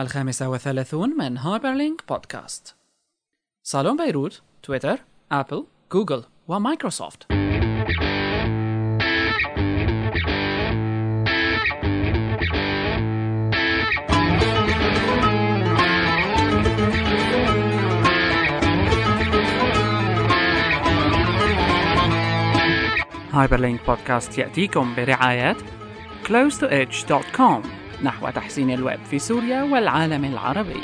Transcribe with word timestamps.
الخامسة 0.00 0.48
وثلاثون 0.48 1.16
من 1.18 1.38
هايبرلينك 1.38 2.02
بودكاست. 2.08 2.74
صالون 3.62 3.96
بيروت 3.96 4.42
تويتر 4.62 4.98
أبل 5.32 5.66
جوجل 5.92 6.24
ومايكروسوفت 6.48 7.26
هايبرلينك 23.32 23.86
بودكاست 23.86 24.38
يأتيكم 24.38 24.94
برعاية 24.94 25.56
close2edge.com 26.24 27.79
نحو 28.02 28.30
تحسين 28.30 28.70
الويب 28.70 29.04
في 29.04 29.18
سوريا 29.18 29.62
والعالم 29.62 30.24
العربي. 30.24 30.80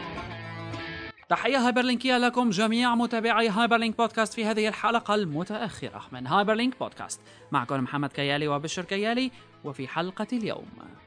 تحية 1.28 1.58
هايبرلينكية 1.58 2.18
لكم 2.18 2.50
جميع 2.50 2.94
متابعي 2.94 3.48
هايبرلينك 3.48 3.96
بودكاست 3.96 4.34
في 4.34 4.44
هذه 4.44 4.68
الحلقة 4.68 5.14
المتأخرة 5.14 6.02
من 6.12 6.26
هايبرلينك 6.26 6.78
بودكاست. 6.78 7.20
معكم 7.52 7.80
محمد 7.80 8.12
كيالي 8.12 8.48
وبشر 8.48 8.84
كيالي 8.84 9.30
وفي 9.64 9.88
حلقة 9.88 10.26
اليوم. 10.32 10.66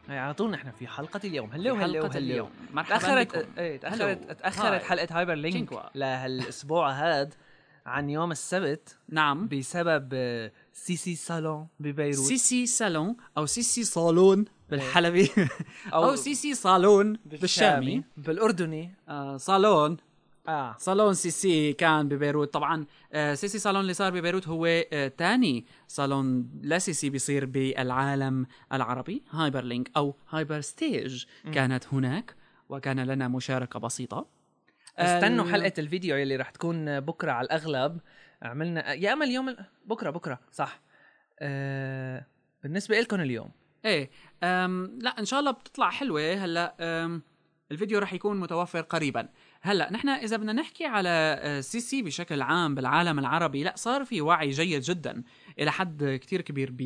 هي 0.09 0.17
على 0.17 0.33
طول 0.33 0.51
نحن 0.51 0.71
في 0.71 0.87
حلقة 0.87 1.19
اليوم. 1.23 1.49
هلو 1.51 1.75
هلو 1.75 1.81
حلقة 1.81 2.17
هلو 2.17 2.25
اليوم. 2.25 2.49
مرحبا 2.73 2.97
تأخرت 2.97 3.37
بكم. 3.37 3.49
إيه. 3.57 3.77
تأخرت 3.79 4.31
تأخرت. 4.31 4.83
حلقة 4.83 5.07
هايبر 5.11 5.33
لينك 5.33 5.53
تشينكوا. 5.53 5.79
لهالأسبوع 5.95 6.91
هاد 7.01 7.33
عن 7.85 8.09
يوم 8.09 8.31
السبت. 8.31 8.97
نعم. 9.09 9.47
بسبب 9.47 10.09
آه، 10.13 10.51
سيسي 10.73 11.15
صالون 11.15 11.67
ببيروت. 11.79 12.15
سيسي 12.15 12.65
صالون 12.65 13.17
أو 13.37 13.45
CC 13.45 13.83
صالون 13.83 14.45
بالحلبي. 14.71 15.29
أو, 15.93 16.03
أو 16.09 16.15
CC 16.15 16.53
صالون 16.53 17.17
بالشامي. 17.25 18.03
بالأردني. 18.17 18.91
آه 19.09 19.37
صالون. 19.37 19.97
آه. 20.47 20.75
صالون 20.79 21.13
CC 21.13 21.73
كان 21.73 22.07
ببيروت. 22.07 22.53
طبعا 22.53 22.85
آه، 23.13 23.33
CC 23.33 23.59
صالون 23.59 23.81
اللي 23.81 23.93
صار 23.93 24.11
ببيروت 24.11 24.47
هو 24.47 24.65
آه، 24.93 25.07
تاني 25.07 25.65
صالون 25.87 26.49
ل 26.63 26.79
CC 26.79 27.09
بيصير 27.09 27.45
بالعالم 27.45 28.45
العربي 28.73 29.23
هايبر 29.31 29.63
لينك 29.63 29.91
أو 29.97 30.15
هايبر 30.29 30.61
ستيج 30.61 31.25
كانت 31.53 31.83
هناك 31.93 32.35
وكان 32.69 32.99
لنا 32.99 33.27
مشاركة 33.27 33.79
بسيطة. 33.79 34.27
استنوا 34.97 35.45
ال- 35.45 35.51
حلقة 35.51 35.73
الفيديو 35.77 36.15
اللي 36.15 36.35
رح 36.35 36.49
تكون 36.49 36.99
بكرة 36.99 37.31
على 37.31 37.45
الأغلب. 37.45 37.99
عملنا 38.41 38.93
يا 38.93 39.13
أما 39.13 39.25
اليوم 39.25 39.55
بكرة 39.85 40.09
بكرة 40.09 40.39
صح. 40.51 40.81
آه 41.39 42.25
بالنسبة 42.63 42.99
لكم 42.99 43.19
اليوم. 43.21 43.49
إيه 43.85 44.09
أم 44.43 44.99
لا 45.01 45.19
إن 45.19 45.25
شاء 45.25 45.39
الله 45.39 45.51
بتطلع 45.51 45.89
حلوة 45.89 46.33
هلأ 46.33 46.75
أم 46.79 47.21
الفيديو 47.71 47.99
رح 47.99 48.13
يكون 48.13 48.39
متوفر 48.39 48.81
قريبا. 48.81 49.29
هلأ 49.61 49.91
نحن 49.91 50.09
إذا 50.09 50.37
بدنا 50.37 50.53
نحكي 50.53 50.85
على 50.85 51.09
آه، 51.41 51.61
CC 51.61 52.01
بشكل 52.01 52.41
عام 52.41 52.75
بالعالم 52.75 53.19
العربي 53.19 53.63
لأ 53.63 53.73
صار 53.77 54.05
في 54.05 54.21
وعي 54.21 54.49
جيد 54.49 54.81
جدا. 54.81 55.23
إلى 55.59 55.71
حد 55.71 56.19
كتير 56.21 56.41
كبير 56.41 56.69
ب 56.73 56.81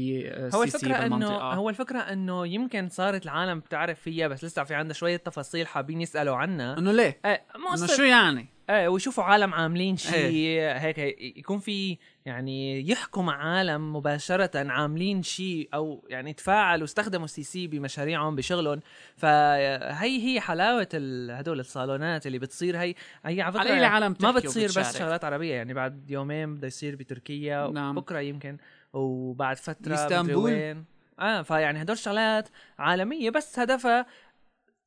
هو 0.56 0.64
الفكرة 0.64 0.96
إنه 1.06 1.28
هو 1.28 1.70
الفكرة 1.70 2.00
إنه 2.00 2.48
يمكن 2.48 2.90
صارت 2.90 3.24
العالم 3.26 3.60
بتعرف 3.60 4.00
فيها 4.00 4.28
بس 4.28 4.44
لسه 4.44 4.64
في 4.64 4.74
عندها 4.76 4.94
شوية 4.94 5.18
تفاصيل 5.18 5.68
حابين 5.68 6.02
يسألوا 6.02 6.36
عنها. 6.36 6.78
إنه 6.78 6.92
ليه؟ 6.92 7.20
إيه 7.26 7.44
إنه 7.56 7.86
شو 7.88 8.04
يعني؟ 8.04 8.48
إيه 8.70 8.88
ويشوفوا 8.88 9.24
عالم 9.24 9.54
عاملين 9.54 9.98
شيء 9.98 10.16
إيه. 10.16 10.78
هيك 10.78 10.98
يكون 11.38 11.60
في 11.60 11.98
يعني 12.26 12.90
يحكوا 12.90 13.24
مع 13.24 13.36
عالم 13.58 13.96
مباشرة 13.96 14.72
عاملين 14.72 15.24
شيء 15.24 15.70
أو 15.74 16.06
يعني 16.10 16.34
تفاعلوا 16.34 16.82
واستخدموا 16.82 17.28
CC 17.28 17.68
بمشاريعهم 17.68 18.36
بشغلهم. 18.36 18.80
فهي 19.18 20.22
هي 20.24 20.40
حلاوة 20.42 20.88
ال- 20.94 21.32
هدول 21.32 21.60
الصالونات 21.60 22.28
اللي 22.28 22.40
بتصير. 22.40 22.78
هي 22.78 22.96
هي 23.26 23.42
على 23.42 23.80
العالم 23.80 24.16
ما 24.20 24.32
بتصير 24.32 24.70
بس. 24.78 24.98
شغلات 24.98 25.24
عربية. 25.26 25.54
يعني 25.56 25.74
بعد 25.74 26.12
يومين 26.12 26.56
بده 26.56 26.68
يصير 26.68 26.96
بتركيا 26.96 27.68
نعم. 27.68 27.96
بكرة 27.96 28.20
يمكن. 28.20 28.58
وبعد 28.94 29.58
بإسطنبول. 29.80 30.36
وين 30.36 30.86
آه 31.20 31.42
فيعني 31.42 31.82
هدول 31.82 31.98
شغلات 31.98 32.50
عالمية 32.80 33.30
بس 33.30 33.60
هدفها 33.60 34.06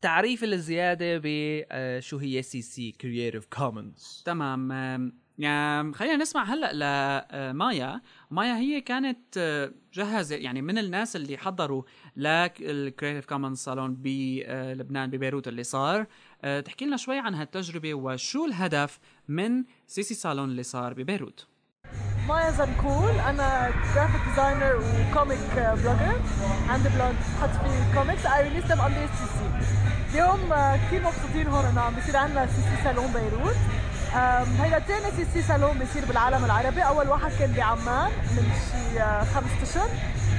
تعريف 0.00 0.44
الزيادة 0.44 1.20
بشو 1.22 2.18
هي 2.18 2.42
CC 2.42 2.92
Creative 2.92 3.46
Commons 3.46 4.22
تمام. 4.26 5.12
يعني 5.38 5.92
خلينا 5.92 6.16
نسمع 6.16 6.44
هلأ 6.44 6.72
لمايا 7.52 8.00
مايا. 8.30 8.56
هي 8.56 8.80
كانت 8.80 9.38
آه، 9.38 9.72
جهزت 9.92 10.40
يعني 10.40 10.62
من 10.62 10.78
الناس 10.78 11.16
اللي 11.16 11.36
حضروا 11.36 11.82
لل 12.16 12.38
Creative 12.38 13.26
Commons 13.26 13.58
صالون 13.58 13.94
بلبنان 13.94 15.10
ببيروت 15.10 15.48
اللي 15.48 15.62
صار. 15.62 16.06
آه، 16.42 16.60
تحكي 16.60 16.84
لنا 16.84 16.96
شوي 16.96 17.18
عن 17.18 17.34
هالتجربة 17.34 17.94
وشو 17.94 18.44
الهدف 18.44 18.98
من 19.28 19.64
CC 19.86 20.14
صالون 20.14 20.48
اللي 20.48 20.62
صار 20.62 20.94
ببيروت. 20.94 21.46
مايا 22.28 22.50
زنكول 22.50 23.20
أنا 23.28 23.70
graphic 23.94 24.20
designer 24.28 24.76
و 24.76 24.87
comic 24.87 25.38
blogger 25.56 26.20
عندي 26.68 26.88
blog 26.88 27.14
بحط 27.38 27.50
فيه 27.50 27.98
comics 28.00 28.26
I 28.26 28.42
release 28.42 28.64
them 28.64 28.80
under 28.80 29.06
CC 29.18 29.66
اليوم 30.12 30.52
آه، 30.52 30.76
كثير 30.76 31.02
مبسوطين 31.02 31.46
هون 31.48 31.64
إنه 31.64 31.80
عم 31.80 31.94
بيصير 31.94 32.16
عندنا 32.16 32.46
CC 32.46 32.84
صالون 32.84 33.12
بيروت. 33.12 33.56
هيدا 34.14 34.78
تاني 34.78 35.10
CC 35.16 35.42
صالون 35.42 35.78
بيصير 35.78 36.04
بالعالم 36.04 36.44
العربي. 36.44 36.82
أول 36.82 37.08
واحد 37.08 37.30
كان 37.38 37.52
بعمان 37.52 38.10
من 38.36 38.52
شي 38.70 39.00
آه، 39.00 39.24
خمس 39.24 39.70
اشهر 39.70 39.88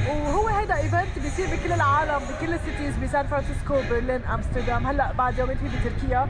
وهو 0.10 0.48
هيدا 0.48 0.76
event 0.76 1.20
بيصير 1.24 1.48
بكل 1.48 1.72
العالم 1.72 2.20
بكل 2.26 2.54
ال 2.54 2.60
cities 2.60 2.98
بسان 3.04 3.28
فرانسيسكو 3.28 3.82
برلين 3.90 4.22
أمستردام. 4.26 4.88
هلأ 4.88 5.12
بعد 5.12 5.38
يومين 5.38 5.58
في 5.58 5.68
بتركيا. 5.68 6.28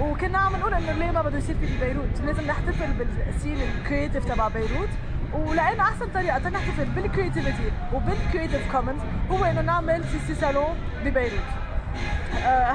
وكنا 0.00 0.38
عم 0.38 0.56
نقول 0.56 0.74
إنه 0.74 0.92
ليه 0.92 1.10
ما 1.10 1.22
بده 1.22 1.38
يصير 1.38 1.56
في 1.60 1.76
ببيروت 1.76 2.20
لازم 2.24 2.46
نحتفل 2.46 2.92
بال 2.92 3.11
scene 3.11 3.58
ال 3.62 3.69
creative 3.69 4.24
تبع 4.24 4.48
بيروت. 4.48 4.88
ولقينا 5.32 5.82
أحسن 5.82 6.08
طريقة 6.14 6.38
تنحتفل 6.38 6.84
بال 6.84 6.99
creativity 6.99 7.72
وبال 7.92 8.14
Creative 8.14 8.72
Commons 8.72 9.00
هو 9.30 9.44
إنه 9.44 9.60
نعمل 9.60 10.04
CC 10.04 10.40
صالون 10.40 10.76
ببيروت. 11.04 11.67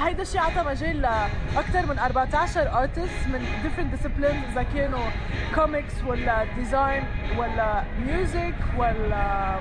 هيدا 0.06 0.22
الشيء 0.22 0.42
عطى 0.42 0.64
مجال 0.70 1.02
لأكثر 1.02 1.86
من 1.86 2.00
14 2.00 2.80
artist 2.80 3.28
من 3.28 3.46
different 3.64 3.96
disciplines 3.96 4.52
إذا 4.52 4.66
كانوا 4.76 5.06
كوميكس 5.56 6.04
ولا 6.04 6.46
design 6.58 7.04
ولا 7.38 7.84
music 8.06 8.54
ولا 8.78 9.56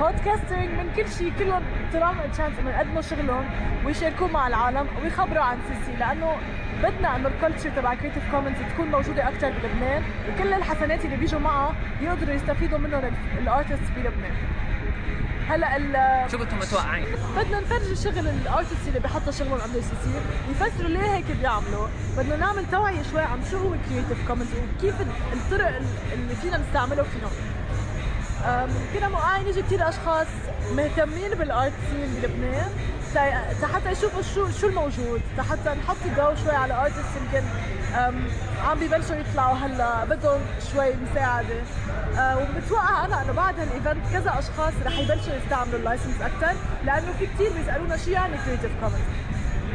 podcasting 0.00 0.68
من 0.68 0.92
كل 0.96 1.08
شيء 1.08 1.32
كلهم 1.38 1.62
طلعوا 1.92 2.26
chance 2.32 2.58
إنه 2.58 2.70
يقدموا 2.70 3.02
شغلهم 3.02 3.44
ويشاركوه 3.84 4.28
مع 4.28 4.46
العالم 4.48 4.86
ويخبروا 5.02 5.42
عن 5.42 5.58
CC. 5.68 5.98
لأنه 5.98 6.36
بدنا 6.82 7.16
إنه 7.16 7.28
ال 7.28 7.33
culture 7.33 7.70
تبع 7.70 7.94
Creative 7.94 8.30
Commons 8.30 8.56
تكون 8.74 8.86
موجودة 8.90 9.28
أكثر 9.28 9.52
بلبنان 9.62 10.02
وكل 10.28 10.52
الحسنات 10.52 11.04
اللي 11.04 11.16
بيجوا 11.16 11.40
معها 11.40 11.74
يقدروا 12.02 12.34
يستفيدوا 12.34 12.78
منهم 12.78 13.02
ال 13.38 13.44
artists 13.44 13.90
بلبنان. 13.96 14.36
هلا 15.48 15.76
ال- 15.76 16.30
شو 16.30 16.38
كنتم 16.38 16.58
متوقعين؟ 16.58 17.06
بدنا 17.36 17.60
نفرجي 17.60 17.96
شغل 17.96 18.28
ال 18.28 18.35
artists 18.35 18.88
اللي 18.88 19.00
بيحطوا 19.00 19.32
شغلهم 19.32 19.58
CC 19.74 20.10
يفسروا 20.50 20.88
ليه 20.88 21.14
هيك 21.14 21.24
بيعملوا. 21.40 21.88
بدنا 22.16 22.36
نعمل 22.36 22.64
توعية 22.72 23.02
شوي 23.12 23.20
عن 23.22 23.40
شو 23.50 23.58
هو 23.58 23.70
Creative 23.88 24.26
Commons 24.28 24.46
وكيف 24.78 25.00
ال- 25.00 25.06
الطرق 25.32 25.66
ال- 25.68 25.82
اللي 26.12 26.34
فينا 26.42 26.56
نستعمله 26.58 27.02
فيهم. 27.02 27.30
كنا 28.94 29.08
موقعين 29.08 29.46
يجي 29.46 29.62
كثير 29.62 29.88
أشخاص 29.88 30.26
مهتمين 30.76 31.30
بال 31.38 31.52
art 31.52 31.72
scene 31.90 32.14
بلبنان. 32.22 32.70
حتى 33.74 33.90
يشوفوا 33.92 34.22
شو 34.34 34.50
شو 34.60 34.66
الموجود. 34.66 35.20
حتى 35.50 35.70
نحط 35.78 35.96
الضوء 36.04 36.34
شوي 36.44 36.56
على 36.56 36.74
artists 36.74 37.16
يمكن 37.22 37.46
عم 38.66 38.78
ببلشوا 38.80 39.16
يطلعوا 39.16 39.56
هلا. 39.56 40.04
بدهم 40.04 40.40
شوي 40.72 40.94
مساعدة. 41.10 41.62
أه، 42.18 42.38
وبتوقع 42.38 43.04
أنا 43.04 43.22
إنه 43.22 43.32
بعد 43.32 43.60
هال 43.60 43.75
event 43.75 44.12
كذا 44.12 44.38
أشخاص 44.38 44.72
رح 44.86 44.98
يبلشوا 44.98 45.34
يستعملوا 45.34 45.78
ال 45.78 45.83
license 45.83 46.20
أكثر 46.20 46.56
لأنه 46.84 47.12
في 47.18 47.26
كثير 47.26 47.52
بيسألونا 47.52 47.96
شو 47.96 48.10
يعني 48.10 48.36
Creative 48.46 48.70
Commons 48.80 49.00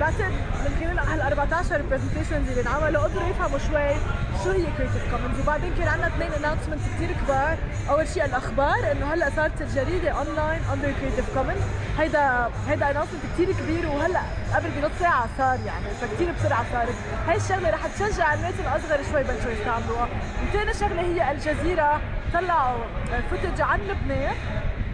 بعتقد 0.02 0.32
من 0.66 0.76
خلال 0.80 1.00
هال 1.00 1.22
14 1.22 1.82
presentations 1.82 2.50
اللي 2.50 2.62
انعملوا 2.62 3.04
قدروا 3.04 3.30
يفهموا 3.30 3.60
شوي 3.60 3.96
شو 4.44 4.52
هي 4.52 4.66
Creative 4.78 5.12
Commons 5.12 5.40
وبعدين 5.40 5.74
كان 5.78 5.88
عندنا 5.88 6.08
اثنين 6.08 6.32
announcement 6.32 6.80
كثير 6.96 7.10
كبار. 7.12 7.58
أول 7.90 8.08
شيء 8.08 8.26
الأخبار 8.26 8.92
إنه 8.92 9.14
هلأ 9.14 9.30
صارت 9.36 9.62
الجريدة 9.62 10.12
online 10.12 10.62
under 10.74 10.92
Creative 11.02 11.38
Commons 11.38 11.62
هيدا 12.00 12.50
هيدا 12.68 12.92
announcement 12.92 13.22
كثير 13.34 13.52
كبير 13.52 13.88
وهلأ 13.88 14.22
قبل 14.56 14.70
بنص 14.70 14.92
ساعة 15.00 15.30
صار 15.38 15.60
يعني 15.66 15.86
فكثير 16.02 16.32
بسرعة 16.32 16.66
صارت 16.74 16.96
هاي 17.28 17.38
الشغلة 17.38 17.70
رح 17.70 17.88
تشجع 17.88 18.34
الناس 18.34 18.54
الأصغر 18.60 19.00
شوي 19.12 19.24
بلشوا 19.24 19.52
يستعملوها. 19.52 20.08
وثاني 20.44 20.74
شغلة 20.74 21.02
هي 21.02 21.32
الجزيرة. 21.32 22.02
طلعوا 22.34 22.84
footage 23.30 23.62
عن 23.62 23.80
لبنان. 23.80 24.36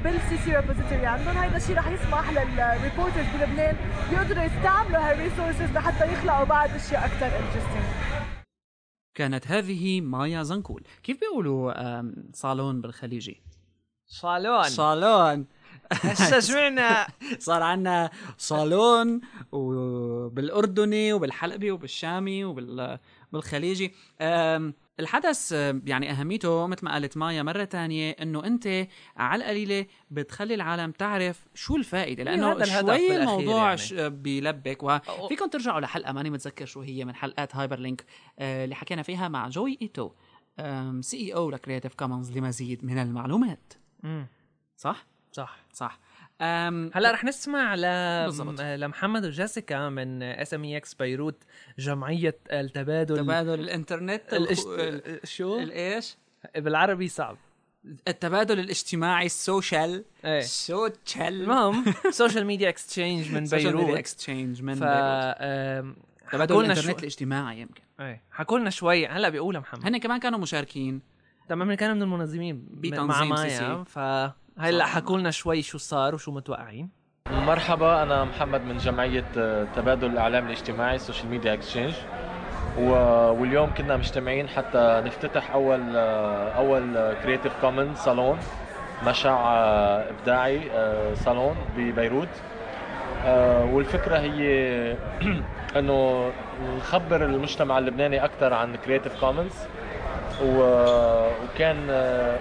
بال 0.03 0.38
CC 0.45 0.56
repository 0.56 1.06
عندهم 1.05 1.38
هيدا 1.38 1.57
الشيء 1.57 1.77
رح 1.77 1.88
يسمح 1.88 2.29
لل 2.29 2.47
reporters 2.47 3.25
بلبنان 3.35 3.75
يقدروا 4.11 4.44
يستعملوا 4.44 5.11
هال 5.12 5.22
resources 5.22 5.71
لحتى 5.71 6.13
يخلقوا 6.13 6.44
بعد 6.44 6.69
اشياء 6.69 7.05
أكثر 7.05 7.25
interesting 7.25 7.85
كانت 9.15 9.47
هذه 9.47 10.01
مايا 10.01 10.44
زنكول. 10.44 10.83
كيف 11.03 11.19
بيقولوا 11.19 11.73
صالون 12.33 12.81
بالخليجي؟ 12.81 13.41
صالون. 14.07 14.63
صالون. 14.63 15.45
هسه 15.91 16.39
سمعنا 16.39 17.07
صار 17.47 17.63
عندنا 17.63 18.09
صالون 18.38 19.21
وبالأردني 19.51 21.13
وبالحلبي 21.13 21.71
وبالشامي 21.71 22.45
وبالخليجي 22.45 23.93
الحدث 24.99 25.51
يعني 25.85 26.11
أهميته 26.11 26.67
مثل 26.67 26.85
ما 26.85 26.91
قالت 26.94 27.17
مايا 27.17 27.44
مرة 27.44 27.63
تانية 27.63 28.11
إنه 28.11 28.45
أنت 28.45 28.88
على 29.17 29.44
القليلة 29.44 29.85
بتخلي 30.11 30.53
العالم 30.53 30.91
تعرف 30.91 31.45
شو 31.53 31.75
الفائدة 31.75 32.23
لأنه 32.23 32.53
شوي 32.81 33.15
الموضوع 33.15 33.75
يعني. 33.94 34.09
بيلبك. 34.09 34.83
وفيكم 35.19 35.47
ترجعوا 35.47 35.79
لحلقة 35.79 36.13
ماني 36.13 36.29
متذكر 36.29 36.65
شو 36.65 36.81
هي 36.81 37.05
من 37.05 37.15
حلقات 37.15 37.55
Hyperlink 37.56 38.06
آه، 38.39 38.63
اللي 38.63 38.75
حكينا 38.75 39.01
فيها 39.01 39.27
مع 39.27 39.47
جوي 39.49 39.77
إيتو 39.81 40.11
CEO 41.01 41.51
ل 41.51 41.56
Creative 41.56 41.95
Commons 41.95 42.38
لمزيد 42.38 42.85
من 42.85 42.97
المعلومات. 42.97 43.73
صح؟ 44.77 45.05
صح. 45.31 45.57
صح. 45.73 46.00
هلا 46.42 47.12
رح 47.12 47.24
نسمع 47.24 47.75
ل... 47.75 48.80
لمحمد 48.80 49.25
وجيسيكا 49.25 49.89
من 49.89 50.24
SMEX 50.24 50.94
بيروت 50.94 51.44
جمعية 51.80 52.38
التبادل 52.51 53.18
تبادل 53.18 53.60
الإنترنت 53.60 54.34
الاشت... 54.34 54.68
شو؟ 55.24 55.60
الايش؟ 55.60 56.18
بالعربي 56.56 57.07
صعب. 57.07 57.38
التبادل 58.07 58.60
الاجتماعي 58.60 59.25
ال 59.25 59.37
social 59.37 60.06
إيه. 60.25 60.39
social 60.39 61.41
المهم 61.42 61.86
Social 62.09 62.45
Media 62.45 62.69
Exchange 62.69 63.31
من 63.31 63.34
بيروت 63.34 63.50
Social 63.50 63.75
Media 63.75 64.00
اكستشينج 64.00 64.62
من 64.62 64.75
ف... 64.75 64.84
بيروت. 64.84 65.95
تبادل 66.31 66.60
الإنترنت 66.60 66.98
شو... 66.98 67.00
الاجتماعي 67.00 67.60
يمكن. 67.60 67.81
إيه. 68.00 68.24
حكوا 68.31 68.60
لنا 68.60 68.69
شوي 68.69 69.07
هلا 69.07 69.30
بيقولها 69.30 69.62
محمد. 69.62 69.86
هن 69.86 69.98
كمان 69.98 70.19
كانوا 70.19 70.39
مشاركين. 70.39 71.01
تمام 71.50 71.74
كانوا 71.74 71.95
من 71.95 72.01
المنظمين 72.01 72.68
مع 72.84 73.24
مايا 73.24 73.84
ف 73.84 74.00
هلأ 74.59 74.86
حكوا 74.86 75.18
لنا 75.18 75.31
شوي 75.31 75.62
شو 75.62 75.77
صار 75.77 76.15
وشو 76.15 76.31
متوقعين. 76.31 76.89
مرحبا 77.30 78.04
أنا 78.04 78.24
محمد 78.24 78.62
من 78.62 78.77
جمعية 78.77 79.25
آه، 79.38 79.68
تبادل 79.75 80.07
الإعلام 80.07 80.45
الاجتماعي 80.45 80.95
ال 80.95 81.00
Social 81.00 81.29
Media 81.29 81.53
Exchange 81.53 81.94
واليوم 82.77 83.74
كنا 83.74 83.98
مجتمعين 83.98 84.48
حتى 84.50 85.01
نفتتح 85.06 85.51
أول 85.51 85.95
آه، 85.95 86.50
أول 86.50 87.13
Creative 87.24 87.53
Commons 87.62 87.95
صالون 87.95 88.38
مشاع 89.06 89.56
آه، 89.57 90.09
إبداعي 90.09 90.62
صالون 91.15 91.56
ببيروت. 91.77 92.30
والفكرة 93.74 94.18
هي 94.18 94.42
إنه 95.80 96.31
نخبر 96.77 97.25
المجتمع 97.25 97.77
اللبناني 97.77 98.25
أكثر 98.25 98.53
عن 98.53 98.75
Creative 98.75 99.19
Commons 99.19 99.53
وكان 100.44 101.88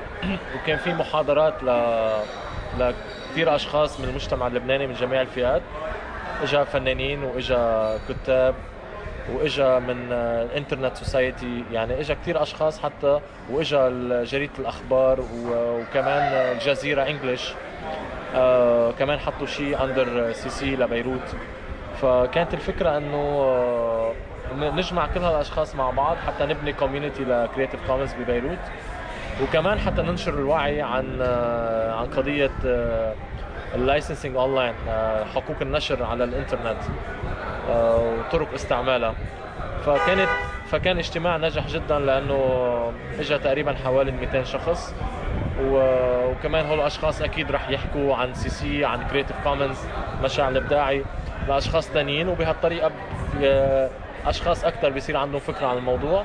وكان 0.54 0.78
في 0.78 0.94
محاضرات 0.94 1.62
ل 1.62 1.68
لكثير 2.78 3.54
أشخاص 3.54 4.00
من 4.00 4.08
المجتمع 4.08 4.46
اللبناني 4.46 4.86
من 4.86 4.94
جميع 4.94 5.20
الفئات. 5.20 5.62
إجا 6.42 6.64
فنانين 6.64 7.24
وإجا 7.24 7.98
كتاب 8.08 8.54
وإجا 9.34 9.78
من 9.78 10.12
ال 10.12 10.22
Internet 10.22 10.96
Society 10.96 11.64
يعني 11.72 12.00
إجا 12.00 12.14
كثير 12.14 12.42
أشخاص 12.42 12.82
حتى 12.82 13.20
وإجا 13.50 13.88
جريدة 14.24 14.52
الأخبار 14.58 15.20
وكمان 15.46 16.22
الجزيرة 16.32 17.02
English 17.02 17.54
آه 18.34 18.90
كمان 18.92 19.18
حطوا 19.18 19.46
شيء 19.46 19.84
under 19.84 20.32
CC 20.32 20.76
لبيروت. 20.76 21.34
فكانت 22.02 22.54
الفكرة 22.54 22.96
إنه 22.96 23.46
نجمع 24.54 25.06
كل 25.06 25.20
هالأشخاص 25.20 25.74
مع 25.74 25.90
بعض 25.90 26.16
حتى 26.26 26.46
نبني 26.46 26.72
community 26.72 27.24
ل 27.24 27.31
Creative 27.31 27.80
Commons 27.86 28.12
ببيروت. 28.14 28.58
وكمان 29.42 29.78
حتى 29.78 30.02
ننشر 30.02 30.34
الوعي 30.34 30.82
عن 30.82 31.18
آه، 31.20 31.94
عن 31.94 32.06
قضية 32.06 32.50
ال 33.74 33.81
licensing 33.81 34.36
online 34.36 34.74
حقوق 35.34 35.56
النشر 35.62 36.04
على 36.04 36.24
الإنترنت 36.24 36.82
آه، 37.70 38.14
وطرق 38.18 38.54
استعمالها. 38.54 39.14
فكانت 39.86 40.28
فكان 40.66 40.98
اجتماع 40.98 41.36
نجح 41.36 41.66
جدا 41.66 41.98
لأنه 41.98 42.92
اجى 43.18 43.38
تقريبا 43.38 43.74
حوالي 43.84 44.12
200 44.12 44.44
شخص. 44.44 44.94
وكمان 45.60 46.66
هول 46.66 46.80
الأشخاص 46.80 47.22
أكيد 47.22 47.50
رح 47.50 47.70
يحكوا 47.70 48.16
عن 48.16 48.34
CC 48.34 48.84
عن 48.84 49.08
Creative 49.08 49.36
Commons 49.44 49.78
مشاع 50.24 50.48
الإبداعي 50.48 51.04
لأشخاص 51.48 51.88
ثانيين 51.88 52.28
وبهالطريقة 52.28 52.90
أشخاص 54.26 54.64
أكثر 54.64 54.90
بيصير 54.90 55.16
عندهم 55.16 55.40
فكرة 55.40 55.66
عن 55.66 55.78
الموضوع 55.78 56.24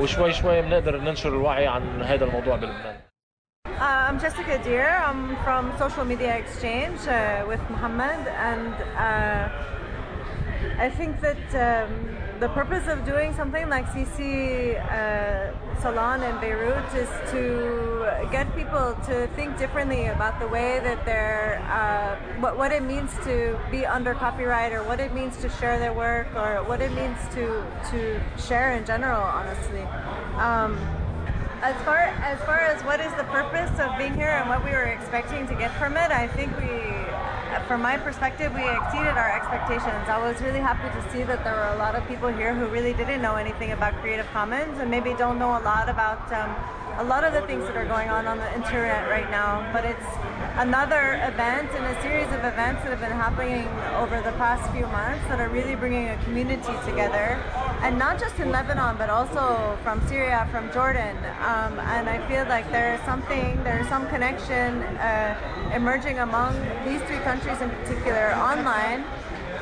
وشوي 0.00 0.32
شوي 0.32 0.62
بنقدر 0.62 1.00
ننشر 1.00 1.28
الوعي 1.28 1.66
عن 1.66 2.02
هذا 2.02 2.24
الموضوع 2.24 2.56
بلبنان 2.56 2.96
Uh, 3.66 3.82
I'm 4.08 4.18
Jessica 4.18 4.58
Deer. 4.64 4.90
I'm 5.08 5.36
from 5.44 5.64
Social 5.78 6.04
Media 6.04 6.34
Exchange 6.42 7.00
uh, 7.06 7.44
with 7.50 7.62
Muhammad, 7.70 8.20
and 8.50 8.74
uh, 9.06 9.44
I 10.86 10.88
think 10.98 11.12
that 11.26 11.46
um, 11.54 11.92
the 12.40 12.48
purpose 12.50 12.86
of 12.86 13.04
doing 13.04 13.34
something 13.34 13.68
like 13.68 13.86
CC 13.86 14.78
uh, 14.78 15.52
Salon 15.80 16.22
in 16.22 16.38
Beirut 16.40 16.84
is 16.94 17.08
to 17.32 18.28
get 18.30 18.54
people 18.54 18.96
to 19.06 19.26
think 19.34 19.58
differently 19.58 20.06
about 20.06 20.38
the 20.38 20.46
way 20.46 20.78
that 20.80 21.04
they're, 21.04 21.60
uh, 21.68 22.40
what, 22.40 22.56
what 22.56 22.70
it 22.70 22.82
means 22.84 23.12
to 23.24 23.58
be 23.70 23.84
under 23.84 24.14
copyright 24.14 24.72
or 24.72 24.84
what 24.84 25.00
it 25.00 25.12
means 25.12 25.36
to 25.38 25.48
share 25.48 25.78
their 25.78 25.92
work 25.92 26.28
or 26.36 26.62
what 26.64 26.80
it 26.80 26.92
means 26.92 27.18
to, 27.34 27.64
to 27.90 28.20
share 28.38 28.72
in 28.72 28.84
general, 28.86 29.20
honestly. 29.20 29.82
Um, 30.36 30.78
as 31.60 31.74
far 31.84 31.98
as 31.98 32.38
far 32.42 32.60
as 32.60 32.80
what 32.84 33.00
is 33.00 33.12
the 33.14 33.24
purpose 33.24 33.70
of 33.80 33.98
being 33.98 34.14
here 34.14 34.30
and 34.30 34.48
what 34.48 34.64
we 34.64 34.70
were 34.70 34.84
expecting 34.84 35.44
to 35.48 35.54
get 35.56 35.72
from 35.74 35.96
it, 35.96 36.12
I 36.12 36.28
think 36.28 36.56
we 36.60 36.70
from 37.66 37.82
my 37.82 37.96
perspective, 37.96 38.52
we 38.52 38.60
exceeded 38.60 39.16
our 39.16 39.30
expectations. 39.30 40.08
I 40.08 40.18
was 40.20 40.40
really 40.40 40.60
happy 40.60 40.88
to 40.88 41.12
see 41.12 41.22
that 41.24 41.44
there 41.44 41.54
were 41.54 41.72
a 41.74 41.76
lot 41.76 41.94
of 41.94 42.06
people 42.08 42.28
here 42.28 42.54
who 42.54 42.66
really 42.68 42.92
didn't 42.92 43.22
know 43.22 43.36
anything 43.36 43.72
about 43.72 43.94
Creative 44.00 44.26
Commons 44.32 44.78
and 44.78 44.90
maybe 44.90 45.14
don't 45.14 45.38
know 45.38 45.56
a 45.56 45.62
lot 45.62 45.88
about 45.88 46.32
um, 46.32 46.50
a 46.98 47.04
lot 47.04 47.24
of 47.24 47.32
the 47.32 47.42
things 47.42 47.64
that 47.64 47.76
are 47.76 47.86
going 47.86 48.08
on 48.08 48.26
on 48.26 48.38
the 48.38 48.54
internet 48.54 49.08
right 49.08 49.30
now. 49.30 49.64
But 49.72 49.84
it's 49.84 50.08
another 50.58 51.22
event 51.22 51.70
in 51.70 51.84
a 51.84 52.02
series 52.02 52.26
of 52.34 52.42
events 52.42 52.82
that 52.82 52.90
have 52.90 52.98
been 52.98 53.14
happening 53.14 53.62
over 53.94 54.20
the 54.28 54.34
past 54.42 54.68
few 54.74 54.86
months 54.88 55.22
that 55.28 55.38
are 55.40 55.48
really 55.48 55.76
bringing 55.76 56.08
a 56.08 56.18
community 56.24 56.74
together. 56.84 57.38
And 57.80 57.96
not 57.96 58.18
just 58.18 58.40
in 58.40 58.50
Lebanon, 58.50 58.96
but 58.98 59.08
also 59.08 59.78
from 59.84 60.04
Syria, 60.08 60.48
from 60.50 60.72
Jordan. 60.72 61.16
Um, 61.46 61.78
and 61.78 62.08
I 62.08 62.18
feel 62.26 62.44
like 62.46 62.68
there 62.72 62.94
is 62.94 63.00
something, 63.02 63.62
there 63.62 63.78
is 63.78 63.86
some 63.86 64.08
connection 64.08 64.82
uh, 64.98 65.70
emerging 65.76 66.18
among 66.18 66.58
these 66.84 67.00
three 67.02 67.22
countries 67.22 67.60
in 67.60 67.70
particular 67.70 68.34
online 68.34 69.06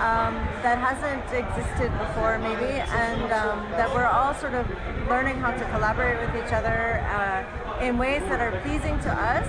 um, 0.01 0.33
that 0.65 0.81
hasn't 0.81 1.29
existed 1.29 1.93
before, 1.99 2.39
maybe, 2.39 2.73
and 2.73 3.33
um, 3.37 3.69
that 3.73 3.93
we're 3.93 4.07
all 4.07 4.33
sort 4.33 4.55
of 4.55 4.67
learning 5.11 5.37
how 5.41 5.51
to 5.51 5.65
collaborate 5.77 6.17
with 6.25 6.43
each 6.43 6.55
other 6.55 7.05
uh, 7.13 7.85
in 7.85 7.99
ways 7.99 8.23
that 8.31 8.41
are 8.41 8.59
pleasing 8.63 8.99
to 9.01 9.13
us. 9.13 9.49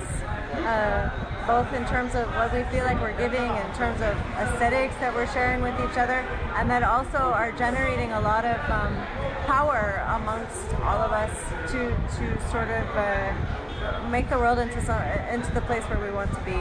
Uh, 0.52 1.27
both 1.48 1.72
in 1.72 1.82
terms 1.86 2.14
of 2.14 2.28
what 2.36 2.52
we 2.52 2.62
feel 2.64 2.84
like 2.84 3.00
we're 3.00 3.16
giving, 3.16 3.40
in 3.40 3.72
terms 3.72 4.02
of 4.02 4.14
aesthetics 4.36 4.94
that 4.96 5.14
we're 5.14 5.26
sharing 5.28 5.62
with 5.62 5.72
each 5.80 5.96
other, 5.96 6.20
and 6.56 6.70
that 6.70 6.82
also 6.82 7.16
are 7.16 7.52
generating 7.52 8.12
a 8.12 8.20
lot 8.20 8.44
of 8.44 8.60
um, 8.70 8.94
power 9.46 10.04
amongst 10.08 10.74
all 10.84 11.00
of 11.00 11.10
us 11.10 11.32
to 11.72 11.88
to 12.18 12.50
sort 12.50 12.68
of 12.68 12.86
uh, 12.94 14.08
make 14.10 14.28
the 14.28 14.36
world 14.36 14.58
into 14.58 14.78
some 14.84 15.00
into 15.32 15.50
the 15.52 15.62
place 15.62 15.82
where 15.84 15.98
we 15.98 16.10
want 16.10 16.30
to 16.34 16.40
be. 16.40 16.60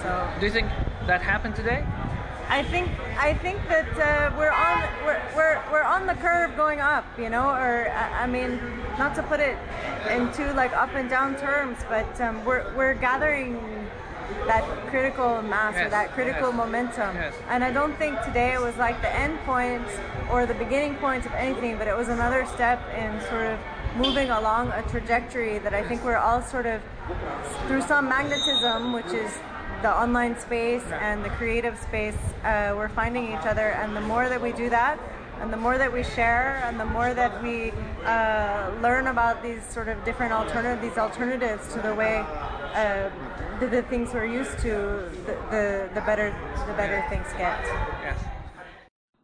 So, 0.00 0.08
do 0.40 0.46
you 0.46 0.52
think 0.52 0.68
that 1.06 1.20
happened 1.20 1.54
today? 1.54 1.84
I 2.48 2.62
think 2.62 2.88
I 3.18 3.34
think 3.34 3.58
that 3.68 3.90
uh, 3.98 4.34
we're 4.38 4.50
on 4.50 4.80
we're, 5.04 5.20
we're 5.36 5.62
we're 5.70 5.82
on 5.82 6.06
the 6.06 6.14
curve 6.14 6.56
going 6.56 6.80
up, 6.80 7.04
you 7.18 7.28
know, 7.28 7.50
or 7.50 7.90
I 7.90 8.26
mean, 8.26 8.60
not 8.96 9.14
to 9.16 9.22
put 9.22 9.40
it 9.40 9.58
into 10.10 10.54
like 10.54 10.72
up 10.72 10.94
and 10.94 11.10
down 11.10 11.36
terms, 11.36 11.76
but 11.90 12.18
um, 12.22 12.42
we're 12.46 12.74
we're 12.76 12.94
gathering 12.94 13.60
that 14.46 14.64
critical 14.88 15.42
mass 15.42 15.74
yes, 15.74 15.86
or 15.86 15.90
that 15.90 16.12
critical 16.12 16.48
yes, 16.48 16.56
momentum. 16.56 17.16
Yes. 17.16 17.34
And 17.48 17.64
I 17.64 17.72
don't 17.72 17.96
think 17.96 18.20
today 18.22 18.54
it 18.54 18.60
was 18.60 18.76
like 18.76 19.00
the 19.02 19.14
end 19.14 19.38
point 19.40 19.86
or 20.30 20.46
the 20.46 20.54
beginning 20.54 20.96
point 20.96 21.26
of 21.26 21.32
anything, 21.32 21.78
but 21.78 21.88
it 21.88 21.96
was 21.96 22.08
another 22.08 22.46
step 22.46 22.80
in 22.94 23.20
sort 23.28 23.46
of 23.46 23.58
moving 23.96 24.30
along 24.30 24.68
a 24.72 24.82
trajectory 24.90 25.58
that 25.58 25.74
I 25.74 25.82
think 25.86 26.04
we're 26.04 26.16
all 26.16 26.42
sort 26.42 26.66
of 26.66 26.80
through 27.66 27.82
some 27.82 28.08
magnetism, 28.08 28.92
which 28.92 29.06
is 29.06 29.32
the 29.82 29.94
online 29.94 30.38
space 30.38 30.84
and 31.00 31.24
the 31.24 31.30
creative 31.30 31.78
space, 31.78 32.16
uh, 32.44 32.74
we're 32.76 32.88
finding 32.88 33.28
each 33.32 33.46
other. 33.46 33.70
And 33.72 33.96
the 33.96 34.00
more 34.00 34.28
that 34.28 34.40
we 34.40 34.52
do 34.52 34.70
that, 34.70 34.98
and 35.41 35.51
the 35.51 35.57
more 35.57 35.77
that 35.77 35.91
we 35.97 36.03
share, 36.03 36.61
and 36.65 36.79
the 36.79 36.85
more 36.97 37.13
that 37.21 37.33
we 37.43 37.55
uh, 38.05 38.71
learn 38.85 39.05
about 39.07 39.41
these 39.47 39.63
sort 39.77 39.87
of 39.87 39.97
different 40.09 40.33
alternative, 40.33 40.81
these 40.87 40.99
alternatives 41.05 41.63
to 41.73 41.79
the 41.87 41.93
way 42.01 42.15
uh, 42.19 43.09
the, 43.59 43.67
the, 43.67 43.81
things 43.91 44.13
we're 44.13 44.31
used 44.41 44.57
to, 44.59 44.73
the, 45.27 45.35
the, 45.53 45.65
the 45.95 46.01
better 46.09 46.27
the 46.69 46.75
better 46.81 46.99
things 47.09 47.27
get. 47.37 47.61
Yes. 48.07 48.19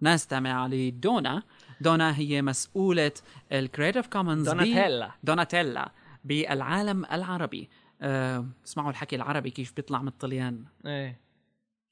نستمع 0.01 0.67
لدونا 0.67 1.43
دونا 1.81 2.17
هي 2.17 2.41
مسؤولة 2.41 3.11
الكريتيف 3.51 4.07
كومنز 4.07 4.49
دوناتيلا 4.49 5.11
دوناتيلا 5.23 5.91
بالعالم 6.23 7.05
العربي 7.05 7.69
آه، 8.01 8.45
اسمعوا 8.65 8.89
الحكي 8.89 9.15
العربي 9.15 9.49
كيف 9.49 9.73
بيطلع 9.75 10.01
من 10.01 10.07
الطليان 10.07 10.63
ايه 10.85 11.20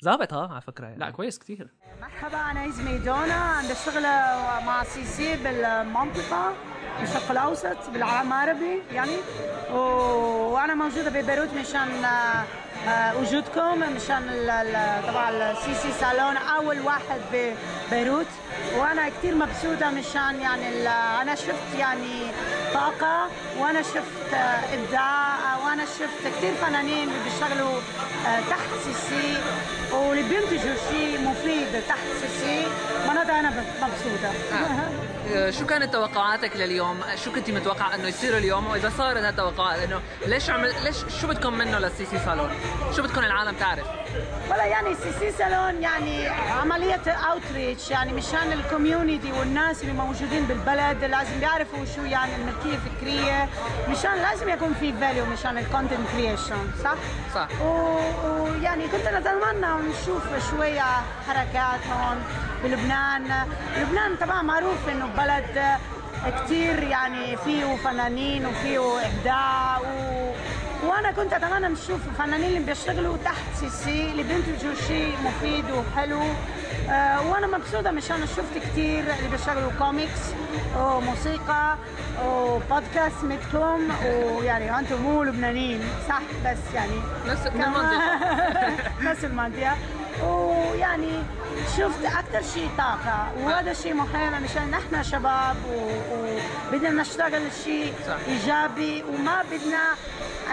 ظابط 0.05 0.33
ها 0.33 0.49
على 0.53 0.61
فكرة 0.61 0.87
يعني. 0.87 0.99
لا 0.99 1.11
كويس 1.11 1.39
كتير. 1.39 1.69
مرحبا 2.01 2.51
أنا 2.51 2.69
اسمي 2.69 2.99
دونا 2.99 3.35
عم 3.35 3.65
بشتغل 3.69 4.03
مع 4.67 4.85
CC 4.85 5.37
بالمنطقة 5.37 6.53
بالشرق 7.01 7.31
الأوسط 7.31 7.91
بالعالم 7.93 8.33
العربي 8.33 8.83
يعني. 8.93 9.17
و... 9.73 9.77
وأنا 10.53 10.75
موجودة 10.75 11.11
ببيروت 11.11 11.49
مشان 11.55 12.05
آه، 12.89 13.17
وجودكم 13.21 13.79
مشان 13.97 14.23
طبعا 15.09 15.31
ال 15.53 15.75
CC 15.75 15.93
صالون 15.93 16.37
أول 16.37 16.81
واحد 16.81 17.21
ببيروت. 17.33 18.27
وأنا 18.79 19.09
كثير 19.09 19.35
مبسوطة 19.35 19.91
مشان 19.91 20.41
يعني 20.41 20.89
أنا 21.23 21.35
شفت 21.35 21.79
يعني 21.79 22.23
طاقة 22.75 23.29
وأنا 23.59 23.83
شفت 23.83 24.35
آه، 24.35 24.61
إبداع 24.75 25.57
وأنا 25.65 25.85
شفت 25.85 26.33
كثير 26.39 26.55
فنانين 26.55 27.09
اللي 27.09 27.25
بيشتغلوا 27.25 27.81
آه، 28.27 28.41
تحت 28.51 28.69
CC 28.85 29.37
واللي 29.97 30.23
بينتجوا 30.23 30.75
شيء 30.91 31.21
مفيد 31.21 31.83
تحت 31.89 32.07
C. 32.41 32.63
معناتها 33.15 33.41
أنا 33.41 33.51
مبسوطة 33.83 34.33
آه، 35.35 35.51
شو 35.51 35.67
كانت 35.67 35.93
توقعاتك 35.93 36.57
لليوم؟ 36.57 37.01
شو 37.25 37.33
كنت 37.33 37.51
متوقع 37.51 37.95
إنه 37.95 38.09
يصير 38.09 38.39
اليوم 38.39 38.67
وإذا 38.67 38.93
صارت 38.99 39.23
هالتوقعات 39.23 39.79
إنه 39.79 40.01
ليش 40.27 40.51
عمل 40.51 40.73
ليش 40.85 40.97
شو 41.21 41.27
بدكم 41.27 41.53
منه 41.59 41.79
لل 41.79 42.05
CC 42.07 42.19
صالون؟ 42.25 42.51
شو 42.97 43.03
بدكم 43.03 43.21
العالم 43.21 43.55
تعرف؟ 43.57 43.87
ولا 44.51 44.65
يعني 44.65 44.95
CC 44.95 45.13
Salon 45.19 45.83
يعني 45.83 46.29
عملية 46.29 47.01
outreach 47.11 47.91
يعني 47.91 48.13
مشان 48.13 48.53
ال 48.53 48.61
community 48.61 49.33
والناس 49.33 49.83
اللي 49.83 49.93
موجودين 49.93 50.45
بالبلد 50.45 51.05
لازم 51.05 51.41
يعرفوا 51.43 51.85
شو 51.97 52.03
يعني 52.05 52.33
الملكية 52.37 52.79
الفكرية 52.79 53.49
مشان 53.89 54.15
لازم 54.23 54.49
يكون 54.49 54.75
في 54.81 54.93
value 54.93 55.25
مشان 55.27 55.59
ال 55.59 55.64
content 55.64 56.01
creation 56.17 56.71
صح؟ 56.85 56.95
صح. 57.35 57.49
و- 57.63 58.01
ويعني 58.43 58.89
كنت 58.89 59.09
نتمنى 59.09 59.67
نشوف 59.91 60.51
شوية 60.51 60.83
حركات 61.29 61.81
هون 61.93 62.23
بلبنان 62.65 63.00
لبنان. 63.79 64.17
طبعا 64.21 64.43
معروف 64.43 64.89
إنه 64.89 65.07
بلد 65.07 65.79
كتير 66.45 66.83
يعني 66.83 67.37
فيه 67.37 67.77
فنانين 67.77 68.47
وفيه 68.47 68.81
إبداع 69.07 69.79
و... 69.79 70.11
وأنا 70.87 71.13
كنت 71.13 71.33
أتمنى 71.33 71.69
نشوف 71.69 72.01
الفنانين 72.09 72.49
اللي 72.49 72.67
بيشتغلوا 72.67 73.17
تحت 73.25 73.55
CC 73.61 74.11
اللي 74.11 74.23
بينتجوا 74.23 74.75
شيء 74.89 75.15
مفيد 75.25 75.65
وحلو. 75.71 76.21
آه 76.91 77.31
وأنا 77.31 77.47
مبسوطة 77.47 77.91
مشان 77.91 78.27
شفت 78.27 78.59
كثير 78.59 79.01
اللي 79.19 79.29
بيشتغلوا 79.31 79.71
كوميكس 79.79 80.21
وموسيقى 80.79 81.77
وبودكاست 82.27 83.25
مثلكم 83.25 83.89
ويعني 84.05 84.79
أنتم 84.79 85.03
مو 85.03 85.23
لبنانيين 85.23 85.81
صح؟ 86.09 86.21
بس 86.45 86.75
يعني 86.75 86.93
نفس 87.27 87.47
المنطقة. 87.47 88.19
نفس 89.11 89.25
المنطقة. 89.25 89.77
ويعني 90.25 91.23
شفت 91.77 92.05
أكثر 92.05 92.43
شيء 92.55 92.69
طاقة 92.79 93.33
وهذا 93.45 93.73
شيء 93.73 93.95
مهم 93.95 94.43
مشان 94.43 94.71
نحن 94.71 95.03
شباب 95.03 95.57
وبدنا 95.73 96.91
نشتغل 97.03 97.43
شيء. 97.65 97.93
إيجابي 98.29 99.03
وما 99.03 99.43
بدنا 99.51 99.83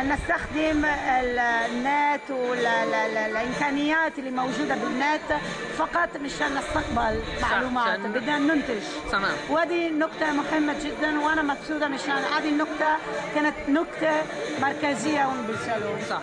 أن 0.01 0.09
نستخدم 0.13 0.85
ال- 0.85 1.39
النت 1.39 2.31
والامكانيات 2.31 4.19
اللي 4.19 4.31
موجودة 4.31 4.75
بالنت 4.75 5.41
فقط 5.77 6.09
مشان 6.21 6.55
نستقبل 6.57 7.19
معلومات 7.41 7.99
بدنا 7.99 8.37
ننتج 8.39 8.81
تمام. 9.11 9.31
وهذه 9.49 9.89
نقطة 9.89 10.31
مهمة 10.31 10.75
جدا 10.83 11.19
وأنا 11.19 11.41
مبسوطة 11.41 11.87
مشان 11.87 12.15
هذه 12.37 12.49
النقطة 12.49 12.97
كانت 13.35 13.55
نقطة 13.69 14.21
مركزية 14.61 15.23
هون 15.25 15.41
بالصالون 15.47 15.99
صح 16.09 16.21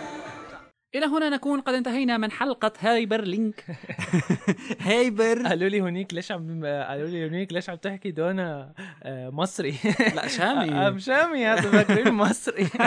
إلى 0.95 1.05
هنا 1.05 1.29
نكون. 1.29 1.61
قد 1.61 1.73
انتهينا 1.73 2.17
من 2.17 2.31
حلقة 2.31 2.73
Hyperlink 2.79 3.65
Hyper. 4.79 5.47
قالوا 5.47 5.69
لي 5.69 5.81
هونيك 5.81 6.13
ليش 6.13 6.31
عم 6.31 6.65
قالوا 6.65 7.07
لي 7.07 7.25
هونيك 7.25 7.53
ليش 7.53 7.69
عم 7.69 7.75
تحكي 7.75 8.11
دونا 8.11 8.73
آه، 9.03 9.29
مصري. 9.29 9.75
لا 10.15 10.27
شامي. 10.27 10.71
ام 10.87 10.99
شامي 10.99 11.45
هذا 11.45 11.71
فاكرين 11.71 12.13
مصري. 12.13 12.67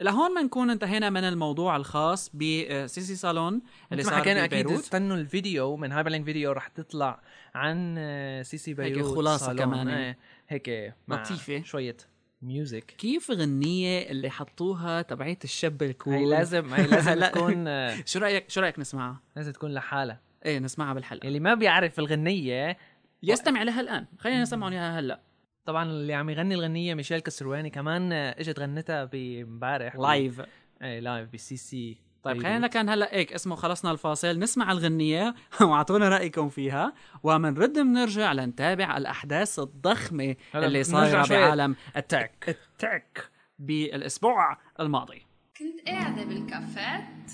لهون 0.00 0.34
بنكون 0.42 0.70
انتهينا 0.70 1.10
من 1.10 1.24
الموضوع 1.24 1.76
الخاص 1.76 2.30
ب 2.34 2.61
CC 2.61 3.16
صالون 3.16 3.62
اللي 3.92 4.02
ما 4.02 4.10
صار 4.10 4.18
حكينا 4.20 4.44
أكيد 4.44 4.70
استنوا 4.70 5.16
الفيديو 5.16 5.76
من 5.76 5.92
Hyperlink 5.92 6.24
فيديو 6.24 6.52
رح 6.52 6.68
تطلع 6.68 7.20
عن 7.54 7.94
آه، 7.98 8.42
CC 8.42 8.74
بيروت 8.74 9.16
خلاصة 9.16 9.46
صالون. 9.46 9.58
كمان. 9.58 10.14
هيك 10.48 10.94
مع 11.08 11.22
لطيفة. 11.22 11.62
شوية 11.62 11.96
music 12.42 12.84
كيف 12.84 13.30
غنية 13.30 14.10
اللي 14.10 14.30
حطوها 14.30 15.02
تبعيت 15.02 15.44
الشاب 15.44 15.82
ال 15.82 15.88
cool 15.88 16.14
هي 16.14 16.24
لازم 16.26 16.74
هي 16.74 16.86
لازم. 17.16 17.20
تكون 17.26 17.68
آه، 17.68 17.96
شو 18.06 18.18
رأيك 18.18 18.50
شو 18.50 18.60
رأيك 18.60 18.78
نسمعها؟ 18.78 19.20
لازم 19.36 19.52
تكون 19.52 19.74
لحالها. 19.74 20.20
إيه 20.44 20.58
نسمعها 20.58 20.94
بالحلقة. 20.94 21.26
اللي 21.28 21.40
ما 21.40 21.54
بيعرف 21.54 21.98
الغنية 21.98 22.76
يستمع 23.22 23.62
لها 23.62 23.80
الآن. 23.80 24.06
خلينا 24.18 24.42
نسمعهم 24.42 24.72
إياها 24.72 24.98
هلا. 25.00 25.20
طبعا 25.64 25.84
اللي 25.84 26.14
عم 26.14 26.30
يغني 26.30 26.54
الغنية 26.54 26.94
ميشيل 26.94 27.18
كسرواني 27.20 27.70
كمان 27.70 28.12
آه، 28.12 28.40
إجت 28.40 28.58
غنتها 28.60 29.04
بامبارح 29.04 29.96
live 29.96 30.42
إيه 30.82 31.00
live 31.00 31.28
بسي 31.32 31.56
سي. 31.56 31.96
طيب 32.22 32.36
بيروت. 32.36 32.50
خلينا 32.50 32.66
كان 32.66 32.88
هلا 32.88 33.14
هيك 33.14 33.32
اسمه 33.32 33.56
خلصنا 33.56 33.90
الفاصل. 33.90 34.38
نسمع 34.38 34.72
الغنية. 34.72 35.34
وأعطونا 35.60 36.08
رأيكم 36.08 36.48
فيها. 36.48 36.92
ومنرد 37.22 37.72
بنرجع 37.72 38.32
لنتابع 38.32 38.96
الأحداث 38.96 39.58
الضخمة 39.58 40.36
هلا 40.54 40.66
اللي 40.66 40.84
شوي. 40.84 41.38
بعالم 41.38 41.76
ال 41.96 42.04
tech. 42.04 42.44
ال 42.48 42.62
tech. 42.62 43.30
بالأسبوع 43.58 44.58
الماضي. 44.80 45.22
كنت 45.58 45.88
قاعدة 45.88 46.24
بال 46.24 46.48
cafète. 46.48 47.32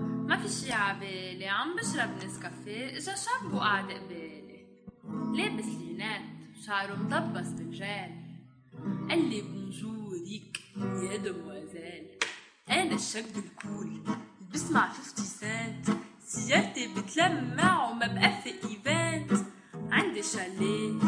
ما 0.00 0.36
في 0.36 0.48
شي 0.48 0.72
عبالي. 0.72 1.48
عم 1.48 1.76
بشرب 1.76 2.24
نسكافيه. 2.24 2.86
إجا 2.96 3.14
شاب 3.14 3.54
وقعد 3.54 3.84
قبالي. 3.84 4.66
لابس 5.34 5.64
lunettes. 5.64 6.22
شعره 6.66 6.94
مطبس 6.94 7.48
بالجال 7.48 8.10
قال 9.10 9.30
لي 9.30 9.40
bonjour 9.40 10.60
يا 10.76 11.16
demoiselle 11.16 12.06
أنا 12.70 12.94
الشاب 12.94 13.24
ال 13.36 13.49
cool 13.49 14.00
بسمع 14.54 14.92
50 14.92 15.24
سنت 15.24 15.96
سيارتي 16.26 16.94
بتلمع 16.94 17.90
وما 17.90 18.06
بقى 18.06 18.42
في 18.42 18.48
event 18.50 19.40
عندي 19.90 20.22
شاليه 20.22 20.98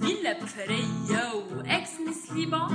فيلا 0.00 0.42
بفرية 0.42 1.34
و 1.34 1.53
ex 1.53 1.90
مسليبة 2.08 2.66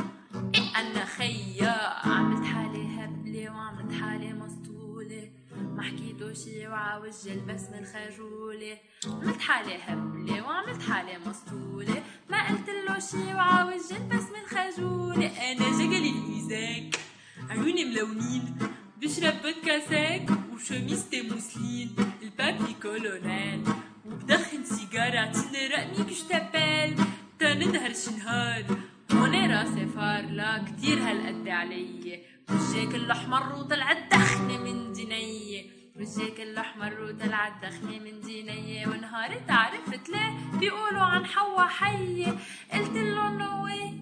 إيه 0.55 0.75
أنا 0.75 1.05
خيا 1.05 2.07
عملت 2.07 2.45
حالي 2.45 2.87
هبلة 3.03 3.49
وعملت 3.51 3.93
حالي 4.01 4.33
مسطولة 4.33 5.29
ما 5.55 5.81
حكيتو 5.83 6.33
شي 6.33 6.67
وعاوج 6.67 7.13
البسمة 7.27 7.79
الخجولة 7.79 8.77
عملت 9.07 9.41
حالي 9.41 9.75
هبلة 9.87 10.41
وعملت 10.41 10.81
حالي 10.81 11.17
مسطولة 11.27 12.03
ما 12.29 12.47
قلت 12.49 12.69
له 12.69 12.99
شي 12.99 13.33
وعاوج 13.35 13.81
البسمة 13.91 14.39
الخجولة 14.43 15.51
أنا 15.51 15.69
جقلي 15.71 16.09
الميزاك 16.09 16.99
عيوني 17.49 17.85
ملونين 17.85 18.57
بشرب 19.01 19.33
فودكا 19.43 19.79
ساك 19.89 20.29
وشميستي 20.53 21.21
موسلين 21.21 21.95
البابي 22.23 22.75
كولونيل 22.81 23.63
وبدخن 24.05 24.63
سيجارة 24.63 25.19
عطيني 25.19 25.67
رقمي 25.67 26.03
كش 26.09 26.19
تبال 26.21 26.95
تننهر 27.39 27.93
شنهار 27.93 28.63
هوني 29.11 29.47
راسي 29.47 29.85
فارلة 29.85 30.65
كتير 30.65 30.97
هالقد 30.99 31.47
علي 31.47 32.19
وجهك 32.49 32.95
الأحمر 32.95 33.55
وطلعت 33.55 34.11
دخنة 34.11 34.57
من 34.57 34.93
دينية 34.93 35.65
وجهك 35.95 36.39
الأحمر 36.41 37.01
وطلعت 37.03 37.53
دخنة 37.65 37.99
من 37.99 38.21
دينية 38.21 38.87
ونهاري 38.87 39.39
تعرفت 39.47 40.09
ليه 40.09 40.59
بيقولوا 40.59 41.01
عن 41.01 41.25
حوا 41.25 41.63
حية 41.63 42.37
قلت 42.73 42.91
له 42.95 43.29
نو 43.29 43.63
واي 43.63 43.93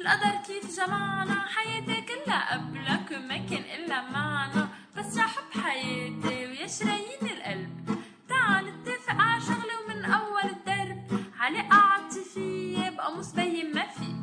القدر 0.00 0.36
كيف 0.46 0.76
جمعنا 0.76 1.40
حياتي 1.48 2.00
كلها 2.00 2.54
قبلك 2.54 3.12
ما 3.12 3.36
كان 3.36 3.64
إلا 3.76 4.10
معنا 4.10 4.68
بس 4.96 5.18
رح 5.18 5.34
حياتي 5.62 6.46
ويا 6.46 6.66
شرايين 6.66 7.22
القلب. 7.22 7.98
تعال 8.28 8.64
نتفق 8.66 9.14
على 9.14 9.40
شغلة 9.40 9.74
ومن 9.84 10.04
أول 10.04 10.42
الدرب. 10.44 11.24
علاقة 11.38 11.74
عاطفية 11.74 12.90
بقاموس 12.90 13.32
بين 13.32 13.74
ما 13.74 13.86
في 13.86 14.14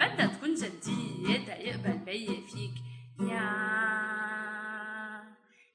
بدها 0.00 0.26
تكون 0.26 0.54
جدية 0.54 1.46
تا 1.46 1.56
يقبل 1.56 1.98
بي 1.98 2.26
فيك. 2.26 2.74
يا 3.20 3.48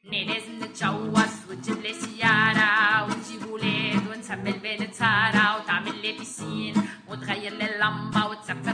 ني 0.06 0.26
لازم 0.26 0.64
نتجوز 0.64 1.50
وتجيب 1.50 1.82
لي 1.82 1.94
سيارة 1.94 3.06
وتجيب 3.06 3.52
ولاد 3.52 4.08
ونسمي 4.08 4.50
البنت 4.50 4.94
سارة 4.94 5.58
وتعمل 5.58 6.02
لي 6.02 6.12
بيسين 6.18 6.74
وتغير 7.08 7.54
لي 7.54 7.76
اللمبة 7.76 8.28
وتسفرني 8.28 8.73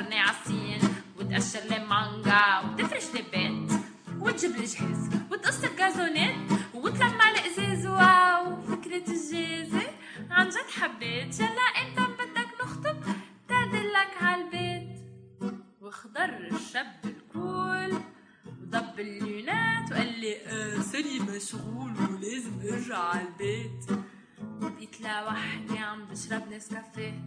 وتجيب 4.40 4.56
لي 4.58 4.66
جهاز 4.66 5.10
وتقص 5.32 5.64
الكازونات 5.64 6.36
وطلع 6.74 7.08
معنا 7.08 7.40
ازاز 7.48 7.86
واو 7.86 8.62
فكرة 8.62 9.04
الجهاز 9.12 9.84
عن 10.32 10.50
جد 10.50 10.70
حبيت 10.82 11.40
يلا 11.40 11.50
انت 11.82 12.00
بدك 12.00 12.48
نخطب 12.64 12.98
تدلك 13.48 14.12
عالبيت 14.22 15.00
وخضر 15.82 16.30
الشاب 16.52 16.96
ال 17.06 17.23
cool 17.23 17.94
وضب 18.62 19.00
ال 19.00 19.10
lunettes 19.10 19.92
وقال 19.92 20.20
لي 20.20 20.38
آه 20.46 20.80
sorry 20.82 21.20
مشغول 21.20 21.92
ولازم 22.12 22.52
ارجع 22.74 22.98
عالبيت 22.98 23.86
بقيت 24.62 25.02
لوحدي 25.02 25.78
عم 25.80 26.06
بشرب 26.06 26.52
نسكافيه 26.54 27.22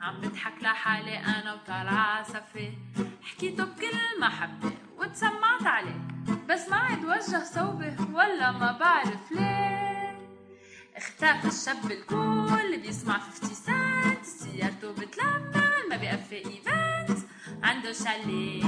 عم 0.00 0.20
بضحك 0.20 0.62
لحالي 0.62 1.18
أنا 1.18 1.54
وطالعة 1.54 2.22
سفيه 2.22 2.78
حكيته 3.22 3.64
بكل 3.64 4.20
محبة 4.20 4.72
وتسمعت 4.98 5.62
عليه. 5.66 6.00
بس 6.48 6.68
ما 6.68 6.76
عاد 6.76 7.04
وجه 7.04 7.44
صوبي 7.44 7.96
ولا 8.12 8.50
ما 8.52 8.72
بعرف 8.80 9.32
ليه. 9.32 10.18
اختفى 10.96 11.48
الشاب 11.48 11.92
اللي 12.64 12.76
بيسمع 12.76 13.18
50 13.18 13.54
سنت 13.54 14.24
سيارته 14.24 14.92
بتلمع 14.92 15.70
ما 15.90 15.96
بيقفي 15.96 16.36
event. 16.36 17.18
عنده 17.62 17.92
شاليه 17.92 18.64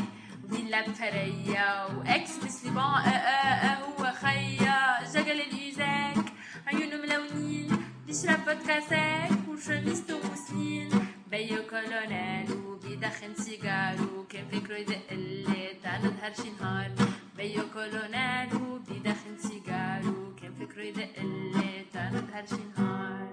فيلا 0.51 0.89
بفريا 0.89 1.85
وإكس 1.85 2.37
بسليبان. 2.37 2.85
أه 2.85 3.09
أه 3.09 3.67
أه 3.67 3.85
هو 3.85 4.13
خيا. 4.13 5.05
جقل 5.15 5.41
اليزاك 5.41 6.25
عيونه 6.67 6.97
ملونين 6.97 7.85
بيشرب 8.07 8.45
بودكاسات 8.45 9.31
وشميسته 9.49 10.15
موسلين 10.15 10.28
بيو 11.31 11.63
كولونيل 11.71 12.53
وبيدخن 12.67 13.35
سيجارو 13.35 14.25
كان 14.29 14.49
فكره 14.49 14.77
يدق 14.77 15.13
اللي 15.13 15.75
تعال 15.83 16.01
نظهر 16.07 16.33
شي 16.35 16.51
نهار 16.61 16.91
بيو 17.37 17.63
كولونيل 17.73 18.55
وبيدخن 18.63 19.39
سيجارو 19.39 20.35
كان 20.43 20.55
فكره 20.55 20.83
يدق 20.83 21.19
اللي 21.19 21.85
تعال 21.93 22.15
نظهر 22.15 22.47
شي 22.47 22.63
نهار 22.77 23.29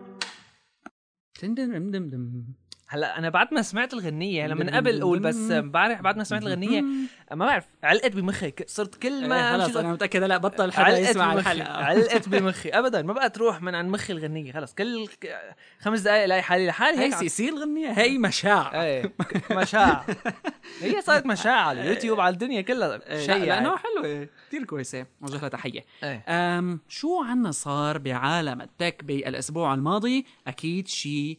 هلا 2.88 3.18
أنا 3.18 3.30
بعد 3.30 3.54
ما 3.54 3.62
سمعت 3.62 3.94
الغنية 3.94 4.46
هلا 4.46 4.56
من 4.56 4.70
قبل 4.70 5.02
أقول 5.02 5.20
بس 5.20 5.52
امبارح 5.52 6.02
بعد 6.02 6.18
ما 6.18 6.24
سمعت 6.24 6.42
الغنية 6.44 6.82
ما 7.32 7.46
بعرف 7.46 7.66
علقت 7.84 8.12
بمخي 8.12 8.54
صرت 8.68 8.96
كل 8.96 9.28
ما 9.28 9.52
خلاص 9.52 9.68
أمشي 9.68 9.80
أنا 9.80 9.92
متأكد 9.94 10.24
هلا 10.24 10.38
بطل 10.38 10.72
حدا 10.72 10.84
علقت 10.86 11.10
يسمع 11.10 11.34
الحلقة. 11.34 11.74
علقت 11.74 12.30
بمخي 12.36 12.70
ابدا 12.70 13.02
ما 13.02 13.14
بقى 13.14 13.30
تروح 13.30 13.62
من 13.62 13.76
عن 13.76 13.90
مخي 13.90 14.14
الغنية 14.14 14.52
خلص 14.54 14.74
كل 14.74 15.08
خمس 15.80 16.00
دقائق 16.00 16.24
الاقي 16.24 16.42
حالي 16.42 16.68
لحالي 16.68 16.98
هي 16.98 17.04
هيك 17.04 17.14
عم- 17.14 17.20
سيسي 17.20 17.50
الغنية 17.50 17.92
هي 17.92 18.18
مشاع. 18.18 18.84
إيه 18.84 19.14
مشاع. 19.52 20.06
هي 20.82 21.02
صارت 21.02 21.26
مشاع 21.26 21.68
على 21.68 21.82
اليوتيوب 21.82 22.20
على 22.20 22.34
الدنيا 22.34 22.62
كلها 22.62 23.00
إيه، 23.10 23.20
شيء 23.20 23.30
يعني. 23.30 23.46
لأنه 23.46 23.78
حلوة 23.78 24.28
كثير 24.48 24.64
كويسة 24.64 25.06
وجه 25.22 25.38
لها 25.38 25.50
تحيه 25.50 25.86
شو 26.90 27.24
عنا 27.24 27.52
صار 27.52 27.98
بعالم 27.98 28.62
التك 28.62 29.04
بالأسبوع 29.04 29.74
الماضي؟ 29.74 30.26
أكيد 30.48 30.88
شيء 30.88 31.38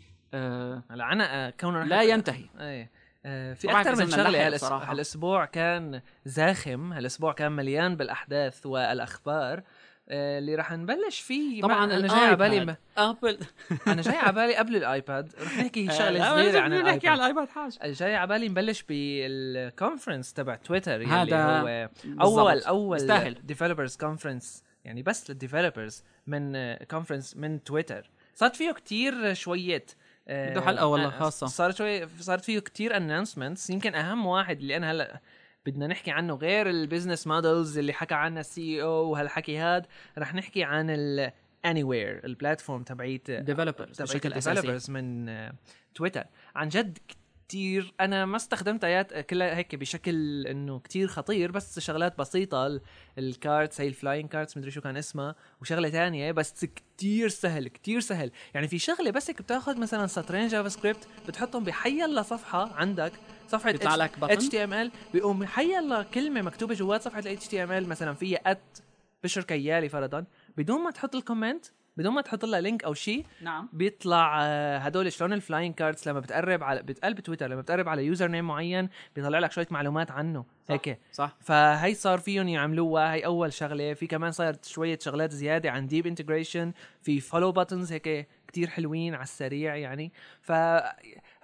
هلا 0.91 1.13
أنا 1.13 1.47
آه، 1.47 1.51
كونه 1.61 1.85
لا 1.85 1.97
رح- 1.97 2.03
ينتهي 2.03 2.45
إيه 2.61 2.91
آه، 3.27 3.55
في 3.55 3.67
ما 3.67 3.81
أكثر 3.81 3.97
من 4.05 4.11
شغلة 4.11 4.51
هالأس- 4.51 4.55
بصراحة. 4.55 4.93
هالأسبوع 4.93 5.45
كان 5.45 6.01
زاخم 6.25 6.93
هالأسبوع 6.93 7.33
كان 7.33 7.53
مليان 7.53 7.97
بالأحداث 7.97 8.67
والأخبار 8.67 9.63
آه، 10.09 10.39
اللي 10.39 10.55
رح 10.55 10.73
نبلش 10.73 11.21
فيه 11.21 11.63
طبعا 11.63 11.85
أنا 11.85 12.07
جاي 12.09 12.19
على 12.27 12.37
بالي 12.37 12.55
الآيباد. 12.57 12.77
آبل 12.99 13.39
أنا 13.87 14.03
جاي 14.03 14.17
على 14.17 14.33
بالي 14.33 14.57
قبل 14.57 14.77
الآيباد 14.77 15.33
رح 15.41 15.59
نحكي 15.59 15.91
شغله 15.91 16.31
صغيره 16.31 16.61
عن 16.61 16.71
بدنا 16.71 16.83
نحكي 16.93 17.09
عن 17.09 17.15
الايباد 17.19 17.49
الآيباد 17.49 17.49
حاج 17.49 17.93
جاي 17.93 18.17
على 18.17 18.27
بالي 18.29 18.49
نبلش 18.49 18.83
بال 18.89 19.13
conference 19.13 20.33
تبع 20.33 20.55
تويتر 20.55 21.01
يلي 21.01 21.07
هذا 21.11 21.89
هو 22.21 22.41
اول. 22.49 22.63
أول. 22.63 23.35
developers 23.45 23.97
conference 23.97 24.63
يعني 24.85 25.03
بس 25.03 25.31
لل 25.31 25.43
developers 25.43 26.03
من 26.27 26.75
conference 26.75 27.37
من 27.37 27.63
تويتر 27.65 28.11
صارت 28.35 28.57
فيه 28.57 28.73
كتير 28.73 29.35
شوية 29.35 29.77
آه، 29.77 30.06
بده 30.29 30.61
حلقة 30.61 30.87
والله 30.87 31.07
آه، 31.07 31.11
خاصة. 31.11 31.47
صار 31.47 31.71
شوي 31.71 32.09
صارت 32.09 32.45
فيه 32.45 32.59
كتير 32.59 32.97
announcements 32.97 33.71
يمكن 33.71 33.95
أهم 33.95 34.27
واحد 34.27 34.59
اللي 34.59 34.77
أنا 34.77 34.91
هلأ 34.91 35.21
بدنا 35.67 35.87
نحكي 35.87 36.11
عنه 36.11 36.35
غير 36.35 36.71
ال 36.71 36.77
business 36.77 37.27
models 37.27 37.79
اللي 37.79 37.93
حكى 37.93 38.15
عنها 38.15 38.41
ال 38.41 38.83
CEO 38.83 39.11
وهالحكي 39.11 39.59
هاد 39.59 39.87
رح 40.19 40.35
نحكي 40.35 40.65
عن 40.65 40.91
ال 40.91 41.33
anywhere 41.67 42.25
ال 42.25 42.31
platform 42.31 42.83
تبعيت 42.83 43.31
developers 43.31 44.03
بشكل 44.03 44.33
أساسي. 44.33 44.93
من 44.93 45.29
آه، 45.29 45.53
تويتر 45.95 46.25
عن 46.57 46.69
جد 46.69 46.99
كتير. 47.49 47.95
أنا 48.01 48.25
ما 48.27 48.37
استخدمت 48.37 48.85
آيات 48.85 49.19
كلها 49.19 49.57
هيك 49.57 49.75
بشكل 49.75 50.47
إنه 50.47 50.79
كتير 50.79 51.09
خطير 51.09 51.51
بس 51.51 51.79
شغلات 51.79 52.19
بسيطة. 52.19 52.67
ال- 52.67 52.81
ال 53.19 53.29
cards 53.29 53.81
هي 53.81 53.89
ال 53.89 53.94
flying 53.94 54.29
cards 54.29 54.57
مدري 54.57 54.71
شو 54.71 54.81
كان 54.81 54.97
اسمها. 54.97 55.35
وشغلة 55.63 55.89
تانية 55.89 56.33
بس 56.33 56.65
كتير 56.65 57.29
سهل 57.29 57.69
كتير 57.69 58.01
سهل. 58.01 58.31
يعني 58.55 58.69
في 58.69 58.79
شغلة 58.79 59.11
بس 59.11 59.31
هيك 59.31 59.43
بتاخذ 59.43 59.79
مثلا 59.79 60.07
سطرين 60.07 60.49
JavaScript 60.49 61.09
بتحطهم 61.29 61.65
بحي 61.65 62.05
الله 62.05 62.23
صفحه 62.23 62.75
عندك 62.75 63.13
صفحة 63.49 63.73
بيطلع 63.73 63.95
لك؟ 63.97 64.11
HTML 64.23 64.91
بيقوم 65.13 65.47
حي 65.47 65.79
الله 65.79 66.03
كلمه 66.03 66.43
مكتوبة 66.43 66.75
جوات 66.75 67.03
صفحة 67.03 67.19
ال 67.21 67.49
HTML 67.49 67.89
مثلا 67.89 68.15
فيها 68.15 68.39
at 68.47 68.79
بشر 69.25 69.43
كيالي 69.43 69.89
فرضا. 69.89 70.25
بدون 70.57 70.81
ما 70.81 70.91
تحط 70.91 71.15
ال 71.15 71.21
comment 71.21 71.67
بدون 71.97 72.13
ما 72.13 72.21
تحط 72.21 72.45
لها 72.45 72.61
link 72.61 72.85
أو 72.85 72.95
شيء 72.95 73.27
نعم. 73.41 73.69
بيطلع 73.73 74.39
آه، 74.43 74.79
هدول 74.79 75.13
شلون 75.13 75.33
ال 75.33 75.38
flying 75.38 75.73
cards 75.73 76.09
لما 76.09 76.21
بتقرب 76.21 76.63
على 76.63 76.83
بتقلب 76.83 77.21
تويتر 77.21 77.47
لما 77.47 77.61
بتقرب 77.61 77.89
على 77.89 78.05
user 78.05 78.29
name 78.29 78.47
معين 78.47 78.89
بيطلع 79.17 79.39
لك 79.39 79.53
شوية 79.53 79.67
معلومات 79.71 80.11
عنه. 80.11 80.45
هيك. 80.69 80.99
صح. 81.13 81.37
فهي 81.41 81.95
صار 81.95 82.19
فيهم 82.19 82.49
يعملوها 82.49 83.15
هي 83.15 83.27
أول 83.27 83.53
شغلة. 83.53 83.95
في 83.95 84.07
كمان 84.07 84.33
صارت 84.33 84.65
شوية 84.65 84.99
شغلات 85.03 85.33
زيادة 85.33 85.71
عن 85.71 85.87
deep 85.87 86.07
integration 86.07 86.73
في 87.03 87.21
follow 87.21 87.53
buttons 87.53 87.93
هيك 87.93 88.29
كتير 88.49 88.69
حلوين 88.69 89.15
على 89.15 89.23
السريع 89.23 89.77
يعني. 89.77 90.13
ف 90.41 90.53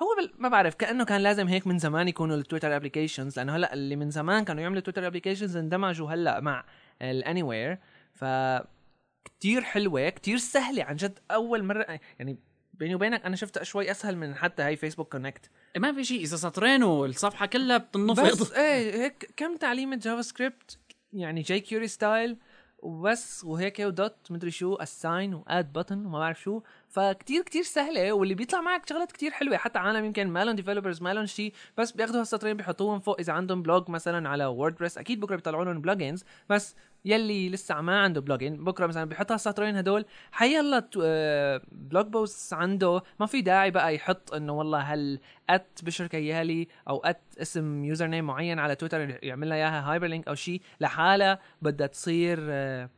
هو 0.03 0.17
بال... 0.19 0.33
ما 0.39 0.49
بعرف 0.49 0.75
كأنه 0.75 1.05
كان 1.05 1.21
لازم 1.21 1.49
هيك 1.49 1.67
من 1.67 1.79
زمان 1.79 2.09
يكونوا 2.09 2.37
التويتر 2.37 2.77
applications 2.77 3.39
لأنه 3.39 3.57
هلأ 3.57 3.73
اللي 3.73 3.97
من 3.97 4.11
زمان 4.11 4.45
كانوا 4.45 4.63
يعملوا 4.63 4.81
تويتر 4.81 5.07
applications 5.07 5.57
اندمجوا 5.57 6.11
هلأ 6.11 6.41
مع 6.41 6.65
ال 7.03 7.43
anywhere 7.43 7.79
ف 8.13 8.25
كتير 9.25 9.63
حلوة 9.63 10.09
كتير 10.09 10.37
سهلة 10.37 10.85
عن 10.85 10.97
جد. 10.97 11.19
أول 11.31 11.63
مرة 11.63 12.01
يعني 12.19 12.39
بيني 12.75 12.95
وبينك 12.95 13.25
أنا 13.25 13.37
شفتها 13.37 13.65
شوي 13.65 13.91
أسهل 13.91 14.17
من 14.17 14.35
حتى 14.35 14.63
هاي 14.63 14.77
Facebook 14.77 15.13
Connect 15.13 15.51
ما 15.77 15.93
في 15.93 16.05
شيء 16.05 16.23
إذا 16.23 16.37
سطرين 16.37 16.83
والصفحة 16.83 17.47
كلها 17.47 17.79
بتنفض 17.79 18.41
بس 18.41 18.53
إيه 18.53 19.03
هيك 19.03 19.33
كم 19.37 19.57
تعليمه 19.57 19.97
JavaScript؟ 19.97 20.79
يعني 21.13 21.43
jQuery 21.43 21.89
style 21.89 22.39
وبس 22.79 23.45
وهيك 23.45 23.79
و 23.79 23.88
dot 23.88 24.17
مدري 24.31 24.51
شو 24.51 24.75
assign 24.75 25.35
و 25.35 25.46
add 25.46 25.79
button 25.79 25.93
وما 25.93 26.19
بعرف 26.19 26.43
شو. 26.43 26.61
فكتير 26.93 27.43
كتير 27.43 27.63
سهلة 27.63 28.13
واللي 28.13 28.35
بيطلع 28.35 28.61
معك 28.61 28.89
شغلات 28.89 29.13
كتير 29.13 29.31
حلوة. 29.31 29.57
حتى 29.57 29.79
عالم 29.79 30.05
يمكن 30.05 30.29
ما 30.29 30.45
لهم 30.45 30.57
developers 30.57 31.03
ما 31.03 31.15
لهم 31.15 31.27
شيء 31.27 31.53
بس 31.79 31.93
بياخذوا 31.93 32.21
هالسطرين 32.21 32.57
بيحطوهم 32.57 33.01
فوق. 33.01 33.21
إذا 33.21 33.33
عندهم 33.33 33.63
blog 33.63 33.91
مثلا 33.91 34.29
على 34.29 34.47
ووردبريس 34.47 34.99
أكيد 34.99 35.21
بكرة 35.21 35.37
بيطلعوا 35.37 35.65
لهم 35.65 35.81
plugins 35.81 36.25
بس 36.49 36.77
يلي 37.05 37.49
لسه 37.49 37.81
ما 37.81 38.01
عنده 38.01 38.21
plugin 38.21 38.65
بكرة 38.65 38.87
مثلا 38.87 39.05
بيحط 39.05 39.33
هالسطرين 39.33 39.77
هدول. 39.77 40.05
حيلا 40.33 40.89
blog 41.73 42.07
post 42.07 42.53
عنده. 42.55 43.03
ما 43.21 43.27
في 43.27 43.41
داعي 43.43 43.71
بقى 43.71 43.95
يحط 43.95 44.35
إنه 44.35 44.53
والله 44.53 44.79
هل 44.79 45.21
at 45.51 45.79
بشر 45.83 46.07
كيالي 46.07 46.69
أو 46.89 46.99
at 46.99 47.23
اسم 47.41 47.85
user 47.85 48.07
name 48.07 48.25
معين 48.27 48.59
على 48.59 48.75
تويتر 48.75 49.19
يعمل 49.25 49.49
لها 49.49 49.57
إياها 49.57 49.93
hyperlink 49.93 50.29
أو 50.29 50.35
شيء 50.35 50.61
لحالها 50.81 51.39
بدها 51.63 51.87
تصير 51.87 52.39
آه، 52.41 52.85
آه، 52.85 52.91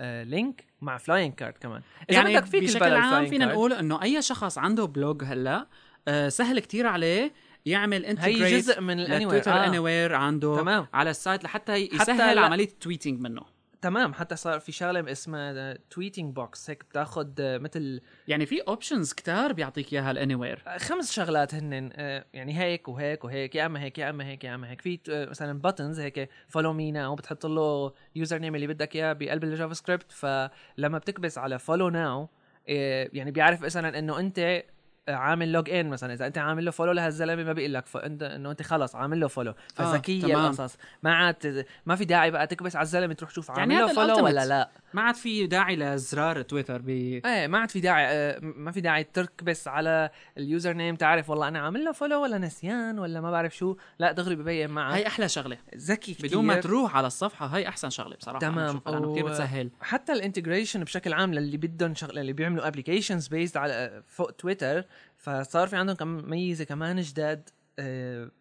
link 0.00 0.64
مع 0.80 0.98
flying 0.98 1.32
card 1.32 1.54
كمان 1.60 1.82
إذا 2.10 2.18
يعني 2.18 2.36
بدك 2.36 2.46
فيك 2.46 2.62
بشكل 2.62 2.94
عام 2.94 3.26
فينا. 3.26 3.46
نقول 3.46 3.72
إنه 3.72 4.02
أي 4.02 4.22
شخص 4.22 4.58
عنده 4.58 4.84
blog 4.84 5.24
هلأ 5.24 5.66
آه 6.08 6.28
سهل 6.28 6.60
كتير 6.60 6.86
عليه 6.86 7.32
يعمل 7.66 8.04
integrate 8.04 8.42
هي 8.42 8.58
جزء 8.58 8.80
من 8.80 9.00
ال 9.00 9.06
any 9.06 9.24
تويتر 9.24 9.52
آه. 9.52 9.78
where 9.78 10.14
عنده 10.14 10.56
تمام. 10.56 10.86
على 10.94 11.10
ال 11.10 11.17
site 11.17 11.44
لحتى 11.44 11.72
يسهل 11.72 12.00
حتى 12.00 12.40
عملية 12.40 12.68
ال 12.68 12.74
tweeting 12.74 13.20
منه 13.20 13.42
تمام 13.84 14.14
حتى 14.14 14.36
صار 14.36 14.60
في 14.60 14.72
شغلة 14.72 15.12
اسمها 15.12 15.74
tweeting 15.90 16.34
box 16.34 16.70
هيك 16.70 16.84
بتاخذ 16.84 17.28
مثل 17.38 18.00
يعني 18.28 18.46
في 18.46 18.60
options 18.60 19.12
كتار 19.12 19.52
بيعطيك 19.52 19.92
إياها 19.92 20.10
ال 20.10 20.34
anywhere 20.34 20.62
خمس 20.76 21.12
شغلات 21.12 21.54
هن 21.54 21.90
آه، 21.92 22.24
يعني 22.32 22.58
هيك 22.58 22.88
وهيك 22.88 23.24
وهيك 23.24 23.54
يا 23.54 23.66
أما 23.66 23.82
هيك 23.82 23.98
يا 23.98 24.10
أما 24.10 24.26
هيك 24.26 24.44
يا 24.44 24.54
أما 24.54 24.70
هيك. 24.70 24.80
في 24.80 24.98
آه، 25.10 25.26
مثلا 25.26 25.60
buttons 25.60 26.00
هيك 26.00 26.28
follow 26.48 26.72
me 26.72 26.92
now 26.92 27.14
بتحط 27.14 27.46
له 27.46 27.92
user 28.16 28.38
name 28.38 28.54
اللي 28.54 28.66
بدك 28.66 28.96
إياه 28.96 29.12
بقلب 29.12 29.44
ال 29.44 29.74
JavaScript 29.74 30.12
فلما 30.12 30.98
بتكبس 30.98 31.38
على 31.38 31.58
follow 31.58 31.88
now 31.88 32.28
يعني 32.66 33.30
بيعرف 33.30 33.62
مثلا 33.62 33.98
إنه 33.98 34.20
أنت 34.20 34.62
عامل 35.08 35.52
log 35.52 35.70
in 35.70 35.88
مثلا. 35.88 36.12
إذا 36.12 36.26
أنت 36.26 36.38
عامل 36.38 36.64
له 36.64 36.70
follow 36.70 36.92
لهالزلمه 36.92 37.44
ما 37.44 37.52
بيقول 37.52 37.74
لك 37.74 37.86
فانت 37.86 38.22
إنه 38.22 38.50
أنت 38.50 38.62
خلص 38.62 38.94
عامل 38.94 39.20
له 39.20 39.28
follow 39.28 39.54
فذكية 39.74 40.22
تمام. 40.22 40.44
القصص. 40.44 40.76
ما 41.02 41.14
عاد 41.14 41.66
ما 41.86 41.96
في 41.96 42.04
داعي 42.04 42.30
بقى 42.30 42.46
تكبس 42.46 42.76
على 42.76 42.82
الزلمة 42.82 43.14
تروح 43.14 43.30
تشوف 43.30 43.48
يعني 43.48 43.60
عامل 43.60 43.74
له 43.74 44.02
هذا 44.02 44.14
follow. 44.14 44.24
ولا 44.24 44.46
لا. 44.46 44.70
ما 44.94 45.02
عاد 45.02 45.14
في 45.14 45.46
داعي 45.46 45.76
لزرار 45.76 46.42
تويتر 46.42 46.80
ب 46.82 46.88
إيه 46.88 47.46
ما 47.46 47.58
عاد 47.58 47.70
في 47.70 47.80
داعي 47.80 48.06
آه، 48.06 48.38
ما 48.40 48.70
في 48.70 48.80
داعي 48.80 49.04
تكبس 49.04 49.68
على 49.68 50.10
ال 50.38 50.72
username 50.72 50.96
تعرف 50.96 51.30
والله 51.30 51.48
أنا 51.48 51.58
عامل 51.58 51.84
له 51.84 51.92
follow 51.92 52.22
ولا 52.22 52.38
نسيان 52.38 52.98
ولا 52.98 53.20
ما 53.20 53.30
بعرف 53.30 53.56
شو. 53.56 53.76
لا 53.98 54.12
دغري 54.12 54.34
ببين 54.34 54.70
معك 54.70 54.94
هي 54.94 55.06
أحلى 55.06 55.28
شغلة. 55.28 55.58
ذكي 55.76 56.14
كتير. 56.14 56.28
بدون 56.28 56.44
ما 56.44 56.60
تروح 56.60 56.96
على 56.96 57.06
الصفحة 57.06 57.46
هي 57.46 57.68
أحسن 57.68 57.90
شغلة 57.90 58.16
بصراحة. 58.16 58.38
تمام. 58.38 58.80
لأنه 58.86 59.12
كثير 59.12 59.26
بتسهل. 59.26 59.70
حتى 59.80 60.12
ال 60.12 60.18
integration 60.18 60.84
بشكل 60.84 61.12
عام 61.12 61.34
للي 61.34 61.56
بدهم 61.56 61.94
شغلة 61.94 62.20
اللي 62.20 62.32
بيعملوا 62.32 62.68
applications 62.68 63.28
based 63.28 63.56
على 63.56 64.02
فوق 64.06 64.30
تويتر 64.30 64.84
فصار 65.16 65.68
في 65.68 65.76
عندهم 65.76 65.96
كم 65.96 66.30
ميزة 66.30 66.64
كمان 66.64 67.00
جداد 67.00 67.48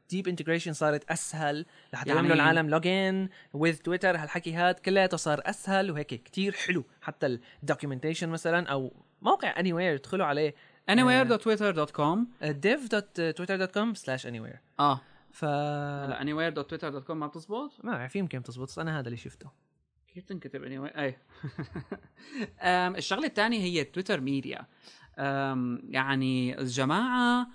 deep 0.09 0.27
integration 0.27 0.73
صارت 0.73 1.11
أسهل 1.11 1.65
لحتى 1.93 2.09
يعني- 2.09 2.19
يعملوا 2.19 2.35
العالم 2.35 2.69
login 2.69 3.29
with 3.53 3.75
Twitter 3.75 4.15
هالحكي 4.17 4.53
هاد 4.53 4.75
كلياته 4.79 5.17
صار 5.17 5.41
أسهل 5.45 5.91
وهيك 5.91 6.07
كتير 6.07 6.51
حلو. 6.51 6.83
حتى 7.01 7.39
ال 7.63 7.68
documentation 7.68 8.29
مثلا 8.29 8.67
أو 8.67 8.93
موقع 9.21 9.59
anywhere 9.59 9.95
ادخلوا 9.95 10.25
عليه 10.25 10.55
anywhere.twitter.com 10.91 12.17
dev.twitter.com 12.43 13.95
slash 13.95 14.25
anywhere. 14.25 14.57
آه. 14.79 15.01
ف 15.31 15.45
هلا 15.45 16.19
anywhere.twitter.com 16.19 17.11
ما 17.11 17.27
بتزبط؟ 17.27 17.71
ما 17.83 17.91
بعرف 17.91 18.15
يمكن 18.15 18.43
تزبط 18.43 18.67
بس 18.67 18.79
أنا 18.79 18.99
هذا 18.99 19.05
اللي 19.07 19.17
شفته. 19.17 19.49
كيف 20.13 20.25
تنكتب 20.25 20.63
any 20.63 20.77
أم، 22.61 22.95
الشغلة 22.95 23.25
الثانية 23.27 23.59
هي 23.59 23.83
Twitter 23.83 24.21
Media 24.21 24.65
يعني 25.89 26.59
الجماعة 26.59 27.47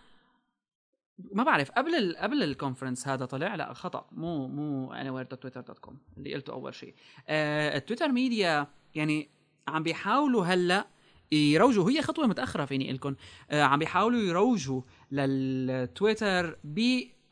ما 1.33 1.43
بعرف 1.45 1.71
قبل 1.71 1.95
ال 1.95 2.17
قبل 2.17 2.43
ال 2.43 2.49
conference 2.49 3.09
هذا 3.09 3.25
طلع 3.25 3.55
لا 3.55 3.73
خطأ. 3.73 4.09
مو 4.13 4.49
مو 4.49 4.93
anywhere.twitter.com 4.95 5.93
اللي 6.17 6.35
قلته 6.35 6.53
أول 6.53 6.75
شيء. 6.75 6.95
آه 7.29 7.77
ال 7.77 7.81
Twitter 7.81 8.09
Media 8.09 8.67
يعني 8.95 9.29
عم 9.69 9.83
بيحاولوا 9.83 10.45
هلأ 10.45 10.87
يروجوا 11.33 11.91
هي 11.91 12.03
خطوة 12.03 12.27
متأخرة 12.27 12.65
فيني 12.65 12.93
لكم. 12.93 13.15
آه 13.51 13.63
عم 13.63 13.79
بيحاولوا 13.79 14.21
يروجوا 14.21 14.83
للتويتر 15.13 16.59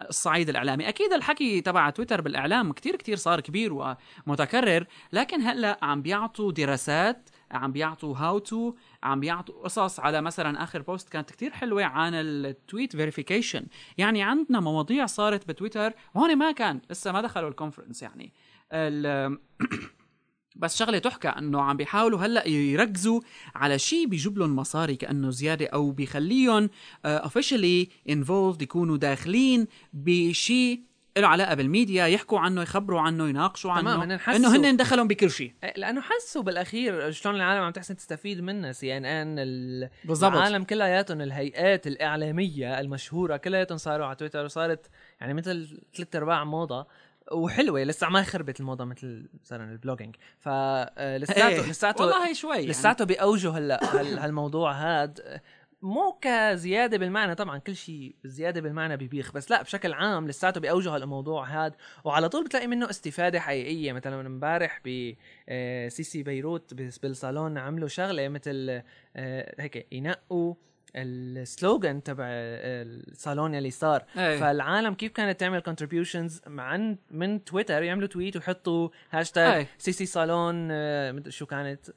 بالصعيد 0.00 0.48
الإعلامي. 0.48 0.88
أكيد 0.88 1.12
الحكي 1.12 1.60
تبع 1.60 1.90
تويتر 1.90 2.20
بالإعلام 2.20 2.72
كتير 2.72 2.96
كتير 2.96 3.16
صار 3.16 3.40
كبير 3.40 3.96
ومتكرر 4.26 4.86
لكن 5.12 5.40
هلأ 5.40 5.78
عم 5.82 6.02
بيعطوا 6.02 6.52
دراسات 6.52 7.30
عم 7.50 7.72
بيعطوا 7.72 8.16
how 8.16 8.38
to 8.38 8.74
عم 9.02 9.20
بيعطوا 9.20 9.62
قصص 9.62 10.00
على 10.00 10.22
مثلا 10.22 10.62
آخر 10.62 10.82
post 10.82 11.08
كانت 11.08 11.30
كتير 11.30 11.50
حلوة 11.50 11.84
عن 11.84 12.14
ال 12.14 12.28
tweet 12.28 12.96
verification 12.96 13.66
يعني 13.98 14.22
عندنا 14.22 14.60
مواضيع 14.60 15.06
صارت 15.06 15.48
بتويتر 15.48 15.92
وهون 16.14 16.36
ما 16.36 16.52
كان 16.52 16.80
لسه 16.90 17.12
ما 17.12 17.20
دخلوا 17.20 17.48
ال 17.48 17.53
conference 17.53 18.02
يعني. 18.02 18.32
بس 20.58 20.76
شغلة 20.76 20.98
تحكى 20.98 21.28
إنه 21.28 21.62
عم 21.62 21.76
بيحاولوا 21.76 22.20
هلأ 22.20 22.48
يركزوا 22.48 23.20
على 23.54 23.78
شيء 23.78 24.06
بيجيب 24.06 24.38
لهم 24.38 24.56
مصاري 24.56 24.96
كأنه 24.96 25.30
زيادة 25.30 25.66
أو 25.66 25.90
بيخليهم 25.90 26.70
officially 27.04 27.88
involved 28.08 28.62
يكونوا 28.62 28.96
داخلين 28.96 29.66
بشيء 29.92 30.80
له 31.18 31.28
علاقة 31.28 31.54
بالميديا 31.54 32.06
يحكوا 32.06 32.38
عنه 32.38 32.62
يخبروا 32.62 33.00
عنه 33.00 33.28
يناقشوا 33.28 33.72
عنه 33.72 33.94
تمام، 33.94 34.18
إنه 34.28 34.56
هن 34.56 34.76
دخلهم 34.76 35.08
بكل 35.08 35.30
شيء 35.30 35.52
إيه، 35.64 35.74
لأنه 35.76 36.00
حسوا 36.00 36.42
بالأخير 36.42 37.10
شلون 37.10 37.34
العالم 37.34 37.62
عم 37.62 37.72
تحسن 37.72 37.96
تستفيد 37.96 38.40
منها 38.40 38.72
CNN. 38.72 39.88
العالم 40.36 40.64
كلياتهم 40.64 41.20
الهيئات 41.20 41.86
الإعلامية 41.86 42.80
المشهورة 42.80 43.36
كلياتهم 43.36 43.78
صاروا 43.78 44.06
على 44.06 44.16
تويتر 44.16 44.44
وصارت 44.44 44.86
يعني 45.20 45.34
مثل 45.34 45.80
ثلاث 45.94 46.16
أرباع 46.16 46.44
موضة. 46.44 46.86
وحلوة 47.32 47.82
لسه 47.82 48.08
ما 48.08 48.22
خربت 48.22 48.60
الموضة 48.60 48.84
مثل 48.84 49.28
مثلا 49.42 49.72
ال 49.72 49.77
blogging. 49.77 50.16
فلساته 50.38 51.46
إيه، 51.48 51.70
لساته 51.70 52.04
والله 52.04 52.32
شوي 52.32 52.54
يعني. 52.56 52.66
لساته 52.66 53.04
بأوجه 53.04 53.50
هلا 53.58 54.00
هال- 54.00 54.18
هالموضوع 54.18 54.72
هاد. 54.72 55.40
مو 55.82 56.18
كزيادة 56.20 56.98
بالمعنى 56.98 57.34
طبعا 57.34 57.58
كل 57.58 57.76
شيء 57.76 58.14
زيادة 58.24 58.60
بالمعنى 58.60 58.96
ببيخ 58.96 59.32
بس 59.32 59.50
لا 59.50 59.62
بشكل 59.62 59.92
عام 59.92 60.28
لساته 60.28 60.60
بأوجه 60.60 60.96
الموضوع 60.96 61.44
هاد. 61.46 61.74
وعلى 62.04 62.28
طول 62.28 62.44
بتلاقي 62.44 62.66
منه 62.66 62.90
استفادة 62.90 63.40
حقيقية 63.40 63.92
مثلا 63.92 64.26
امبارح 64.26 64.80
ب 64.84 65.14
آه، 65.48 65.90
بيروت 66.14 66.74
بالصالون 66.74 67.58
عملوا 67.58 67.88
شغلة 67.88 68.28
مثل 68.28 68.82
آه، 69.16 69.54
هيك 69.62 69.86
ينقوا 69.92 70.54
ال 70.94 71.10
slogan 71.10 72.02
تبع 72.02 72.24
آه، 72.28 72.82
الصالون 72.82 73.54
يلي 73.54 73.70
صار 73.70 74.04
إيه. 74.18 74.40
فالعالم 74.40 74.94
كيف 74.94 75.12
كانت 75.12 75.40
تعمل 75.40 75.60
contributions 75.60 76.42
عن 76.46 76.96
من 77.10 77.44
تويتر 77.44 77.82
يعملوا 77.82 78.08
tweet 78.08 78.36
ويحطوا 78.36 78.88
هاشتاج 79.10 79.54
إيه. 79.54 79.68
CC 79.78 80.06
صالون 80.06 80.68
آه، 80.70 81.22
شو 81.28 81.46
كانت 81.46 81.90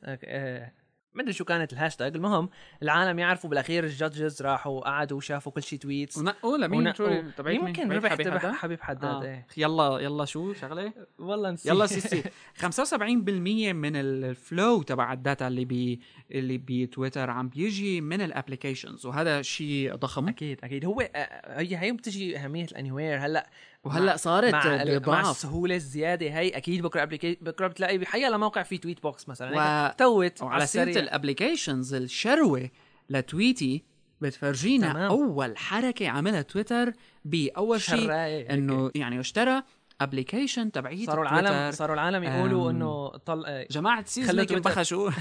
آه، 1.10 1.18
آه، 1.18 1.22
مدري 1.22 1.34
شو 1.34 1.46
كانت 1.46 1.74
الهاشتاج 1.74 2.16
المهم 2.16 2.50
العالم 2.84 3.20
يعرفوا 3.20 3.50
بالأخير 3.50 3.84
ال 3.84 3.92
judges 3.92 4.42
راحوا 4.42 4.82
قعدوا 4.82 5.18
وشافوا 5.18 5.52
كل 5.52 5.64
شيء 5.64 5.80
tweets 5.80 6.18
ونقوا 6.18 6.58
لمين 6.58 6.80
ونقوا- 6.88 7.32
تبعت؟ 7.38 7.56
يمكن 7.56 7.92
ربح 7.92 8.10
حبيب 8.12 8.28
حداد؟ 8.30 8.52
حبيب 8.52 8.82
حداد 8.82 9.04
آه. 9.06 9.24
إيه. 9.24 9.48
يلا 9.58 10.00
يلا 10.00 10.26
شو 10.26 10.54
شغلة؟ 10.54 10.94
والله 11.20 11.52
نسيت. 11.52 11.72
يلا 11.72 11.86
سيسي 11.86 12.24
75% 12.58 13.74
من 13.84 13.96
ال 13.96 14.13
flow 14.13 14.82
تبع 14.82 15.14
ال 15.14 15.21
data 15.21 15.48
اللي 15.48 15.66
بي 15.66 16.02
اللي 16.32 16.58
بتويتر 16.58 17.30
عم 17.30 17.50
بيجي 17.50 18.02
من 18.02 18.22
ال 18.22 18.28
applications 18.28 19.06
وهذا 19.06 19.42
شيء 19.42 19.96
ضخم. 19.96 20.28
أكيد 20.28 20.60
أكيد. 20.64 20.86
هو 20.86 21.02
آه، 21.02 21.60
هي 21.62 21.78
هي 21.78 21.92
بتجي 21.92 22.38
أهمية 22.38 22.66
ال 22.66 22.92
anywhere 22.92 23.18
هلأ 23.26 23.50
وهلأ 23.84 24.18
صارت 24.18 24.54
مع, 24.54 24.84
مع 25.08 25.32
السهولة 25.32 25.76
الزيادة 25.76 26.26
هي 26.40 26.50
أكيد 26.50 26.82
بكرة 26.82 27.04
applica... 27.04 27.38
بكرة 27.42 27.68
بتلاقي 27.68 27.98
بحيا 27.98 28.38
موقع 28.38 28.64
في 28.64 28.78
tweet 28.78 29.04
box 29.04 29.30
مثلا 29.30 29.90
و- 29.90 29.94
توت 29.98 30.42
وعلى 30.42 30.66
سيرة. 30.66 31.00
الابلكيشنز 31.00 31.94
الشروة 31.94 32.70
لتويتي 33.10 33.84
بتفرجينا 34.22 34.90
تمام. 34.94 35.12
أول 35.12 35.58
حركة 35.58 36.10
عملها 36.10 36.42
تويتر 36.42 36.94
بأول 37.26 37.82
شيء. 37.82 38.12
إنه 38.54 38.92
يعني 38.96 39.20
اشترى 39.20 39.64
ابلكيشن 40.02 40.72
تبعية 40.72 41.06
صاروا 41.06 41.24
العالم 41.24 41.48
تويتر. 41.48 41.72
صاروا 41.72 41.94
العالم 41.96 42.24
يقولوا 42.24 42.72
إنه 42.72 43.08
طل... 43.08 43.46
آه، 43.46 43.68
جماعة 43.72 44.06
سيز 44.06 44.28
خلوا 44.28 44.40
ميك 44.40 44.50
تويتر- 44.50 44.70
بخشوا 44.70 45.12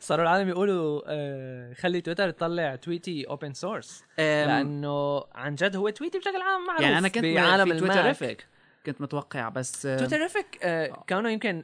صاروا 0.00 0.22
العالم 0.24 0.48
يقولوا 0.48 1.02
آه، 1.06 1.72
خلي 1.74 2.00
تويتر 2.00 2.30
تطلع 2.30 2.76
تويتي 2.76 3.24
اوبن 3.28 3.52
سورس 3.52 4.04
لأنه 4.18 5.24
عن 5.34 5.54
جد 5.54 5.76
هو 5.76 5.88
تويتي 5.88 6.18
بشكل 6.18 6.40
عام 6.40 6.66
معروف 6.66 6.82
يعني 6.82 6.98
أنا 6.98 7.08
كنت 7.08 7.24
بعالم. 7.24 7.78
تويترفيك 7.78 8.46
كنت 8.86 9.00
متوقع 9.00 9.48
بس 9.48 9.82
تويترفيك 9.82 10.58
آه، 10.62 11.04
كانوا 11.06 11.30
يمكن 11.30 11.62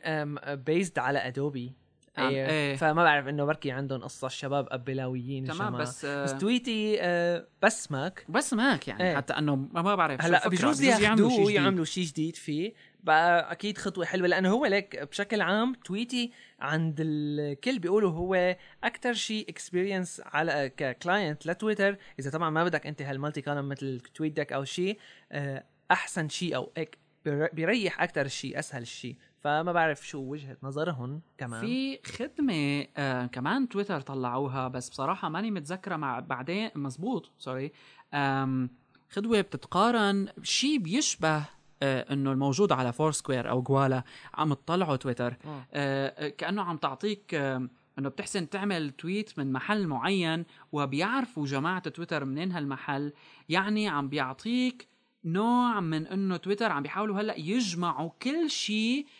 بيزد 0.66 0.98
على 0.98 1.18
ادوبي 1.18 1.72
آه، 2.18 2.28
إيه. 2.28 2.76
فما 2.76 3.04
بعرف 3.04 3.28
إنه 3.28 3.44
بركي 3.44 3.70
عندهم 3.70 4.00
قصة 4.02 4.26
الشباب 4.26 4.66
ابلاويين 4.70 5.44
تمام 5.44 5.60
الجماعة. 5.62 5.82
بس 5.82 6.04
آه، 6.04 6.24
بس 6.24 6.34
تويتي 6.34 6.96
آه، 7.00 7.46
بس 7.62 7.92
ماك 7.92 8.24
بس 8.28 8.54
ماك 8.54 8.88
يعني 8.88 9.04
إيه. 9.10 9.16
حتى 9.16 9.32
أنه 9.32 9.56
ما 9.56 9.94
بعرف 9.94 10.22
هلا. 10.22 10.48
بجوز 10.48 10.82
ياخذوه 10.82 11.28
شيء 11.30 11.44
جديد. 11.44 11.54
يعملوا 11.54 11.84
شيء 11.84 12.04
جديد 12.04 12.36
فيه 12.36 12.72
بقى 13.02 13.52
أكيد 13.52 13.78
خطوة 13.78 14.04
حلوة 14.04 14.28
لأنه 14.28 14.50
هو 14.50 14.66
ليك 14.66 14.96
بشكل 15.02 15.40
عام 15.40 15.74
تويتي 15.74 16.32
عند 16.60 16.96
الكل 17.00 17.78
بيقولوا 17.78 18.10
هو 18.10 18.56
أكثر 18.84 19.12
شيء 19.12 19.48
اكسبيرينس 19.48 20.22
على 20.24 20.72
ككلاينت 20.76 21.46
لتويتر 21.46 21.96
إذا 22.18 22.30
طبعا 22.30 22.50
ما 22.50 22.64
بدك 22.64 22.86
أنت 22.86 23.02
هالمالتي 23.02 23.42
كولم 23.42 23.68
مثل 23.68 24.00
تويت 24.14 24.52
أو 24.52 24.64
شيء 24.64 24.98
آه، 25.32 25.64
أحسن 25.90 26.28
شيء 26.28 26.56
أو 26.56 26.72
هيك 26.76 26.98
بير- 27.24 27.50
بيريح 27.52 28.02
أكثر 28.02 28.24
الشيء 28.24 28.58
أسهل 28.58 28.82
الشيء 28.82 29.16
فما 29.44 29.72
بعرف 29.72 30.06
شو 30.06 30.18
وجهة 30.18 30.56
نظرهم 30.62 31.20
كمان. 31.38 31.60
في 31.60 31.98
خدمة 32.06 32.86
آه 32.96 33.26
كمان 33.26 33.68
تويتر 33.68 34.00
طلعوها 34.00 34.68
بس 34.68 34.88
بصراحة 34.88 35.28
ماني 35.28 35.50
متذكرة 35.50 35.96
مع 35.96 36.20
بعدين 36.20 36.70
مزبوط 36.74 37.30
sorry 37.38 37.72
آم 38.14 38.70
خدوة 39.10 39.40
بتتقارن 39.40 40.28
شيء 40.42 40.78
بيشبه 40.78 41.44
آه 41.82 42.12
إنه 42.12 42.32
الموجود 42.32 42.72
على 42.72 42.92
فور 42.92 43.12
سكوير 43.12 43.50
أو 43.50 43.62
جوالا 43.62 44.02
عم 44.34 44.54
تطلعوا 44.54 44.96
تويتر. 44.96 45.36
آه. 45.46 45.66
آه 45.72 46.28
كأنه 46.28 46.62
عم 46.62 46.76
تعطيك 46.76 47.34
آه 47.34 47.68
إنه 47.98 48.08
بتحسن 48.08 48.48
تعمل 48.48 48.90
tweet 48.90 49.38
من 49.38 49.52
محل 49.52 49.86
معين 49.86 50.44
وبيعرفوا 50.72 51.46
جماعة 51.46 51.88
تويتر 51.88 52.24
منين 52.24 52.52
هالمحل. 52.52 53.12
يعني 53.48 53.88
عم 53.88 54.08
بيعطيك 54.08 54.88
نوع 55.24 55.80
من 55.80 56.06
إنه 56.06 56.36
تويتر 56.36 56.72
عم 56.72 56.82
بيحاولوا 56.82 57.20
هلأ 57.20 57.38
يجمعوا 57.38 58.10
كل 58.22 58.50
شيء 58.50 59.06
آه 59.06 59.14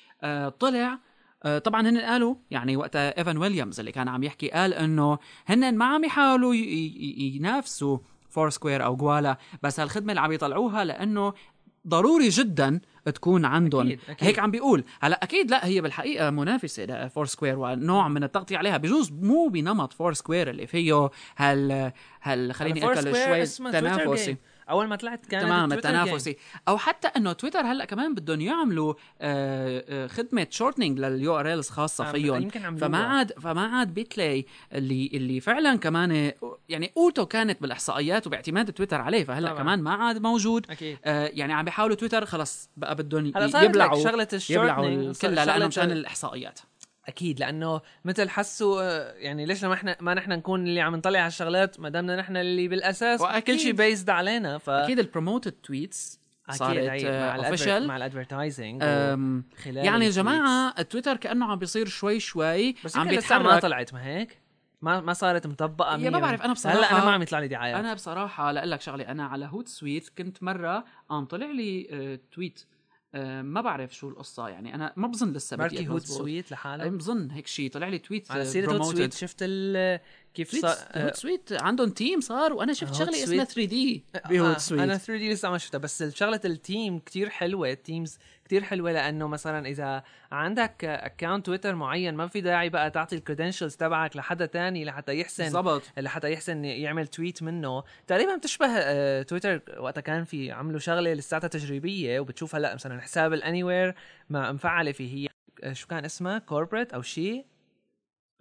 طلع. 0.59 0.99
آه، 1.45 1.59
طبعا 1.59 1.89
هن 1.89 1.99
قالوا 1.99 2.35
يعني 2.51 2.77
وقتها 2.77 3.19
إيفان 3.19 3.39
ويليامز 3.39 3.79
اللي 3.81 3.93
كان 3.93 4.09
عم 4.09 4.23
يحكي 4.23 4.49
قال 4.49 4.75
إنه 4.75 5.19
هن 5.47 5.75
ما 5.75 5.85
عم 5.85 6.05
يحاولوا 6.05 6.55
ينافسوا 6.55 7.99
فور 8.29 8.51
سكوير 8.51 8.85
أو 8.85 8.97
جوالا 8.97 9.39
بس 9.63 9.81
هالخدمة 9.81 10.13
اللي 10.13 10.21
عم 10.21 10.33
يطلعوها 10.33 10.85
لإنه 10.85 11.33
ضروري 11.89 12.29
جدا 12.29 12.81
تكون 13.05 13.45
عندهم. 13.45 13.87
أكيد، 13.87 14.01
أكيد. 14.09 14.29
هيك 14.29 14.39
عم 14.39 14.51
بيقول. 14.51 14.85
هلا 15.01 15.23
أكيد 15.23 15.51
لا 15.51 15.67
هي 15.67 15.81
بالحقيقة 15.81 16.31
منافسة 16.31 16.85
لفور 16.85 17.27
سكوير 17.27 17.59
ونوع 17.59 18.09
من 18.09 18.25
التغطيه 18.25 18.59
عليها. 18.59 18.77
بجوز 18.77 19.13
مو 19.13 19.49
بنمط 19.49 19.93
فور 19.93 20.13
سكوير 20.13 20.51
اللي 20.51 20.67
فيه 20.67 21.11
هال 21.37 21.93
هال 22.23 22.55
خليني 22.55 22.85
اكل 22.85 23.03
شوي 23.03 23.71
تنافسي. 23.73 24.37
أول 24.71 24.87
ما 24.87 24.97
طلعت 24.97 25.27
كانت 25.27 25.45
تمام 25.45 25.73
التنافسي. 25.73 26.37
أو 26.69 26.79
حتى 26.79 27.09
إنه 27.09 27.33
تويتر 27.33 27.61
هلأ 27.61 27.85
كمان 27.85 28.15
بدهم 28.15 28.41
يعملوا 28.41 28.95
آه، 29.21 29.85
آه، 29.89 30.07
خدمة 30.07 30.47
shortening 30.51 30.99
لل 30.99 31.39
URLs 31.41 31.69
خاصة 31.71 32.05
عم- 32.05 32.13
فيهم. 32.13 32.49
فما 32.79 32.99
عاد 32.99 33.33
فما 33.33 33.67
عاد 33.67 33.95
بتلاقي 33.95 34.45
اللي 34.73 35.11
اللي 35.15 35.41
فعلا 35.41 35.77
كمان 35.77 36.33
يعني 36.69 36.93
قوته 36.97 37.25
كانت 37.25 37.63
بالإحصائيات 37.63 38.27
وباعتماد 38.27 38.73
تويتر 38.73 39.01
عليه 39.01 39.25
فهلأ 39.25 39.49
طبعاً. 39.49 39.63
كمان 39.63 39.83
ما 39.83 39.91
عاد 39.95 40.23
موجود. 40.23 40.67
أكيد. 40.71 40.99
آه 41.05 41.31
يعني 41.33 41.53
عم 41.53 41.65
بيحاولوا 41.65 41.97
تويتر 41.97 42.25
خلص 42.27 42.71
بقى 42.77 42.95
بدهم 42.95 43.27
يبلعوا 43.65 44.05
شغلة 44.05 44.29
ال 44.33 44.40
shortening 44.40 45.17
كلها 45.23 45.45
لأنه 45.45 45.67
مشان 45.67 45.91
الإحصائيات. 45.91 46.61
أكيد 47.09 47.41
لأنه 47.41 47.81
مثل 48.05 48.29
حسوا 48.29 48.83
آه، 48.83 49.13
يعني 49.13 49.47
ليش 49.47 49.65
ما 49.65 49.75
إحنا 49.75 49.97
ما 50.01 50.15
نحن 50.15 50.33
نكون 50.33 50.67
اللي 50.67 50.81
عم 50.81 50.97
نطلع 50.97 51.19
على 51.19 51.27
الشغلات 51.29 51.81
ما 51.81 51.89
دامنا 51.89 52.17
نحن 52.17 52.37
اللي 52.37 52.69
بالأساس 52.69 53.21
وأكيد. 53.21 53.55
كل 53.55 53.61
شيء 53.61 53.73
بيزد 53.73 54.11
علينا 54.11 54.59
ف 54.59 54.71
أكيد 54.71 54.99
ال 54.99 55.05
promoted 55.05 55.53
tweets 55.53 56.21
صارت 56.51 56.79
هي 56.79 57.21
مع 57.21 57.35
ال 57.35 57.37
adver- 57.37 57.47
official 57.47 57.87
مع 57.87 57.97
ال 57.97 58.04
advertising 58.04 58.83
يعني 58.83 59.43
خلال 59.65 60.03
يا. 60.03 60.11
جماعة 60.11 60.83
تويتر 60.83 61.17
كأنه 61.17 61.47
عم 61.53 61.59
بيصير 61.59 61.87
شوي 61.87 62.21
شوي 62.21 62.75
بس 62.85 62.97
عم 62.97 63.09
لسه 63.11 63.39
ما 63.39 63.43
بيتحرك 63.43 63.63
طلعت 63.63 63.95
ما 63.95 64.05
هيك 64.07 64.39
ما 64.83 65.01
ما 65.01 65.13
صارت 65.13 65.47
مطبقة 65.47 65.97
يا 65.99 66.11
ما. 66.11 66.19
بعرف، 66.19 66.43
أنا 66.43 66.55
بصراحة- 66.55 66.67
هلأ 66.67 66.91
أنا 66.93 67.05
ما 67.05 67.11
عم 67.11 67.23
يطلع 67.23 67.39
لي 67.39 67.49
دعايات 67.49 67.77
أنا 67.77 67.95
بصراحة 67.95 68.53
لأقول 68.53 68.71
لك 68.71 68.81
شغلة 68.81 69.05
أنا 69.09 69.25
على 69.27 69.47
HootSuite 69.47 70.09
كنت 70.19 70.43
مرة 70.43 70.85
عم 71.11 71.25
طلع 71.25 71.47
لي 71.47 71.89
آه، 71.91 72.19
tweet 72.35 72.61
آه، 72.61 72.74
ما 73.43 73.61
بعرف 73.61 73.95
شو 73.95 74.09
القصة. 74.09 74.49
يعني 74.49 74.75
أنا 74.75 74.93
ما 74.97 75.07
بظن 75.07 75.33
لسه 75.33 75.57
بركي 75.57 75.77
بديت 75.77 75.89
Hoot 75.89 76.03
مزبوط. 76.03 76.19
Suite 76.19 76.53
لحاله؟ 76.53 76.89
بظن 76.89 77.31
هيك 77.31 77.47
شيء 77.47 77.71
طلع 77.71 77.89
لي 77.89 77.99
tweet 77.99 78.31
على 78.31 78.45
سيرة 78.45 78.73
HootSuite. 78.73 79.13
شفت 79.13 79.37
ال 79.41 80.01
كيف 80.35 80.57
صار 80.57 80.77
HootSuite 80.97 81.53
عندهم 81.53 81.91
تيم 81.91 82.21
صار 82.21 82.53
وأنا 82.53 82.73
شفت 82.73 82.95
شغله. 82.95 83.25
اسمها 83.25 83.45
3D 83.45 84.05
آه، 84.17 84.29
ب 84.29 84.34
Hoot 84.34 84.55
آه، 84.55 84.59
Suite 84.59 84.81
أنا 84.81 84.99
3D 84.99 85.33
لسه 85.33 85.51
ما 85.51 85.59
شفتها 85.59 85.79
بس 85.79 86.03
شغلة 86.03 86.41
التيم 86.45 86.99
كتير 86.99 87.31
حلوة 87.31 87.71
ال 87.71 87.78
themes 87.78 88.19
كتير 88.45 88.63
حلوة 88.65 88.93
لأنه 88.93 89.29
مثلا 89.29 89.69
إذا 89.69 90.03
عندك 90.33 90.85
account 90.85 91.47
تويتر 91.47 91.75
معين 91.75 92.15
ما 92.15 92.27
في 92.27 92.41
داعي 92.41 92.69
بقى 92.69 92.91
تعطي 92.91 93.17
ال 93.17 93.22
credentials 93.22 93.77
تبعك 93.77 94.17
لحدا 94.17 94.47
تاني 94.47 94.85
لحتى 94.85 95.21
يحسن 95.21 95.45
بالضبط. 95.45 95.83
لحتى 95.99 96.33
يحسن 96.33 96.65
يعمل 96.65 97.07
tweet 97.07 97.43
منه. 97.43 97.83
تقريبا 98.07 98.37
بتشبه 98.37 98.67
آه، 98.69 99.23
تويتر 99.23 99.61
وقتها 99.79 100.01
كان 100.01 100.25
في 100.25 100.53
عملوا 100.53 100.79
شغلة 100.81 101.13
لساتها 101.13 101.49
تجريبية 101.49 102.21
وبتشوف 102.21 102.55
هلا 102.55 102.75
مثلا 102.75 103.01
حساب 103.01 103.33
ال 103.33 103.65
anywhere 103.65 103.95
ما 104.31 104.53
مفعلة 104.53 104.93
فيه. 104.93 105.15
هي 105.15 105.29
آه، 105.65 105.73
شو 105.73 105.87
كان 105.87 106.05
اسمها؟ 106.05 106.39
كوربريت 106.39 106.93
أو 106.93 107.03
شيء؟ 107.03 107.45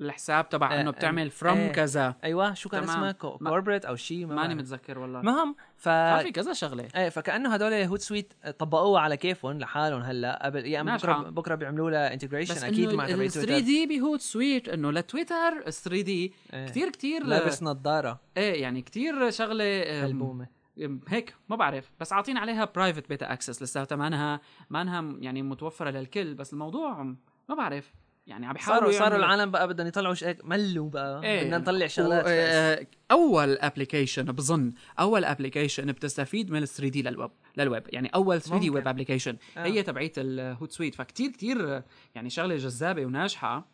الحساب 0.02 0.50
تبع 0.50 0.74
آه، 0.74 0.82
إنه 0.82 0.90
آه، 0.90 0.94
بتعمل 0.94 1.30
فروم 1.32 1.58
آه. 1.58 1.72
كذا. 1.72 2.16
أيوه 2.24 2.54
شو 2.54 2.70
كان 2.70 2.86
ما- 2.86 3.12
كوربريت 3.12 3.86
أو 3.86 3.96
شيء 3.96 4.26
ما 4.26 4.36
ماني. 4.36 4.56
متذكر 4.56 5.00
والله. 5.00 5.20
المهم 5.20 5.56
ف 5.76 5.90
في 5.90 6.32
كذا 6.32 6.54
شغلة. 6.54 6.88
إيه 6.96 7.10
فكأنه 7.10 7.54
هدول 7.54 7.74
هوت 7.74 8.02
سويت 8.02 8.34
طبقوها 8.60 9.02
على 9.02 9.18
كيفهم 9.18 9.60
لحالهم 9.60 10.02
هلأ. 10.02 10.46
قبل 10.46 10.66
يا 10.66 10.82
اما 10.82 10.96
بكره. 10.98 11.14
بكرة 11.30 11.56
بيعملوا 11.56 11.92
لها 11.92 12.14
انتجريشن 12.14 12.66
أكيد 12.66 12.94
مع 12.94 13.08
تبع 13.08 13.24
ال 13.24 13.32
3 13.32 13.46
تويتر 13.46 13.66
دي 13.66 13.86
بهوت 13.86 14.22
سويت 14.22 14.70
إنه 14.70 14.92
لتويتر 14.92 15.64
ال 15.68 15.74
3 15.74 16.02
دي 16.02 16.34
إيه. 16.54 16.66
كثير 16.66 16.90
كثير 16.90 17.24
لابس 17.26 17.64
نظارة. 17.64 18.20
إيه 18.38 18.62
يعني 18.62 18.82
كثير 18.82 19.30
شغلة 19.32 19.84
أم، 20.06 21.02
هيك 21.08 21.36
ما 21.50 21.56
بعرف. 21.56 21.92
بس 22.00 22.14
عاطين 22.14 22.38
عليها 22.38 22.66
برايفت 22.76 23.10
بيتا 23.10 23.34
اكسس 23.34 23.64
لساتها. 23.64 23.96
ما 23.96 24.08
انها 24.08 24.42
ما 24.70 24.82
انها 24.82 25.16
يعني 25.20 25.42
متوفرة 25.42 25.90
للكل 25.90 26.34
بس 26.34 26.54
الموضوع 26.54 27.04
ما 27.50 27.56
بعرف. 27.58 27.94
يعني 28.28 28.46
عم 28.46 28.54
بيحاولوا 28.54 28.92
صاروا 28.92 29.00
صاروا 29.00 29.18
العالم 29.18 29.52
بقى 29.52 29.68
بدهم 29.68 29.88
يطلعوا 29.88 30.14
شيء 30.14 30.38
ملوا 30.44 30.90
بقى 30.90 31.24
إيه. 31.24 31.44
بدنا 31.44 31.58
نطلع 31.58 31.88
شغلات 31.88 32.26
و- 32.26 32.28
آه، 32.30 32.88
أول 33.12 33.58
application 33.58 34.24
بظن 34.24 34.74
أول 35.00 35.26
application 35.26 35.92
بتستفيد 35.92 36.52
من 36.52 36.64
ال 36.64 36.68
3D 36.68 37.02
لل 37.02 37.14
web 37.14 37.32
لل 37.58 37.66
web. 37.66 37.84
يعني 37.90 38.08
أول 38.16 38.42
3D. 38.42 38.70
web 38.70 38.88
application 38.88 39.38
آه. 39.58 39.64
هي 39.66 39.84
تبعيت 39.84 40.14
ال 40.18 40.72
HootSuite 40.72 40.96
فكتير 40.96 41.32
كتير 41.32 41.84
يعني 42.16 42.30
شغلة 42.30 42.56
جذابة 42.56 43.06
وناجحة. 43.06 43.68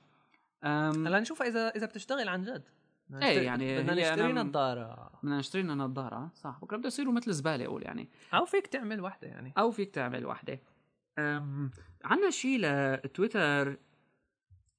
هلا 0.63 1.19
نشوف 1.19 1.41
اذا 1.41 1.67
إذا 1.67 1.85
بتشتغل 1.85 2.27
عن 2.29 2.41
جد. 2.43 2.63
بدنا 3.09 3.19
نشتري- 3.29 3.45
يعني 3.45 3.79
بدنا 3.81 3.93
نشتري 4.11 4.33
نظارة. 4.33 5.11
بدنا 5.23 5.37
نشتري 5.37 5.61
لنا 5.61 5.75
نظارة 5.75 6.31
صح. 6.35 6.59
بكرة 6.61 6.77
بده 6.77 6.87
يصيروا 6.87 7.13
مثل 7.13 7.33
زبالة 7.33 7.65
أقول 7.65 7.83
يعني. 7.83 8.09
أو 8.33 8.45
فيك 8.45 8.67
تعمل 8.67 9.01
وحدة 9.01 9.27
يعني. 9.27 9.53
أو 9.57 9.71
فيك 9.71 9.89
تعمل 9.95 10.25
وحدة. 10.25 10.59
عنا 12.05 12.29
شيء 12.29 12.59
لتويتر 12.61 13.77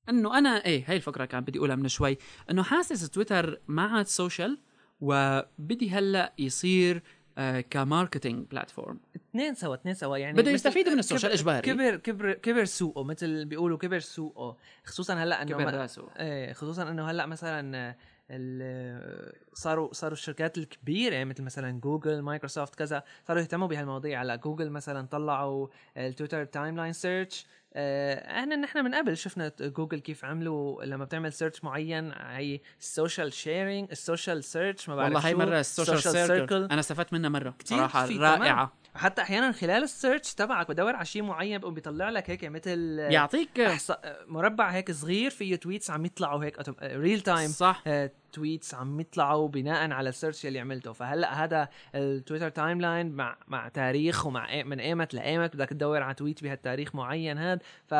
إنه 0.08 0.38
أنا 0.38 0.64
إيه 0.64 0.84
هاي 0.88 0.96
الفكرة 0.96 1.24
كان 1.24 1.40
بدي 1.40 1.58
أقولها 1.58 1.76
من 1.76 1.88
شوي. 1.88 2.18
إنه 2.50 2.62
حاسس 2.62 3.10
تويتر 3.10 3.60
ما 3.68 3.82
عاد 3.82 4.06
social 4.06 4.58
وبدي 5.00 5.90
هلأ 5.90 6.32
يصير 6.38 7.02
آه 7.38 7.60
ك 7.60 7.69
marketing 7.69 8.46
platform. 8.50 9.00
اثنين 9.16 9.54
سوا 9.54 9.74
اثنين 9.74 9.94
سوا 9.94 10.16
يعني 10.16 10.32
بده 10.32 10.42
مثل- 10.42 10.54
يستفيد 10.54 10.88
من 10.88 10.98
ال 10.98 11.03
social 11.03 11.32
إجباري. 11.32 11.60
كبر 11.72 11.96
كبر 11.96 12.32
كبر 12.32 12.64
سوقه 12.64 13.04
مثل 13.04 13.44
بيقولوا 13.44 13.78
كبر 13.78 13.98
سوقه. 13.98 14.56
خصوصا 14.84 15.14
هلأ 15.14 15.42
إنه 15.42 15.50
كبر 15.50 15.74
راسه 15.74 16.08
إيه 16.16 16.52
خصوصا 16.52 16.90
إنه 16.90 17.10
هلأ 17.10 17.26
مثلا 17.26 17.94
ال- 18.30 19.32
صاروا 19.54 19.92
صاروا 19.92 20.12
الشركات 20.12 20.58
الكبيرة 20.58 21.24
مثل 21.24 21.42
مثلا 21.42 21.80
جوجل 21.80 22.20
مايكروسوفت 22.22 22.74
كذا 22.74 23.02
صاروا 23.28 23.42
يهتموا 23.42 23.68
بهالمواضيع. 23.68 24.22
هلأ 24.22 24.36
جوجل 24.36 24.70
مثلا 24.70 25.06
طلعوا 25.06 25.68
ال 25.96 26.44
Twitter 26.44 26.76
timeline 26.76 26.92
search 26.92 27.46
إحنا 27.76 28.56
نحن 28.56 28.84
من 28.84 28.94
قبل 28.94 29.16
شفنا 29.16 29.52
جوجل 29.60 29.98
كيف 29.98 30.24
عملوا 30.24 30.84
لما 30.84 31.04
بتعمل 31.04 31.32
search 31.32 31.64
معين 31.64 32.12
هي 32.16 32.60
ال 32.80 32.88
social 32.88 33.32
sharing 33.32 33.88
ال 33.90 33.98
social 33.98 34.44
search 34.44 34.88
ما 34.88 34.96
بعرف 34.96 35.14
والله 35.14 35.30
شو، 35.30 35.38
مرة 35.38 35.60
ال 35.60 35.66
social 35.66 36.02
circle 36.02 36.64
أنا 36.64 36.80
استفدت 36.80 37.12
منها 37.12 37.30
مرة. 37.30 37.54
كتير 37.58 37.78
صراحة 37.78 38.06
في 38.06 38.18
رائعة. 38.18 38.72
حتى 38.94 39.22
أحيانا 39.22 39.52
خلال 39.52 39.82
ال 39.82 39.90
search 39.90 40.34
تبعك 40.34 40.68
بدور 40.68 40.96
على 40.96 41.04
شيء 41.04 41.22
معين 41.22 41.58
بقوم 41.58 41.74
بيطلع 41.74 42.08
لك 42.10 42.30
هيك 42.30 42.44
مثل 42.44 42.98
يعطيك 42.98 43.60
أحصى 43.60 43.96
مربع 44.26 44.68
هيك 44.70 44.90
صغير 44.90 45.30
فيه 45.30 45.56
tweets 45.56 45.90
عم 45.90 46.04
يطلعوا 46.04 46.44
هيك 46.44 46.56
real 46.82 47.20
time 47.20 47.48
صح. 47.48 47.82
tweets 48.32 48.74
عم 48.74 49.00
يطلعوا 49.00 49.48
بناء 49.48 49.90
على 49.90 50.08
ال 50.08 50.14
search 50.14 50.46
اللي 50.46 50.60
عملته. 50.60 50.92
فهلأ 50.92 51.44
هذا 51.44 51.68
ال 51.94 52.48
Twitter 52.48 52.80
timeline 52.80 53.12
مع 53.12 53.36
مع 53.48 53.68
تاريخ 53.68 54.26
ومع 54.26 54.46
إيه- 54.46 54.66
من 54.66 54.80
إيمت 54.80 55.14
لإيمت 55.14 55.56
بدك 55.56 55.68
تدور 55.68 56.02
على 56.02 56.14
tweet 56.14 56.42
بهالتاريخ 56.42 56.94
معين 56.94 57.38
هذا 57.38 57.60
ف 57.86 57.94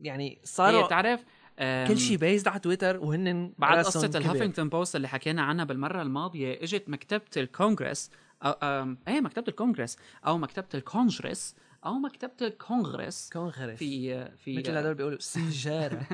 يعني 0.00 0.38
صاروا 0.44 0.86
بتعرف 0.86 1.24
آم، 1.58 1.88
كل 1.88 1.98
شيء 1.98 2.16
بيزد 2.16 2.48
على 2.48 2.60
تويتر 2.60 2.98
وهن 2.98 3.52
بعد 3.58 3.84
كبر. 3.84 4.18
الهافينغتون 4.18 4.68
بوست 4.68 4.96
اللي 4.96 5.08
حكينا 5.08 5.42
عنها 5.42 5.64
بالمرة 5.64 6.02
الماضية 6.02 6.62
إجت 6.62 6.88
مكتبة 6.88 7.22
الكونغرس 7.36 8.10
أو 8.42 8.94
إيه 9.08 9.20
مكتبة 9.20 9.44
الكونغرس 9.48 9.96
أو 10.26 10.38
مكتبة 10.38 10.66
الكونجرس 10.74 11.56
أو 11.86 11.94
مكتبة 11.94 12.46
الكونغرس 12.46 13.30
كونغرس. 13.32 13.78
في 13.78 14.24
في 14.36 14.58
مثل 14.58 14.76
هدول 14.76 14.94
بيقولوا 14.94 15.18
سيجارة. 15.34 16.06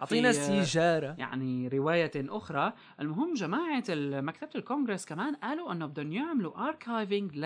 أعطينا 0.00 0.32
في- 0.32 0.38
سيجارة. 0.64 1.14
يعني 1.18 1.68
رواية 1.68 2.10
أخرى. 2.16 2.72
المهم 3.00 3.34
جماعة 3.34 3.84
مكتبة 4.20 4.50
الكونغرس 4.54 5.04
كمان 5.04 5.34
قالوا 5.34 5.72
أنه 5.72 5.86
بدهم 5.86 6.12
يعملوا 6.12 6.68
archiving 6.68 7.36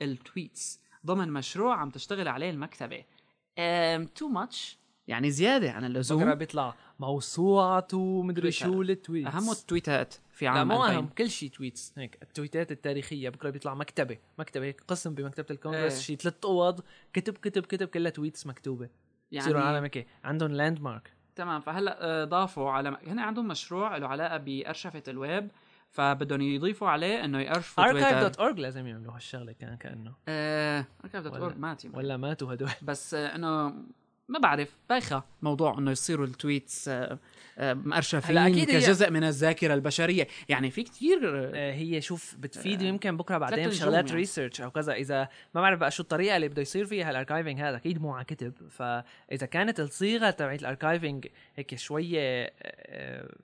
لل 0.00 0.20
tweets 0.20 0.80
ضمن 1.06 1.32
مشروع 1.32 1.76
عم 1.76 1.90
تشتغل 1.90 2.28
عليه 2.28 2.50
المكتبة. 2.50 3.04
too 4.14 4.28
much 4.28 4.78
يعني 5.08 5.30
زيادة 5.30 5.70
عن 5.70 5.80
بكره 5.80 5.86
اللزوم 5.86 6.34
بيطلع. 6.34 6.74
موسوعة 7.00 7.88
مدري. 7.94 8.50
شو 8.50 8.82
ال 8.82 8.88
tweets. 8.88 9.34
أهم 9.34 9.50
التويتات 9.50 10.14
في 10.32 10.44
لا 10.44 10.50
عام 10.50 10.68
مو 10.68 10.84
2000 10.84 10.96
أهم 10.98 11.06
كل 11.06 11.30
شيء 11.30 11.50
tweets. 11.50 11.92
هيك 11.98 12.18
التويتات 12.22 12.72
التاريخية 12.72 13.28
بكرة 13.28 13.50
بيطلع 13.50 13.74
مكتبة. 13.74 14.18
مكتبة 14.38 14.64
هيك 14.64 14.80
قسم 14.88 15.14
بمكتبة 15.14 15.46
الكونغرس 15.50 15.92
إيه. 15.92 16.00
شيء 16.00 16.16
ثلاث 16.16 16.34
أوض 16.44 16.80
كتب 17.12 17.34
كتب 17.34 17.66
كتب 17.66 17.88
كلها 17.88 18.10
tweets 18.10 18.46
مكتوبة. 18.46 18.88
بصيروا 19.32 19.60
العالم 19.60 19.74
يعني 19.76 19.90
هيك 19.96 20.06
عندهم 20.24 20.52
landmark 20.52 21.12
تمام 21.36 21.60
فهلأ 21.60 21.98
آه، 22.04 22.24
ضافوا 22.24 22.70
على 22.70 22.96
هنا 23.06 23.22
عندهم 23.22 23.48
مشروع 23.48 23.96
له 23.96 24.06
علاقة 24.08 24.36
بأرشفة 24.36 25.02
الويب 25.08 25.48
فبدهم 25.90 26.40
يضيفوا 26.40 26.88
عليه 26.88 27.24
إنه 27.24 27.40
يارشفوا 27.40 27.84
archive.org 28.32 28.58
لازم 28.58 28.86
يعملوا 28.86 29.14
هالشغلة 29.14 29.52
كان 29.52 29.76
كأنه. 29.76 30.14
archive 30.28 31.24
dot 31.24 31.32
ولا- 31.32 31.42
org 31.42 31.56
مات. 31.58 31.84
ولا 31.94 32.16
ماتوا 32.16 32.54
هدول. 32.54 32.70
بس 32.82 33.14
آه، 33.14 33.34
إنه 33.34 33.74
ما 34.30 34.38
بعرف 34.38 34.76
بايخة 34.90 35.24
موضوع 35.42 35.78
إنه 35.78 35.90
يصيروا 35.90 36.26
ال 36.26 36.35
tweets 36.35 36.88
آه، 36.88 37.18
آه، 37.58 37.72
هي- 38.60 38.66
كجزء 38.80 39.10
من 39.10 39.24
الذاكرة 39.24 39.74
البشرية. 39.74 40.26
يعني 40.48 40.70
في 40.70 40.82
كتير 40.82 41.20
آه، 41.54 41.72
هي 41.72 42.00
شوف 42.00 42.34
بتفيد 42.38 42.82
يمكن 42.82 43.16
بكرة 43.16 43.38
بعدين 43.38 43.58
نجوم 43.68 43.94
يعني. 44.10 44.18
research 44.18 44.60
أو 44.60 44.70
كذا. 44.70 44.92
إذا 44.92 45.28
ما 45.54 45.60
بعرف 45.60 45.78
بقى 45.80 45.90
شو 45.90 46.02
الطريقة 46.02 46.36
اللي 46.36 46.48
بده 46.48 46.62
يصير 46.62 46.86
فيها 46.86 47.10
ال 47.10 47.15
archiving 47.15 47.60
هذا 47.60 47.76
أكيد 47.76 48.02
مو 48.02 48.12
على 48.14 48.24
كتب. 48.24 48.52
فإذا 48.70 49.46
كانت 49.46 49.80
الصيغة 49.80 50.30
تبعت 50.30 50.60
ال 50.60 50.67
archiving 50.67 51.26
هيك 51.56 51.74
شوية 51.74 52.52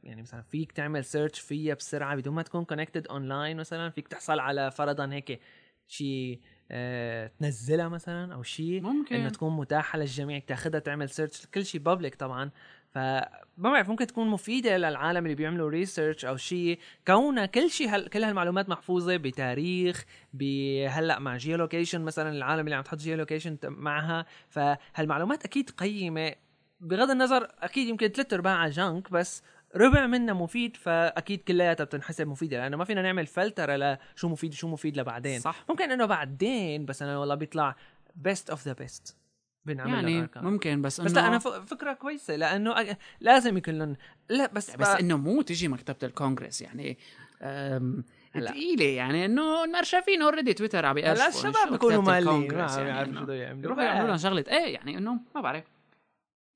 يعني 0.05 0.23
مثلا 0.23 0.43
فيك 0.43 0.73
تعمل 0.73 1.05
search 1.05 1.41
فيها 1.41 1.75
بسرعة 1.75 2.17
بدون 2.17 2.35
ما 2.35 2.43
تكون 2.43 2.65
connected 2.65 3.07
online 3.07 3.57
مثلا 3.57 3.91
فيك 3.91 4.09
تحصل 4.09 4.39
على 4.39 4.71
فرضا 4.71 5.13
هيك 5.13 5.41
شيء 5.89 6.41
آه، 6.71 7.31
تنزلها 7.41 7.89
مثلا 7.89 8.35
أو 8.35 8.43
شيء 8.43 8.81
ممكن. 8.81 9.17
إنه 9.17 9.29
تكون 9.29 9.57
متاحة 9.57 9.99
للجميع 9.99 10.39
تاخذها 10.39 10.81
تعمل 10.81 11.09
search 11.09 11.47
كل 11.47 11.65
شيء 11.65 11.81
public 11.81 12.15
طبعا. 12.15 12.51
فما 12.91 13.29
بعرف 13.57 13.89
ممكن 13.89 14.07
تكون 14.07 14.29
مفيدة 14.29 14.77
للعالم 14.77 15.25
اللي 15.25 15.35
بيعملوا 15.35 15.71
research 15.71 16.25
أو 16.25 16.37
شيء. 16.37 16.79
كونها 17.07 17.47
كل 17.47 17.71
شيء 17.71 17.89
هل 17.89 18.09
كل 18.09 18.25
هالمعلومات 18.25 18.69
محفوظة 18.69 19.17
بتاريخ 19.17 20.05
بهلأ 20.35 21.19
مع 21.19 21.37
geolocation 21.37 22.01
مثلا 22.01 22.31
العالم 22.31 22.61
اللي 22.61 22.75
عم 22.75 22.83
تحط 22.83 22.99
geolocation 22.99 23.57
معها. 23.65 24.27
فهالمعلومات 24.49 25.45
أكيد 25.45 25.71
قيمة. 25.71 26.35
بغض 26.81 27.11
النظر 27.11 27.49
أكيد 27.59 27.89
يمكن 27.89 28.09
ثلاث 28.09 28.33
أرباعها 28.33 28.69
junk 28.69 29.11
بس 29.11 29.43
ربع 29.77 30.07
منها 30.07 30.35
مفيد 30.35 30.77
فأكيد 30.77 31.41
كلياتها 31.43 31.85
بتنحسب 31.85 32.27
مفيدة 32.29 32.57
لأنه 32.59 32.77
ما 32.77 32.85
فينا 32.85 33.03
نعمل 33.03 33.27
فلتره 33.27 33.99
لشو 34.15 34.29
مفيد 34.29 34.53
وشو 34.53 34.69
مفيد 34.69 34.97
لبعدين. 34.99 35.41
صح. 35.41 35.65
ممكن 35.69 35.91
إنه 35.91 36.07
بعدين 36.07 36.85
بس 36.85 37.03
أنا 37.03 37.19
والله 37.19 37.35
بيطلع 37.35 37.77
best 38.17 38.51
of 38.51 38.67
the 38.67 38.73
best 38.73 39.17
بنعمل 39.65 40.09
يعني. 40.09 40.29
ممكن 40.37 40.83
بس 40.83 41.01
انه 41.01 41.09
بس 41.09 41.15
لا 41.15 41.27
أنا 41.27 41.39
فكرة 41.39 41.93
كويسة 41.93 42.37
لأنه 42.37 42.97
لازم 43.21 43.57
يكون 43.57 43.79
لهم 43.79 43.97
لا 44.29 44.47
بس 44.53 44.77
بس 44.77 44.89
بقى- 44.89 45.01
إنه 45.01 45.17
مو 45.17 45.43
تجي 45.43 45.69
مكتبة 45.69 45.97
الكونغرس 46.03 46.63
يعني. 46.63 46.99
ثقيله 48.35 48.85
يعني 48.85 49.25
إنه 49.25 49.65
المرشفين 49.65 50.23
already 50.23 50.55
تويتر 50.55 50.87
عم 50.87 50.95
بيقرشوا 50.95 51.23
إنه 51.25 51.29
الشباب 51.29 51.73
بيكونوا 51.73 52.03
مالين 52.03 52.55
ما 52.55 52.63
عم 52.65 52.79
يعني 52.79 52.89
يعرفوا 52.89 53.13
إنه 53.13 53.21
شو 53.21 53.25
بدهم 53.25 53.37
يعملوا. 53.37 53.83
يعملوا 53.83 54.07
لهم 54.07 54.17
شغلة. 54.17 54.45
إيه 54.49 54.75
يعني 54.75 54.99
إنه 54.99 55.19
ما 55.35 55.41
بعرف. 55.41 55.65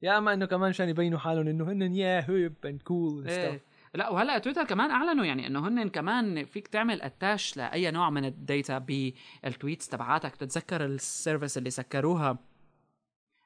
يا 0.03 0.19
أما 0.19 0.35
إنه 0.35 0.47
كمان 0.47 0.71
مشان 0.71 0.89
يبينوا 0.89 1.19
حالهم 1.19 1.49
إنه 1.49 1.73
هن 1.73 1.95
يا 1.95 2.31
hip 2.31 2.55
and 2.65 2.83
cool 2.83 3.29
إيه. 3.29 3.63
لا 3.95 4.09
وهلأ 4.09 4.39
تويتر 4.39 4.65
كمان 4.65 4.91
أعلنوا 4.91 5.25
يعني 5.25 5.47
إنه 5.47 5.69
هن 5.69 5.89
كمان 5.89 6.45
فيك 6.45 6.69
تعمل 6.69 7.03
attach 7.03 7.57
لأي 7.57 7.91
نوع 7.91 8.11
من 8.11 8.25
ال 8.25 8.35
data 8.35 8.79
بال 8.79 9.06
tweets 9.06 9.89
تبعاتك. 9.89 10.33
بتتذكر 10.33 10.85
ال 10.85 10.94
service 10.94 11.59
اللي 11.59 11.71
سكروها؟ 11.71 12.39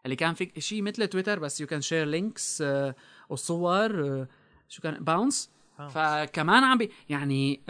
اللي 0.05 0.17
كان 0.17 0.35
فيك 0.35 0.59
شيء 0.59 0.83
مثل 0.83 1.07
تويتر 1.07 1.38
بس 1.38 1.61
you 1.61 1.66
can 1.66 1.81
share 1.81 2.07
links 2.07 2.64
وصور 3.29 4.07
آه، 4.07 4.29
شو 4.69 4.83
كان 4.83 5.05
باونس 5.05 5.51
فكمان 5.88 6.64
عم 6.64 6.79
بي 6.79 6.90
يعني 7.09 7.61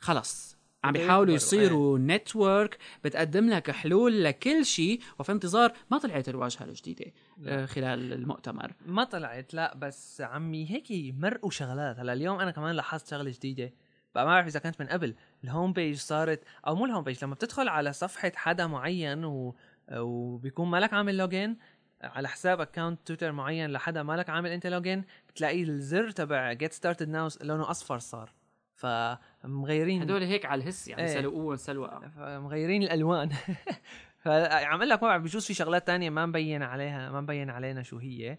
خلص. 0.00 0.57
عم 0.88 0.92
بيحاولوا 0.92 1.34
يصيروا 1.34 1.98
network 1.98 2.78
بتقدم 3.04 3.50
لك 3.50 3.70
حلول 3.70 4.24
لكل 4.24 4.64
شيء 4.64 5.00
وفي 5.18 5.32
انتظار 5.32 5.72
ما 5.90 5.98
طلعت 5.98 6.28
الواجهة 6.28 6.64
الجديدة 6.64 7.12
آه، 7.46 7.66
خلال 7.66 8.12
المؤتمر. 8.12 8.72
ما 8.86 9.04
طلعت 9.04 9.54
لا 9.54 9.76
بس 9.76 10.20
عمي 10.20 10.70
هيك 10.70 11.14
مرقوا 11.14 11.50
شغلات. 11.50 11.98
هلا 11.98 12.12
اليوم 12.12 12.40
أنا 12.40 12.50
كمان 12.50 12.74
لاحظت 12.74 13.10
شغلة 13.10 13.30
جديدة. 13.30 13.72
بقى 14.14 14.24
ما 14.24 14.30
بعرف 14.30 14.46
إذا 14.46 14.60
كانت 14.60 14.80
من 14.80 14.86
قبل. 14.86 15.14
ال 15.44 15.50
home 15.50 15.72
page 15.72 15.96
صارت 15.96 16.44
أو 16.66 16.74
مو 16.74 16.84
ال 16.84 16.88
home 16.88 17.04
page 17.04 17.24
لما 17.24 17.34
بتدخل 17.34 17.68
على 17.68 17.92
صفحة 17.92 18.32
حدا 18.34 18.66
معين 18.66 19.24
و... 19.24 19.56
وبيكون 19.92 20.68
مالك 20.68 20.92
عامل 20.92 21.16
login 21.16 21.56
على 22.02 22.28
حساب 22.28 22.60
account 22.60 22.98
تويتر 23.06 23.32
معين 23.32 23.70
لحدا 23.70 24.02
مالك 24.02 24.30
عامل 24.30 24.50
أنت 24.50 24.66
login 24.66 25.04
بتلاقي 25.28 25.62
الزر 25.62 26.10
تبع 26.10 26.52
get 26.52 26.72
started 26.72 27.08
now 27.08 27.28
لونه 27.42 27.70
أصفر 27.70 27.98
صار. 27.98 28.30
فمغيرين 28.78 30.02
هدول 30.02 30.22
هيك 30.22 30.44
على 30.44 30.62
الهس 30.62 30.88
يعني 30.88 31.02
إيه. 31.02 31.08
سلقوه 31.08 31.56
سلوى 31.56 32.00
مغيرين 32.16 32.82
الألوان. 32.82 33.30
فعم 34.24 34.76
أقول 34.76 34.88
لك 34.88 35.02
ما 35.02 35.08
بعرف 35.08 35.22
بجوز 35.22 35.46
في 35.46 35.54
شغلات 35.54 35.86
تانية 35.86 36.10
ما 36.10 36.26
مبين 36.26 36.62
عليها 36.62 37.10
ما 37.10 37.20
مبين 37.20 37.50
علينا 37.50 37.82
شو 37.82 37.98
هي. 37.98 38.38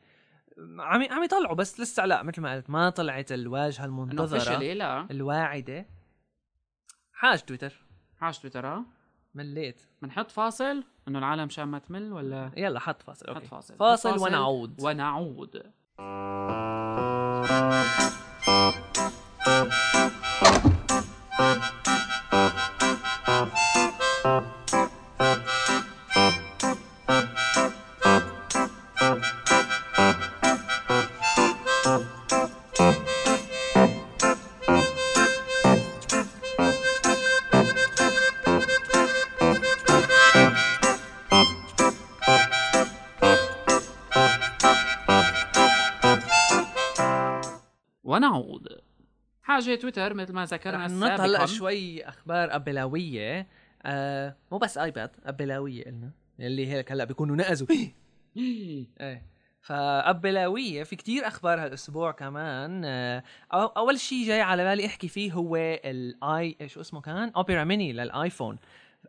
عم 0.80 1.06
عم 1.12 1.24
يطلعوا 1.24 1.56
بس 1.56 1.80
لسه 1.80 2.06
لا 2.06 2.24
مثل 2.24 2.42
ما 2.42 2.56
قلت 2.56 2.70
ما 2.70 2.90
طلعت 2.90 3.32
الواجهة 3.32 3.86
المنتظرة. 3.86 4.74
لا. 4.74 5.08
الواعدة. 5.12 5.86
حاج 7.14 7.42
تويتر. 7.42 7.86
حاج 8.20 8.40
تويتر 8.40 8.68
ها 8.68 8.86
مليت. 9.36 9.82
بنحط 10.02 10.32
فاصل؟ 10.32 10.84
إنه 11.08 11.20
العالم 11.20 11.46
مشان 11.46 11.64
ما 11.64 11.80
تمل 11.80 12.14
ولا؟ 12.14 12.52
يلا 12.58 12.80
حط 12.80 13.02
فاصل 13.02 13.28
حط 13.28 13.36
أوكي. 13.36 13.48
فاصل. 13.48 13.76
فاصل 13.76 14.14
حط 14.14 14.22
ونعود 14.22 14.82
ونعود. 14.82 15.64
ونعود. 16.00 17.70
حاجة 49.66 49.76
تويتر 49.76 50.14
مثل 50.14 50.34
ما 50.34 50.46
ذكرنا 50.46 50.88
ننط 50.88 51.20
هلا 51.20 51.46
شوي 51.46 52.04
أخبار 52.04 52.56
ابلاويه 52.56 53.48
آه 53.84 54.36
مو 54.52 54.58
بس 54.58 54.78
ايباد 54.78 55.12
ابلاويه 55.26 55.86
قلنا 55.86 56.12
اللي 56.40 56.68
هيك 56.68 56.92
هلأ 56.92 57.04
بيكونوا 57.04 57.36
نقزوا. 57.36 57.68
إيه. 58.38 59.22
فابلاويه 59.62 60.84
في 60.84 60.96
كتير 60.96 61.28
أخبار 61.28 61.66
هالأسبوع 61.66 62.12
كمان. 62.12 62.86
آه، 62.86 63.24
أول 63.54 64.00
شيء 64.00 64.28
جاي 64.28 64.42
على 64.42 64.64
بالي 64.64 64.86
أحكي 64.86 65.08
فيه 65.08 65.34
هو 65.34 65.56
الاي 65.56 66.58
شو 66.66 66.82
اسمه 66.82 67.02
كان؟ 67.02 67.32
اوبرا 67.36 67.64
ميني 67.64 67.94
للآيفون. 67.94 68.58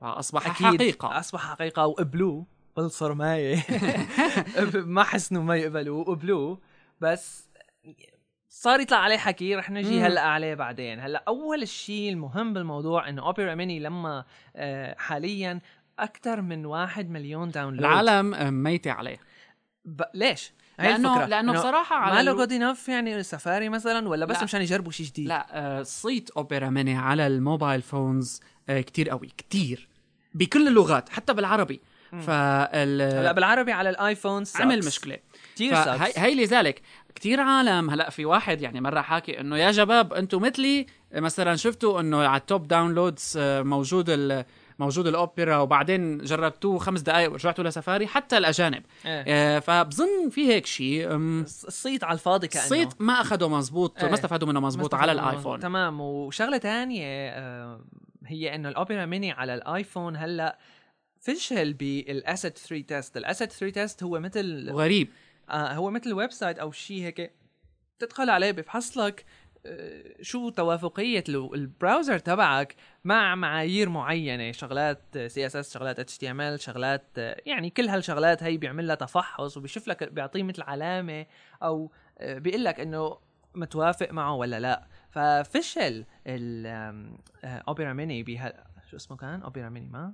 أصبح 0.02 0.46
أكيد 0.46 0.80
حقيقة. 0.80 1.18
أصبح 1.18 1.40
حقيقة 1.40 1.86
وقبلوه. 1.86 2.46
بلصر 2.76 3.14
معي. 3.14 3.62
ما 4.74 5.02
حسنوا 5.02 5.42
ما 5.42 5.56
يقبلوه 5.56 5.98
وقبلوه. 5.98 6.60
بس 7.00 7.50
صار 8.52 8.80
يطلع 8.80 8.98
عليه 8.98 9.16
حكي 9.16 9.56
رح 9.56 9.70
نجي 9.70 9.98
مم. 9.98 10.04
هلأ 10.04 10.20
عليه 10.20 10.54
بعدين. 10.54 11.00
هلأ 11.00 11.24
أول 11.28 11.68
شيء 11.68 12.12
المهم 12.12 12.52
بالموضوع 12.52 13.08
إنه 13.08 13.22
اوبرا 13.22 13.54
ميني 13.54 13.80
لما 13.80 14.24
آه، 14.56 14.96
حاليا 14.98 15.60
أكثر 15.98 16.42
من 16.42 16.66
واحد 16.66 17.10
مليون 17.10 17.50
download 17.50 17.84
العالم 17.84 18.34
آه، 18.34 18.50
ميتة 18.50 18.90
عليه. 18.90 19.18
ب... 19.84 20.02
ليش؟ 20.14 20.52
هاي 20.80 20.88
لأنه 20.88 21.12
الفكرة. 21.12 21.26
لأنه 21.26 21.52
بصراحة 21.52 21.96
على 21.96 22.14
ما 22.14 22.22
له 22.22 22.32
good 22.32 22.52
enough 22.52 22.88
يعني 22.88 23.22
سفاري 23.22 23.68
مثلا 23.68 24.08
ولا 24.08 24.26
بس 24.26 24.36
لا. 24.36 24.44
مشان 24.44 24.62
يجربوا 24.62 24.92
شيء 24.92 25.06
جديد. 25.06 25.28
لا 25.28 25.46
آه، 25.50 25.82
صيت 25.82 26.30
اوبرا 26.30 26.68
ميني 26.68 26.96
على 26.96 27.26
ال 27.26 27.34
mobile 27.34 27.82
phones 27.82 28.40
كتير 28.68 29.10
قوي 29.10 29.28
كتير. 29.38 29.88
بكل 30.34 30.68
اللغات 30.68 31.08
حتى 31.08 31.34
بالعربي. 31.34 31.80
فال 32.10 33.02
هلأ 33.02 33.32
بالعربي 33.32 33.72
على 33.72 33.90
الآيفون 33.90 34.44
عمل 34.56 34.78
مشكلة. 34.78 35.18
كثير 35.54 35.74
فهي 35.74 36.12
هي 36.16 36.34
لذلك. 36.34 36.82
كتير 37.14 37.40
عالم. 37.40 37.90
هلا 37.90 38.10
في 38.10 38.24
واحد 38.24 38.60
يعني 38.60 38.80
مرة 38.80 39.00
حاكي 39.00 39.40
إنه 39.40 39.56
يا 39.56 39.72
شباب 39.72 40.12
أنتم 40.12 40.42
مثلي 40.42 40.86
مثلا 41.14 41.56
شفتوا 41.56 42.00
إنه 42.00 42.16
على 42.16 42.40
ال 42.40 42.47
top 42.47 42.68
downloads 42.68 43.34
آه، 43.38 43.62
موجود 43.62 44.10
ال 44.10 44.44
موجود 44.78 45.06
الأوبرا 45.06 45.56
وبعدين 45.56 46.18
جربتوه 46.18 46.78
خمس 46.78 47.00
دقائق 47.00 47.32
ورجعتوا 47.32 47.64
لسفاري 47.64 48.06
حتى 48.06 48.38
الأجانب. 48.38 48.82
إيه. 49.06 49.24
آه، 49.28 49.58
فبظن 49.58 50.28
في 50.30 50.48
هيك 50.48 50.66
شيء 50.66 51.16
الصيت 51.16 52.04
على 52.04 52.14
الفاضي 52.14 52.48
كأنه. 52.48 52.64
الصيت 52.64 52.88
ما 53.00 53.12
اخذوا 53.12 53.48
مزبوط 53.48 54.02
إيه. 54.02 54.08
ما 54.08 54.14
استفادوا 54.14 54.48
منه 54.48 54.60
مزبوط 54.60 54.94
على 54.94 55.12
الآيفون. 55.12 55.60
تمام. 55.60 56.00
وشغلة 56.00 56.56
تانية 56.56 57.04
آه، 57.06 57.80
هي 58.26 58.54
إنه 58.54 58.68
الأوبرا 58.68 59.06
ميني 59.06 59.32
على 59.32 59.54
الآيفون 59.54 60.16
هلأ 60.16 60.58
فشل 61.20 61.72
بال 61.72 62.01
Acid 62.01 62.58
3 62.58 62.86
test. 62.86 63.16
ال 63.16 63.23
Acid 63.23 63.52
3 63.52 63.74
test 63.74 64.02
هو 64.02 64.20
مثل 64.20 64.70
وغريب 64.72 65.08
آه 65.50 65.72
هو 65.74 65.90
مثل 65.90 66.12
website 66.12 66.58
أو 66.58 66.72
شيء 66.72 67.02
هيك 67.02 67.32
تدخل 67.98 68.30
عليه 68.30 68.50
بفحص 68.50 68.98
لك 68.98 69.24
آه، 69.66 70.14
شو 70.22 70.48
توافقية 70.50 71.24
ال- 71.28 71.54
ال 71.54 71.62
browser 71.62 72.18
تبعك 72.18 72.74
مع 73.04 73.34
معايير 73.34 73.88
معينة 73.88 74.52
شغلات 74.52 75.18
CSS 75.26 75.74
شغلات 75.74 75.98
HTML 75.98 76.60
شغلات 76.60 77.04
آه، 77.18 77.36
يعني 77.46 77.70
كل 77.70 77.88
هالشغلات 77.88 78.42
هي 78.42 78.56
بيعمل 78.56 78.86
لها 78.86 78.94
تفحص 78.94 79.56
وبيشوف 79.56 79.88
لك 79.88 80.04
بيعطيه 80.12 80.42
مثل 80.42 80.62
علامة 80.62 81.26
أو 81.62 81.92
بيقول 82.22 82.64
لك 82.64 82.80
إنه 82.80 83.18
متوافق 83.54 84.12
معه 84.12 84.34
ولا 84.34 84.60
لا. 84.60 84.86
ففشل 85.10 86.04
الاوبرا 87.44 87.92
ميني 87.92 88.22
بها 88.22 88.64
شو 88.90 88.96
اسمه 88.96 89.16
كان؟ 89.16 89.42
اوبرا 89.42 89.68
ميني 89.68 89.88
ما؟ 89.88 90.12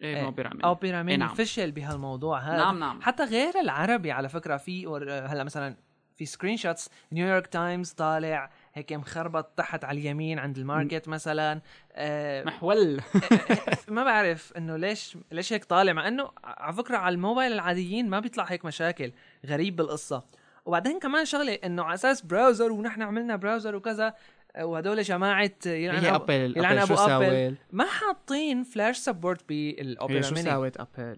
إيه 0.00 0.16
إيه، 0.16 0.24
اوبرا 0.24 0.48
ميني 0.48 0.64
اوبرا 0.64 1.02
ميني 1.02 1.16
نعم. 1.16 1.34
فشل 1.34 1.70
بهالموضوع 1.72 2.38
هذا. 2.38 2.56
نعم 2.56 2.78
نعم. 2.78 3.02
حتى 3.02 3.24
غير 3.24 3.60
العربي 3.60 4.12
على 4.12 4.28
فكرة 4.28 4.56
في 4.56 4.86
هلا 5.28 5.44
مثلا 5.44 5.76
في 6.16 6.26
screenshots 6.26 6.90
نيويورك 7.12 7.46
تايمز 7.46 7.90
طالع 7.90 8.50
هيك 8.74 8.92
مخربط 8.92 9.44
تحت 9.44 9.84
على 9.84 10.00
اليمين 10.00 10.38
عند 10.38 10.58
ال 10.58 10.65
market 10.65 11.08
مثلا. 11.08 11.60
آه 11.92 12.44
محول. 12.44 13.00
ما 13.88 14.04
بعرف 14.04 14.52
إنه 14.56 14.76
ليش 14.76 15.18
ليش 15.32 15.52
هيك 15.52 15.64
طالع 15.64 15.92
مع 15.92 16.08
إنه 16.08 16.30
على 16.44 16.72
فكرة 16.72 16.96
على 16.96 17.14
الموبايل 17.14 17.52
العاديين 17.52 18.08
ما 18.10 18.20
بيطلع 18.20 18.44
هيك 18.44 18.64
مشاكل 18.64 19.12
غريب 19.46 19.76
بالقصة. 19.76 20.22
وبعدين 20.66 20.98
كمان 20.98 21.24
شغلة 21.24 21.54
إنه 21.54 21.82
على 21.82 21.94
أساس 21.94 22.22
browser 22.22 22.72
ونحن 22.72 23.02
عملنا 23.02 23.36
browser 23.36 23.76
وكذا 23.76 24.14
وهدول 24.60 25.02
جماعة 25.02 25.50
يلعن 25.66 26.04
هي 26.04 26.14
أبل 26.14 26.54
يلعن 26.56 26.86
شو 26.86 26.94
أبو 26.94 27.02
أبل. 27.02 27.06
ساوت 27.46 27.54
ما 27.72 27.84
حاطين 27.84 28.62
Flash 28.62 28.96
support 28.98 29.48
بالأوبرا 29.48 30.20
شو 30.20 30.34
ميني 30.34 30.50
ساوت 30.50 30.76
أبل؟ 30.76 31.16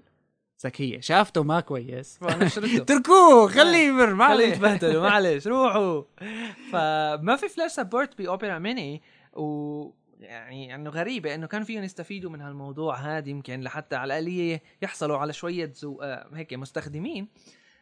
ذكية. 0.65 1.01
شافته 1.01 1.43
ما 1.43 1.61
كويس. 1.61 2.19
تركوه 2.87 3.49
خليه 3.49 3.89
يمر 3.89 4.15
ما 4.15 4.25
عليه. 4.25 4.47
يتبهدلوا 4.47 5.03
معلش 5.03 5.47
روحوا؟ 5.57 6.03
فما 6.73 7.37
في 7.37 7.49
Flash 7.49 7.71
support 7.71 8.19
بأوبرا 8.19 8.59
ميني 8.59 9.03
و 9.33 9.91
يعني 10.21 10.75
انه 10.75 10.91
غريبة 10.91 11.35
إنه 11.35 11.47
كان 11.47 11.63
فيهم 11.65 11.83
يستفيدوا 11.83 12.31
من 12.31 12.41
هالموضوع 12.41 12.97
هذا 12.97 13.29
يمكن 13.29 13.61
لحتى 13.61 13.97
على 13.97 14.19
الاليه 14.19 14.63
يحصلوا 14.83 15.19
على 15.19 15.33
شوية 15.33 15.73
زو... 15.75 16.01
آه، 16.03 16.29
هيك 16.35 16.55
مستخدمين. 16.55 17.29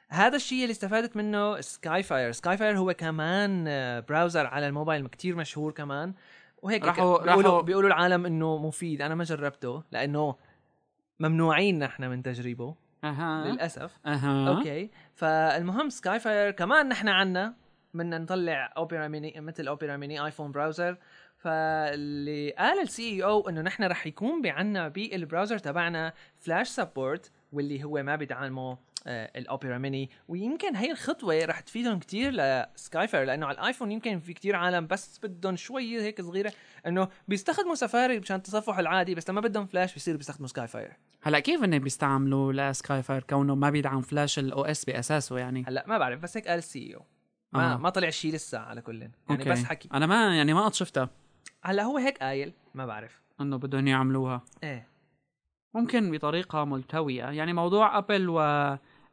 هذا 0.08 0.36
الشيء 0.36 0.62
اللي 0.62 0.70
استفادت 0.72 1.16
منه 1.16 1.60
سكاي 1.60 2.02
فاير 2.02 2.32
سكاي 2.32 2.56
فاير 2.56 2.78
هو 2.78 2.94
كمان 2.94 3.64
آه، 3.68 4.00
browser 4.00 4.46
على 4.46 4.66
الموبايل 4.68 5.06
كتير 5.08 5.36
مشهور 5.36 5.72
كمان. 5.72 6.14
وهيك 6.62 6.84
راحوا- 6.84 7.22
بيقولوا 7.22 7.42
راحوا- 7.60 7.64
بيقولوا 7.64 7.88
العالم 7.88 8.26
إنه 8.26 8.56
مفيد. 8.58 9.02
أنا 9.02 9.14
ما 9.14 9.24
جربته 9.24 9.82
لأنه 9.92 10.36
ممنوعين 11.20 11.78
نحن 11.78 12.04
من 12.04 12.22
تجريبه 12.22 12.74
أها. 13.04 13.44
للأسف. 13.46 13.98
أها. 14.06 14.48
أوكي. 14.48 14.90
فالمهم 15.14 15.88
سكاي 15.90 16.20
فاير 16.20 16.50
كمان 16.50 16.88
نحن 16.88 17.08
عنا 17.08 17.54
بدنا 17.94 18.18
نطلع 18.18 18.72
اوبرا 18.76 19.08
ميني 19.08 19.40
مثل 19.40 19.68
اوبرا 19.68 19.96
ميني 19.96 20.24
ايفون 20.24 20.52
browser 20.52 20.96
فاللي 21.38 22.50
قال 22.50 22.80
ال 22.82 23.02
CEO 23.14 23.48
إنه 23.48 23.60
نحن 23.60 23.84
رح 23.84 24.06
يكون 24.06 24.42
بعنا 24.42 24.88
بال 24.88 25.04
browser 25.04 25.58
تبعنا 25.58 26.12
Flash 26.36 26.68
support 26.68 27.30
واللي 27.52 27.84
هو 27.84 28.02
ما 28.02 28.16
بيدعمه 28.16 28.78
آه، 29.06 29.30
الأوبرا 29.36 29.78
ميني. 29.78 30.10
ويمكن 30.28 30.76
هي 30.76 30.90
الخطوة 30.90 31.44
رح 31.44 31.60
تفيدهم 31.60 31.98
كتير 31.98 32.32
لسكاي 32.32 33.08
فاير 33.08 33.26
لأنه 33.26 33.46
على 33.46 33.54
الآيفون 33.54 33.92
يمكن 33.92 34.20
في 34.20 34.32
كتير 34.32 34.56
عالم 34.56 34.86
بس 34.86 35.20
بدهم 35.22 35.56
شوية 35.56 36.00
هيك 36.02 36.20
صغيرة 36.20 36.52
إنه 36.86 37.08
بيستخدموا 37.28 37.74
سفاري 37.74 38.20
مشان 38.20 38.36
التصفح 38.36 38.78
العادي 38.78 39.14
بس 39.14 39.30
لما 39.30 39.40
بدهم 39.40 39.66
فلاش 39.66 39.94
بيصيروا 39.94 40.18
بيستخدموا 40.18 40.48
سكاي 40.48 40.66
فاير 40.66 40.92
هلا 41.22 41.38
كيف 41.38 41.64
انه 41.64 41.78
بيستعملوا 41.78 42.52
لسكاي 42.52 43.02
فاير 43.02 43.22
كونه 43.22 43.54
ما 43.54 43.70
بيدعم 43.70 44.00
فلاش 44.00 44.38
ال 44.38 44.64
OS 44.64 44.84
باساسه 44.84 45.38
يعني؟ 45.38 45.64
هلا 45.68 45.84
ما 45.86 45.98
بعرف 45.98 46.20
بس 46.20 46.36
هيك 46.36 46.48
قال 46.48 46.58
ال 46.58 46.94
CEO. 46.94 47.04
ما 47.52 47.72
آه. 47.72 47.76
ما 47.76 47.90
طلع 47.90 48.10
شيء 48.10 48.34
لسه 48.34 48.58
على 48.58 48.80
كل 48.80 49.00
يعني 49.00 49.12
أوكي. 49.30 49.50
بس 49.50 49.64
حكي. 49.64 49.88
أنا 49.94 50.06
ما 50.06 50.36
يعني 50.36 50.54
ما 50.54 50.64
قد 50.64 50.74
شفتها. 50.74 51.10
هلا 51.62 51.82
هو 51.82 51.98
هيك 51.98 52.18
قايل 52.18 52.52
ما 52.74 52.86
بعرف. 52.86 53.22
إنه 53.40 53.56
بدهم 53.56 53.86
يعملوها. 53.86 54.42
إيه. 54.62 54.95
ممكن 55.76 56.10
بطريقة 56.12 56.64
ملتوية. 56.64 57.24
يعني 57.24 57.52
موضوع 57.52 57.98
ابل 57.98 58.28
و 58.28 58.40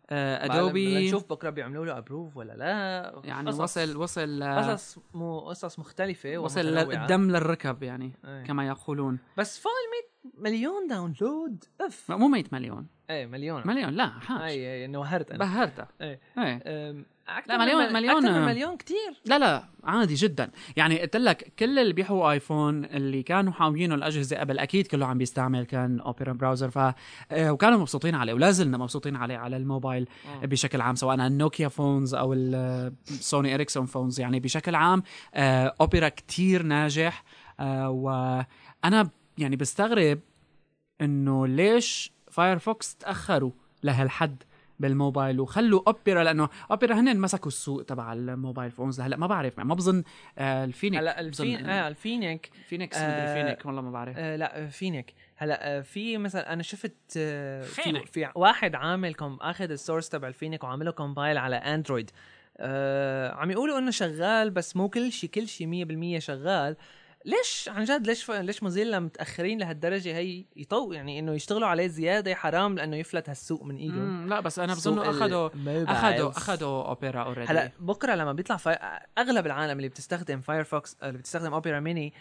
آه، 0.09 0.45
ادوبي 0.45 1.07
نشوف 1.07 1.29
بكرة 1.29 1.49
بيعملوا 1.49 1.85
له 1.85 1.97
ابروف 1.97 2.37
ولا 2.37 2.53
لا. 2.53 3.21
يعني 3.23 3.49
قصص- 3.51 3.59
وصل 3.59 3.97
وصل 3.97 4.41
آه، 4.41 4.71
قصص 4.73 4.99
مو 5.13 5.39
قصص 5.39 5.79
مختلفة 5.79 6.37
وصل. 6.37 6.59
الدم 6.77 7.31
للركب 7.31 7.83
يعني 7.83 8.11
إيه. 8.25 8.43
كما 8.43 8.67
يقولون. 8.67 9.19
بس 9.37 9.59
فوق 9.59 9.71
ال 9.71 10.31
100 10.39 10.51
مليون 10.51 10.87
داونلود 10.87 11.63
أف. 11.81 12.11
مو 12.11 12.27
100 12.27 12.43
مليون. 12.51 12.87
إيه 13.09 13.25
مليون. 13.25 13.61
مليون 13.65 13.89
لا 13.93 14.07
حاج 14.07 14.41
اي 14.41 14.73
اي 14.73 14.85
إنه 14.85 14.99
وهرت 14.99 15.31
أنا. 15.31 15.39
بهرتها 15.39 15.87
إيه. 16.01 16.19
إيه. 16.37 17.05
أكتر 17.29 17.51
لا، 17.53 17.57
من 17.57 17.65
مليون- 17.65 17.83
مل- 17.87 17.93
مليون- 17.93 18.25
أكثر 18.25 18.39
من 18.39 18.45
مليون 18.45 18.77
كثير 18.77 19.21
لا 19.25 19.39
لا 19.39 19.63
عادي 19.83 20.13
جدا. 20.13 20.51
يعني 20.77 20.99
قلت 21.01 21.15
لك 21.17 21.53
كل 21.59 21.79
اللي 21.79 21.93
بيحوا 21.93 22.31
آيفون 22.31 22.85
اللي 22.85 23.23
كانوا 23.23 23.53
حاويينه 23.53 23.95
الأجهزة 23.95 24.37
قبل 24.37 24.59
أكيد 24.59 24.87
كله 24.87 25.05
عم 25.05 25.17
بيستعمل 25.17 25.63
كان 25.65 25.99
اوبرا 25.99 26.33
براوزر 26.33 26.69
ف 26.69 26.77
آه، 26.77 26.93
وكانوا 27.51 27.77
مبسوطين 27.79 28.15
عليه 28.15 28.33
ولا 28.33 28.51
زلنا 28.51 28.77
مبسوطين 28.77 29.15
عليه 29.15 29.37
على 29.37 29.57
الموبايل 29.57 30.07
آه. 30.43 30.45
بشكل 30.45 30.81
عام 30.81 30.95
سواء 30.95 31.15
النوكيا 31.15 31.67
phones 31.67 32.15
أو 32.15 32.33
السوني 32.33 33.53
اريكسون 33.55 33.85
phones 33.85 34.19
يعني 34.19 34.39
بشكل 34.39 34.75
عام 34.75 35.03
آه، 35.33 35.75
اوبرا 35.81 36.09
كتير 36.09 36.63
ناجح. 36.63 37.23
آه، 37.59 37.89
وأنا 37.89 39.09
يعني 39.37 39.55
بستغرب 39.55 40.19
إنه 41.01 41.47
ليش 41.47 42.11
فايرفوكس 42.31 42.95
تأخروا 42.95 43.51
لهالحد؟ 43.83 44.43
بالموبايل 44.83 45.39
وخلوا 45.39 45.81
اوبرا 45.87 46.23
لأنه 46.23 46.49
اوبرا 46.71 46.93
هن 46.95 47.19
مسكوا 47.19 47.47
السوق 47.47 47.83
تبع 47.83 48.13
ال 48.13 48.21
mobile 48.21 48.71
phones. 48.71 49.01
هلأ 49.01 49.17
ما 49.17 49.27
بعرف 49.27 49.59
ما 49.59 49.75
بظن 49.75 50.03
آه 50.37 50.63
الفينيك 50.65 50.99
هلأ 50.99 51.19
الفين 51.19 51.65
آه 51.65 51.87
الفينيك. 51.87 52.51
فينيكس 52.67 52.97
آه، 52.97 53.33
فينيك 53.33 53.65
والله 53.65 53.81
ما 53.81 53.91
بعرف. 53.91 54.17
آه 54.17 54.35
لا 54.35 54.67
فينيك. 54.67 55.13
هلأ 55.35 55.77
آه 55.77 55.81
في 55.81 56.17
مثلا 56.17 56.53
أنا 56.53 56.63
شفت 56.63 56.95
آه 57.17 57.61
في, 57.61 57.81
فينيك. 57.81 58.05
في 58.05 58.29
واحد 58.35 58.75
عامل 58.75 59.13
كم 59.13 59.37
آخذ 59.41 59.71
ال 59.71 59.77
source 59.77 60.09
تبع 60.09 60.27
الفينيك 60.27 60.63
وعمله 60.63 60.91
compile 60.91 61.37
على 61.37 61.55
أندرويد. 61.55 62.11
آه 62.57 63.31
عم 63.31 63.51
يقولوا 63.51 63.79
إنه 63.79 63.91
شغال 63.91 64.49
بس 64.49 64.75
مو 64.75 64.89
كل 64.89 65.11
شيء 65.11 65.29
كل 65.29 65.47
شيء 65.47 65.67
100% 66.17 66.19
شغال. 66.19 66.75
ليش 67.25 67.69
عن 67.69 67.83
جد 67.83 68.07
ليش 68.07 68.31
ليش 68.31 68.63
موزيلا 68.63 68.99
متاخرين 68.99 69.59
لهالدرجة 69.59 70.17
هي 70.17 70.45
يطو 70.55 70.91
يعني 70.93 71.19
إنه 71.19 71.33
يشتغلوا 71.33 71.67
عليه 71.67 71.87
زيادة 71.87 72.35
حرام 72.35 72.75
لأنه 72.75 72.95
يفلت 72.97 73.29
هالسوق 73.29 73.63
من 73.63 73.75
ايدهم 73.75 74.29
لا 74.29 74.39
بس 74.39 74.59
أنا 74.59 74.73
بظن 74.73 74.99
اخذوا. 74.99 75.49
اخذوا 75.87 76.29
اخذوا 76.29 76.83
أوبرا 76.83 77.23
already 77.23 77.51
هلا 77.51 77.71
بكرة 77.79 78.15
لما 78.15 78.33
بيطلع 78.33 78.57
فاي... 78.57 78.79
أغلب 79.17 79.45
العالم 79.45 79.77
اللي 79.77 79.89
بتستخدم 79.89 80.41
فايرفوكس 80.41 80.97
اللي 81.03 81.17
بتستخدم 81.17 81.53
اوبرا 81.53 81.79
ميني 81.79 82.13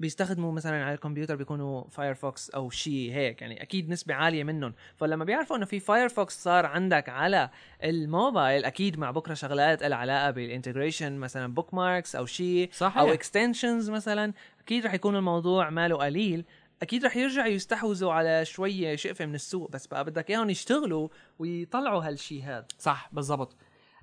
بيستخدموا 0.00 0.52
مثلا 0.52 0.84
على 0.84 0.94
الكمبيوتر 0.94 1.36
بيكونوا 1.36 1.84
فايرفوكس 1.88 2.50
أو 2.50 2.70
شيء 2.70 3.12
هيك 3.12 3.42
يعني 3.42 3.62
أكيد 3.62 3.90
نسبة 3.90 4.14
عالية 4.14 4.44
منهم. 4.44 4.74
فلما 4.96 5.24
بيعرفوا 5.24 5.56
إنه 5.56 5.64
في 5.64 5.80
فايرفوكس 5.80 6.42
صار 6.42 6.66
عندك 6.66 7.08
على 7.08 7.50
الموبايل 7.84 8.64
أكيد 8.64 8.98
مع 8.98 9.10
بكرة 9.10 9.34
شغلات 9.34 9.82
لها 9.82 9.98
علاقة 9.98 10.30
بال 10.30 10.43
integration 10.43 11.12
مثلا 11.18 11.54
bookmarks 11.54 12.16
أو 12.16 12.26
شيء. 12.26 12.70
أو 12.82 13.12
extensions 13.12 13.90
مثلا. 13.90 14.32
أكيد 14.60 14.86
رح 14.86 14.94
يكون 14.94 15.16
الموضوع 15.16 15.70
ماله 15.70 15.96
قليل. 15.96 16.44
أكيد 16.82 17.04
رح 17.04 17.16
يرجعوا 17.16 17.46
يستحوذوا 17.48 18.12
على 18.12 18.44
شوية 18.44 18.96
شقفة 18.96 19.26
من 19.26 19.34
السوق 19.34 19.70
بس 19.70 19.86
بقى 19.86 20.04
بدك 20.04 20.30
إياهم 20.30 20.50
يشتغلوا 20.50 21.08
ويطلعوا 21.38 22.02
هالشيء 22.04 22.42
هذا. 22.44 22.66
صح 22.78 23.08
بالضبط. 23.12 23.56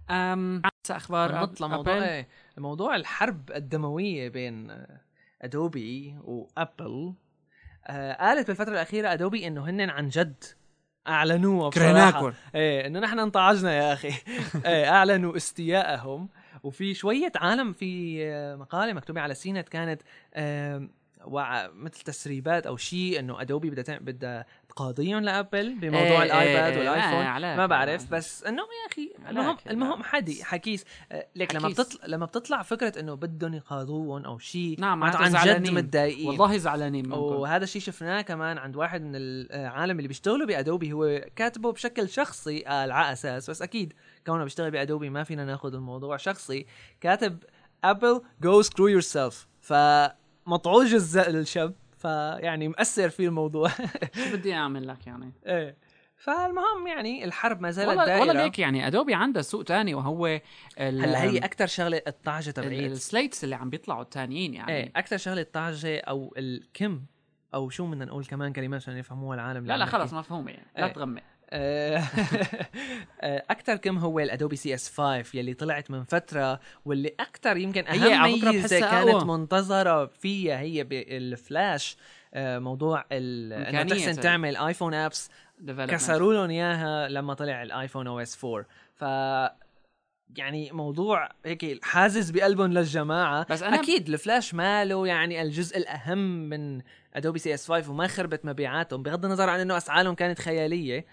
أم 0.10 0.62
أخبار 0.90 1.36
نط 1.42 1.58
أب- 1.58 1.62
لموضوع 1.62 1.94
أبل؟ 1.98 2.04
إيه 2.04 2.28
موضوع 2.58 2.96
الحرب 2.96 3.52
الدموية 3.52 4.30
بين 4.30 4.86
ادوبي 5.42 6.16
وابل 6.24 7.14
آه 7.88 8.14
قالت 8.14 8.48
بالفترة 8.48 8.74
الأخيرة 8.74 9.14
ادوبي 9.14 9.48
إنه 9.48 9.70
هن 9.70 9.90
عن 9.90 10.10
جد 10.10 10.44
أعلنوها 11.08 11.70
كرهناكم. 11.70 12.34
إيه 12.56 12.88
إنه 12.88 13.00
نحن 13.00 13.20
انطعجنا 13.20 13.74
يا 13.74 13.94
أخي. 13.94 14.08
إيه 14.66 14.90
أعلنوا 14.90 15.36
استيائهم 15.38 16.30
وفي 16.64 16.94
شوية 16.94 17.32
عالم 17.36 17.74
في 17.74 18.20
آه، 18.26 18.56
مقالة 18.56 18.94
مكتوبة 18.94 19.22
على 19.22 19.34
سينت 19.36 19.70
كانت 19.70 20.02
آه 20.34 20.90
مثل 21.74 22.02
تسريبات 22.02 22.68
أو 22.68 22.78
شيء 22.78 23.20
إنه 23.20 23.42
ادوبي 23.42 23.70
بدها 23.70 24.00
بدها 24.00 24.46
تقاضيهم 24.70 25.20
لأبل 25.20 25.76
بموضوع 25.80 26.24
إيه، 26.24 26.24
الآيباد 26.24 26.74
إيه، 26.74 26.80
والآيفون 26.80 27.42
ما. 27.42 27.56
ما 27.56 27.66
بعرف 27.66 28.12
بس 28.12 28.44
إنه 28.44 28.62
يا 28.62 28.92
أخي 28.94 29.14
المهم. 29.30 29.58
المهم 29.70 30.04
حدي 30.04 30.44
حكيس 30.44 30.86
آه، 31.12 31.28
ليك 31.36 31.56
لما. 31.56 31.70
بتطلع 31.70 32.06
لما 32.08 32.26
بتطلع 32.26 32.62
فكرة 32.62 33.00
إنه 33.00 33.14
بدهم 33.14 33.54
يقاضوهم 33.54 34.26
أو 34.26 34.40
شيء 34.40 34.76
نعم 34.80 35.04
عن 35.04 35.32
جد. 35.46 35.70
متضايقين 35.70 36.28
والله 36.28 36.58
زعلانين 36.58 37.12
وهذا 37.12 37.64
الشيء 37.64 37.82
شفناه 37.82 38.22
كمان 38.22 38.58
عند 38.58 38.76
واحد 38.76 39.02
من 39.02 39.12
العالم 39.16 39.98
اللي 39.98 40.08
بيشتغلوا 40.08 40.48
بأدوبي 40.48 40.94
هو 40.94 41.22
كاتبه 41.36 41.72
بشكل 41.72 42.10
شخصي 42.10 42.64
قال 42.64 42.92
على 42.92 43.14
أساس 43.14 43.50
بس 43.50 43.62
أكيد 43.62 43.94
كونه 44.26 44.44
بيشتغل 44.44 44.72
بأدوبي 44.72 45.10
ما 45.10 45.24
فينا 45.24 45.46
ناخذ 45.46 45.74
الموضوع 45.74 46.18
شخصي 46.18 46.66
كاتب 47.02 47.44
ابل 47.84 48.22
go 48.42 48.62
screw 48.62 48.88
yourself 48.88 49.48
فمطعوج 49.62 50.27
الز- 50.56 51.18
الشاب 51.18 51.74
فيعني 51.98 52.68
مأثر 52.68 53.10
فيه 53.10 53.28
الموضوع. 53.28 53.68
شو 54.16 54.32
بدي 54.34 54.54
أعمل 54.54 54.88
لك 54.88 55.08
يعني؟ 55.08 55.32
إيه. 55.46 55.78
فالمهم 56.18 56.88
يعني 56.88 57.24
الحرب 57.24 57.62
ما 57.62 57.72
زالت 57.72 57.88
والله 57.90 58.06
دائرة. 58.06 58.20
والله 58.20 58.44
ليك 58.44 58.60
يعني 58.60 58.88
ادوبي 58.88 59.14
عندها 59.14 59.42
سوق 59.42 59.64
تاني 59.64 59.94
وهو 59.94 60.40
هلأ 60.78 61.24
هي 61.24 61.38
أكثر 61.38 61.68
شغلة 61.68 62.02
الطعجه 62.08 62.48
ال- 62.50 62.54
تبعيت. 62.54 62.92
ال 62.92 62.99
slates 62.99 63.44
اللي 63.44 63.56
عم 63.56 63.70
بيطلعوا 63.70 64.02
التانيين 64.02 64.54
يعني. 64.54 64.72
إيه 64.74 64.92
أكثر 64.96 65.18
شغلة 65.18 65.42
الطعجه 65.42 66.00
أو 66.00 66.34
الكم 66.38 67.02
أو 67.54 67.70
شو 67.70 67.88
بدنا 67.88 68.06
نقول 68.06 68.26
كمان 68.26 68.54
كلمات 68.54 68.82
عشان 68.82 68.98
يفهموها 68.98 69.36
العالم 69.36 69.66
لا 69.66 69.78
لا 69.78 69.86
خلص 69.86 70.04
نحكي. 70.14 70.16
مفهومة. 70.16 70.52
لا 70.52 70.86
إيه. 70.86 70.94
تغمق. 70.94 71.22
أكثر 73.24 73.76
كم 73.76 73.98
هو 73.98 74.20
الأدوبي 74.20 74.56
CS 74.56 74.90
5 74.98 75.24
يلي 75.40 75.54
طلعت 75.54 75.92
من 75.92 76.04
فترة 76.04 76.60
واللي 76.86 77.12
أكثر 77.20 77.58
يمكن 77.58 77.88
أهم 77.88 78.24
ميزة 78.34 78.80
كانت 78.80 79.10
أقوى. 79.10 79.38
منتظرة 79.38 80.06
فيها 80.06 80.60
هي 80.60 80.84
بالفلاش 80.84 81.98
آه، 82.34 82.60
موضوع 82.60 83.06
انه 83.12 83.84
تحسن 83.84 84.22
تعمل 84.22 84.58
آيفون 84.58 84.94
apps. 84.94 85.30
كسروا 85.88 86.34
لهم 86.34 86.50
إياها 86.50 87.08
لما 87.10 87.34
طلع 87.34 87.64
الايفون 87.64 88.08
OS 88.08 88.46
4 88.46 88.66
ف 88.96 89.02
يعني 90.38 90.72
موضوع 90.72 91.30
هيك 91.46 91.86
حازز 91.86 92.30
بقلبهم 92.32 92.74
للجماعة 92.74 93.46
بس 93.50 93.64
أنا- 93.64 93.74
أكيد 93.74 94.10
الفلاش 94.10 94.54
ماله 94.54 95.08
يعني 95.08 95.42
الجزء 95.42 95.78
الأهم 95.78 96.50
من 96.50 96.82
أدوبي 97.14 97.40
CS 97.40 97.68
5 97.72 97.92
وما 97.92 98.08
خربت 98.08 98.46
مبيعاتهم 98.46 99.04
بغض 99.04 99.26
النظر 99.26 99.50
عن 99.50 99.60
إنه 99.60 99.78
أسعارهم 99.78 100.16
كانت 100.16 100.40
خيالية 100.40 101.06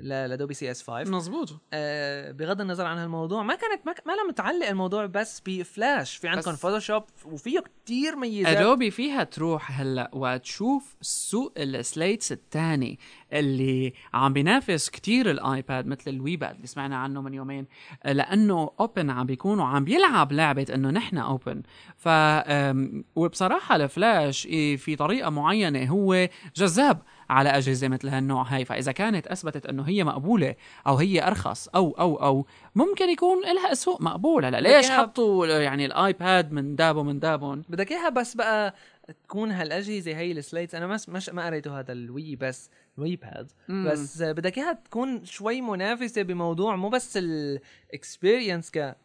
لادوبي 0.00 0.54
CS 0.54 0.82
5 0.82 1.10
مزبوط 1.10 1.60
آه 1.72 2.30
بغض 2.30 2.60
النظر 2.60 2.86
عن 2.86 2.98
هالموضوع 2.98 3.42
ما 3.42 3.54
كانت 3.54 3.86
ما, 3.86 3.94
ما 4.06 4.12
لها 4.12 4.28
متعلق 4.28 4.68
الموضوع 4.68 5.06
بس 5.06 5.42
بفلاش. 5.46 6.16
في 6.16 6.28
عندكم 6.28 6.52
فوتوشوب 6.52 7.02
وفيه 7.24 7.60
كتير 7.60 8.16
ميزات 8.16 8.56
ادوبي 8.56 8.90
فيها 8.90 9.24
تروح 9.24 9.80
هلا 9.80 10.10
وتشوف 10.12 10.96
سوق 11.00 11.52
ال 11.56 11.67
slates 11.67 12.32
الثاني 12.32 12.98
اللي 13.32 13.92
عم 14.14 14.32
بينافس 14.32 14.90
كتير 14.90 15.30
الآيباد 15.30 15.86
مثل 15.86 16.10
الوي 16.10 16.36
باد 16.36 16.54
اللي 16.54 16.66
سمعنا 16.66 16.96
عنه 16.96 17.22
من 17.22 17.34
يومين. 17.34 17.66
لأنه 18.04 18.70
open 18.80 19.10
عم 19.10 19.26
بيكونوا 19.26 19.64
عم 19.64 19.84
بيلعب 19.84 20.32
لعبة 20.32 20.66
إنه 20.74 20.90
نحن 20.90 21.18
open 21.18 21.62
ف 21.96 22.08
وبصراحة 23.16 23.76
الفلاش 23.76 24.46
إيه، 24.46 24.76
في 24.76 24.96
طريقة 24.96 25.30
معينة 25.30 25.84
هو 25.84 26.28
جذاب. 26.56 27.02
على 27.30 27.48
أجهزة 27.48 27.88
مثل 27.88 28.08
هالنوع 28.08 28.42
هاي. 28.42 28.64
فإذا 28.64 28.92
كانت 28.92 29.26
أثبتت 29.26 29.66
إنه 29.66 29.82
هي 29.82 30.04
مقبولة 30.04 30.54
أو 30.86 30.96
هي 30.96 31.26
أرخص 31.26 31.68
أو 31.68 31.90
أو 31.90 32.16
أو 32.22 32.46
ممكن 32.74 33.10
يكون 33.10 33.42
لها 33.42 33.74
سوق 33.74 34.00
مقبول 34.02 34.44
هلا 34.44 34.60
ليش 34.60 34.86
إياها- 34.88 34.90
حطوا 34.90 35.46
يعني 35.46 35.86
الآيباد 35.86 36.52
من 36.52 36.76
دابه 36.76 37.02
من 37.02 37.18
دابون 37.20 37.62
بدك 37.68 37.90
إياها 37.92 38.08
بس 38.08 38.34
بقى 38.34 38.74
تكون 39.24 39.50
هالأجهزة 39.50 40.16
هي 40.16 40.32
السلايتس 40.32 40.74
أنا 40.74 40.86
مش 40.86 41.08
مش 41.08 41.28
ما 41.28 41.46
قريته 41.46 41.78
هذا 41.80 41.92
الوي 41.92 42.36
بس 42.36 42.70
الوي 42.98 43.16
باد. 43.16 43.50
بس 43.68 44.22
بدك 44.22 44.58
إياها 44.58 44.72
تكون 44.72 45.24
شوي 45.24 45.60
منافسة 45.60 46.22
بموضوع 46.22 46.76
مو 46.76 46.88
بس 46.88 47.16
الاكسبيرينس 47.16 48.70
ك 48.70 48.96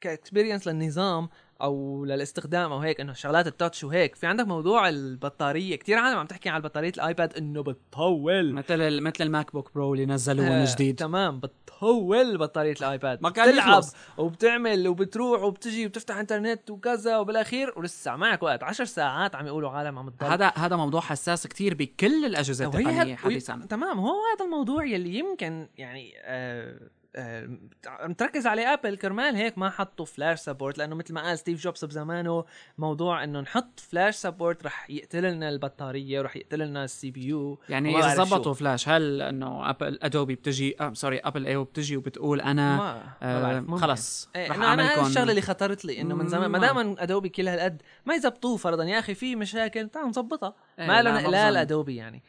ك 0.00 0.06
experience 0.06 0.68
للنظام 0.68 1.28
أو 1.62 2.04
للاستخدام 2.04 2.72
أو 2.72 2.78
هيك 2.78 3.00
إنه 3.00 3.12
شغلات 3.12 3.46
ال 3.46 3.52
touch 3.52 3.84
وهيك. 3.84 4.16
في 4.16 4.26
عندك 4.26 4.46
موضوع 4.46 4.88
البطارية؟ 4.88 5.76
كثير 5.76 5.98
عالم 5.98 6.18
عم 6.18 6.26
تحكي 6.26 6.48
على 6.48 6.62
بطارية 6.62 6.92
الآيباد 6.96 7.36
إنه 7.36 7.62
بتطول. 7.62 8.52
مثل 8.52 9.00
مثل 9.00 9.24
الماك 9.24 9.52
بوك 9.52 9.74
برو 9.74 9.94
اللي 9.94 10.06
نزلوه 10.06 10.46
آه، 10.46 10.74
جديد 10.74 10.96
تمام 10.96 11.40
بتطول 11.40 12.38
بطارية 12.38 12.74
الآيباد. 12.80 13.22
ما 13.22 13.30
كان 13.30 13.50
بتلعب. 13.50 13.82
وبتعمل 14.18 14.88
وبتروح 14.88 15.42
وبتجي 15.42 15.86
وبتفتح 15.86 16.16
إنترنت 16.16 16.70
وكذا 16.70 17.18
وبالأخير 17.18 17.72
ولسه 17.76 18.16
معك 18.16 18.42
وقت. 18.42 18.62
10 18.62 18.84
ساعات 18.84 19.34
عم 19.34 19.46
يقولوا 19.46 19.70
عالم 19.70 19.98
عم 19.98 20.10
تضل. 20.10 20.26
هذا 20.26 20.52
هذا 20.56 20.76
موضوع 20.76 21.00
حساس 21.00 21.46
كتير 21.46 21.74
بكل 21.74 22.24
الأجهزة 22.24 22.64
التقنية 22.64 23.14
حديثا. 23.14 23.66
تمام 23.70 23.98
هو 23.98 24.20
هذا 24.34 24.44
الموضوع 24.44 24.84
يلي 24.84 25.18
يمكن 25.18 25.68
يعني 25.76 26.14
آه 26.24 26.78
آه 27.16 27.48
عم 27.86 28.12
تركز 28.12 28.46
عليه 28.46 28.72
ابل 28.72 28.96
كرمال 28.96 29.36
هيك 29.36 29.58
ما 29.58 29.70
حطوا 29.70 30.06
Flash 30.06 30.40
support 30.40 30.78
لأنه 30.78 30.96
مثل 30.96 31.14
ما 31.14 31.22
قال 31.22 31.38
ستيف 31.38 31.60
جوبز 31.62 31.84
بزمانه 31.84 32.44
موضوع 32.78 33.24
إنه 33.24 33.40
نحط 33.40 33.80
Flash 33.80 34.14
support 34.14 34.64
رح 34.66 34.90
يقتل 34.90 35.22
لنا 35.22 35.48
البطارية 35.48 36.20
ورح 36.20 36.36
يقتل 36.36 36.58
لنا 36.58 36.84
ال 36.84 37.10
CPU 37.10 37.58
يعني 37.68 37.98
اذا. 37.98 38.24
زبطوا 38.24 38.54
فلاش 38.54 38.88
هل 38.88 39.22
إنه 39.22 39.70
ابل 39.70 39.98
ادوبي 40.02 40.34
بتجي 40.34 40.76
آه 40.80 40.92
sorry 40.92 41.18
ابل 41.18 41.46
ايو 41.46 41.64
بتجي 41.64 41.96
وبتقول 41.96 42.40
أنا 42.40 42.76
ما, 42.76 43.02
آه. 43.22 43.76
خلص 43.76 44.28
إيه 44.36 44.48
رح 44.50 44.56
أنا 44.56 44.90
هاي 44.90 45.06
الشغلة 45.06 45.30
اللي 45.30 45.42
خطرت 45.42 45.84
لي 45.84 46.00
إنه 46.00 46.14
من 46.16 46.28
زمان 46.28 46.50
ما 46.50 46.58
دام 46.58 46.96
ادوبي 46.98 47.28
كل 47.28 47.48
هالقد 47.48 47.82
ما 48.06 48.14
يزبطوه 48.14 48.56
فرضا 48.56 48.84
يا 48.84 48.98
أخي 48.98 49.14
في 49.14 49.36
مشاكل 49.36 49.88
تعال 49.88 50.06
نظبطها 50.06 50.54
إيه، 50.78 50.86
ما 50.86 50.92
لا، 50.92 51.02
له 51.02 51.12
ما 51.12 51.20
نقلال 51.22 51.50
بظن. 51.52 51.60
ادوبي 51.60 51.96
يعني 51.96 52.22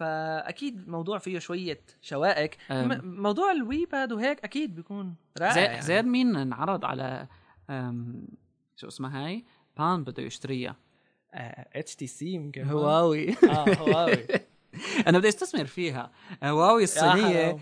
فأكيد 0.00 0.88
موضوع 0.88 1.18
فيه 1.18 1.38
شوية 1.38 1.80
شوائك. 2.02 2.58
موضوع 3.02 3.52
الوي 3.52 3.86
باد 3.86 4.12
وهيك 4.12 4.44
أكيد 4.44 4.74
بيكون 4.74 5.14
رائع 5.38 5.52
زي 5.54 5.60
يعني. 5.60 5.82
زير 5.82 6.02
مين 6.02 6.36
انعرض 6.36 6.84
على 6.84 7.26
شو 8.76 8.88
اسمها 8.88 9.26
هاي؟ 9.26 9.44
بان 9.78 10.04
بده 10.04 10.22
يشتريها. 10.22 10.76
اتش 11.32 11.96
تي 11.96 12.06
سي 12.06 12.26
يمكن. 12.26 12.68
هواوي. 12.68 13.30
آه 13.30 13.74
هواوي. 13.74 14.26
أنا 15.08 15.18
بدي 15.18 15.28
أستثمر 15.28 15.64
فيها. 15.64 16.10
هواوي 16.44 16.82
الصينية 16.82 17.58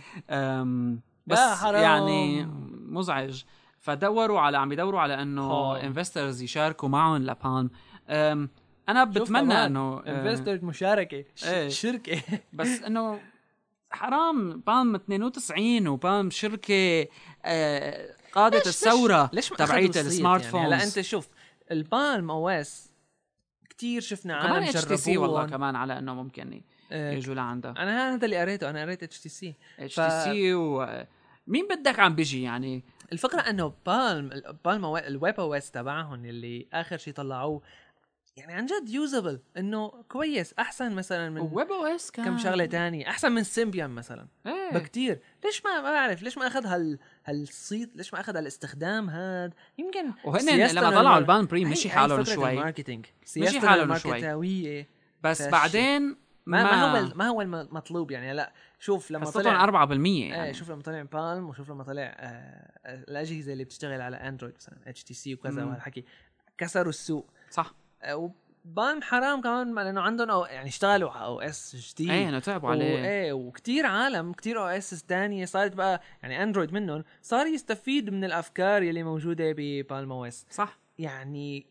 بس 1.27 1.39
حرام. 1.39 1.83
يعني 1.83 2.47
مزعج. 2.71 3.43
فدوروا 3.79 4.41
على 4.41 4.59
عم 4.59 4.73
يدوروا 4.73 5.01
على 5.01 5.23
إنه 5.23 5.51
آه. 5.51 5.83
انفسترز 5.83 6.43
يشاركوا 6.43 6.89
معهم 6.89 7.23
لبان. 7.23 7.71
أم 8.09 8.49
أنا 8.89 9.05
بتمنى 9.05 9.55
إنه 9.67 9.81
آه، 9.81 10.03
انفستر 10.29 10.65
مشاركة 10.65 11.25
ش- 11.35 11.45
إيه. 11.45 11.69
شركة. 11.69 12.23
بس 12.53 12.83
إنه 12.83 13.21
حرام 13.91 14.61
بام 14.61 14.95
92 14.95 15.89
وبام 15.89 16.31
شركة 16.31 17.07
آه، 17.45 18.15
قادت 18.33 18.67
الثورة 18.67 19.31
ليش 19.33 19.49
تبعيت 19.49 19.97
الصيت 19.97 20.07
السمارت 20.07 20.43
يعني؟ 20.43 20.53
فونز. 20.53 20.67
هلا 20.67 20.85
أنت 20.85 21.01
شوف 21.01 21.29
البالم 21.71 22.31
أو 22.31 22.49
اس 22.49 22.91
كثير 23.71 24.01
شفنا 24.01 24.41
كمان 24.43 24.53
عالم 24.53 24.69
إتش 24.69 24.85
تي 24.85 24.97
سي 24.97 25.17
والله 25.17 25.47
كمان 25.47 25.77
على 25.77 25.99
إنه 25.99 26.15
ممكن 26.15 26.61
آه، 26.93 27.13
يجوا 27.13 27.35
لعندها 27.35 27.71
أنا 27.71 28.15
هذا 28.15 28.25
اللي 28.25 28.37
قريته 28.41 28.71
أنا 28.71 28.83
قريت 28.83 29.03
إتش 29.03 29.21
تي 29.21 29.29
سي. 29.29 29.55
إتش 29.79 29.95
تي 29.95 30.11
سي 30.25 30.55
و 30.55 30.87
مين 31.47 31.69
بدك 31.69 31.99
عم 31.99 32.15
بيجي 32.15 32.43
يعني؟ 32.43 32.83
الفكرة 33.13 33.41
إنه 33.41 33.73
بالم 33.87 34.43
بالم 34.65 34.97
الويب 34.97 35.41
OS 35.41 35.71
تبعهم 35.71 36.25
اللي 36.25 36.67
آخر 36.73 36.97
شيء 36.97 37.15
طلعوه 37.15 37.63
يعني 38.39 38.53
عن 38.53 38.67
جد 38.67 38.89
usable 38.89 39.41
إنه 39.57 39.89
كويس. 40.09 40.55
أحسن 40.59 40.93
مثلا 40.93 41.31
من 41.31 41.41
ويب 41.41 41.73
OS 41.73 42.11
كان 42.11 42.25
كم 42.25 42.39
شغلة 42.39 42.67
تانية. 42.67 43.09
أحسن 43.09 43.33
من 43.33 43.43
سيمبيان 43.43 43.91
مثلا. 43.91 44.29
إيه. 44.47 44.73
بكتير. 44.75 45.21
ليش 45.45 45.65
ما 45.65 45.81
ما 45.81 45.93
بعرف. 45.93 46.23
ليش 46.23 46.39
ما 46.39 46.47
أخذ 46.47 46.67
هال 46.67 46.99
هالصيت 47.25 47.97
ليش 47.97 48.15
ما 48.15 48.21
أخذ 48.21 48.37
هالاستخدام 48.37 49.11
هذا 49.11 49.53
يمكن 49.79 50.13
وهن 50.25 50.49
لما 50.49 50.91
طلعوا 50.91 51.19
البالم 51.19 51.47
بري 51.47 51.65
مشي 51.65 51.91
حالهم 51.91 52.25
شوي. 52.25 52.51
ال 52.51 52.56
marketing. 52.56 53.07
سياسة 53.25 53.69
حالهم 53.69 53.99
شوي. 53.99 54.87
بس. 55.23 55.43
بعدين 55.43 56.17
ما, 56.47 56.63
ما 56.63 57.01
هو 57.01 57.15
ما 57.15 57.29
هو 57.29 57.43
المطلوب 57.43 58.11
يعني. 58.11 58.33
لا 58.33 58.53
شوف 58.79 59.11
لما 59.11 59.31
طلع 59.31 59.87
4% 59.87 59.91
إيه 59.91 60.29
يعني. 60.31 60.55
شوف 60.55 60.71
لما 60.71 60.83
طلع 60.83 61.03
Palm 61.03 61.49
وشوف 61.49 61.71
لما 61.71 61.85
طلع 61.85 62.03
آه 62.03 62.71
آه، 62.87 63.05
الأجهزة 63.09 63.53
اللي 63.53 63.65
بتشتغل 63.65 64.01
على 64.01 64.17
Android 64.17 64.55
مثلا 64.55 64.79
HTC 64.87 65.35
وكذا. 65.35 65.65
وهالحكي 65.65 66.05
كسروا 66.59 66.89
السوق. 66.89 67.31
صح. 67.51 67.75
آه، 68.03 68.17
و 68.65 68.72
Palm 68.72 69.03
حرام 69.03 69.41
كمان 69.41 69.73
ما- 69.73 69.81
لأنه 69.81 70.01
عندهم 70.01 70.31
أو 70.31 70.45
يعني 70.45 70.69
اشتغلوا 70.69 71.11
على 71.11 71.25
OS 71.25 71.77
جديد. 71.95 72.11
إيه 72.11 72.29
إنه 72.29 72.39
تعبوا 72.39 72.71
عليه. 72.71 73.05
إيه 73.05 73.33
وكثير 73.33 73.87
عالم 73.87 74.33
كثير 74.33 74.61
OS 74.61 75.05
ثانية 75.09 75.45
صارت 75.45 75.75
بقى 75.75 76.01
يعني 76.23 76.43
Android 76.43 76.73
منهم 76.73 77.05
صار 77.23 77.47
يستفيد 77.47 78.11
من 78.11 78.25
الأفكار 78.25 78.83
يلي 78.83 79.03
موجودة 79.03 79.53
ب 79.57 80.13
Palm 80.13 80.25
OS. 80.25 80.47
صح. 80.51 80.79
يعني 80.99 81.67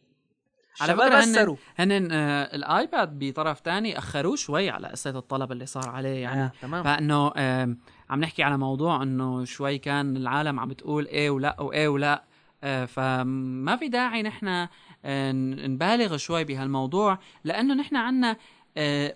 على 0.81 0.93
فكرة 0.95 1.23
هن. 1.23 1.57
هن 1.77 2.11
آه 2.11 2.55
ال 2.55 2.68
iPad 2.68 3.19
بطرف 3.19 3.59
تاني 3.59 3.97
أخروه 3.97 4.35
شوي 4.35 4.69
على 4.69 4.87
قصه 4.87 5.09
الطلب 5.09 5.51
اللي 5.51 5.65
صار 5.65 5.89
عليه 5.89 6.21
يعني. 6.23 6.41
آه، 6.43 6.51
تمام. 6.61 6.83
فإنه 6.83 7.31
آم، 7.37 7.79
عم 8.09 8.19
نحكي 8.19 8.43
على 8.43 8.57
موضوع 8.57 9.03
إنه 9.03 9.45
شوي 9.45 9.77
كان 9.77 10.17
العالم 10.17 10.59
عم 10.59 10.67
بتقول 10.69 11.05
إيه 11.07 11.29
ولا 11.29 11.61
وإيه 11.61 11.87
ولا. 11.87 12.23
آه، 12.63 12.85
فما 12.85 13.75
في 13.75 13.89
داعي 13.89 14.23
نحن 14.23 14.47
آه، 14.47 14.69
نبالغ 15.67 16.17
شوي 16.17 16.43
بهالموضوع 16.43 17.19
لأنه 17.43 17.73
نحن 17.73 17.95
عنا 17.95 18.37
آه، 18.77 19.15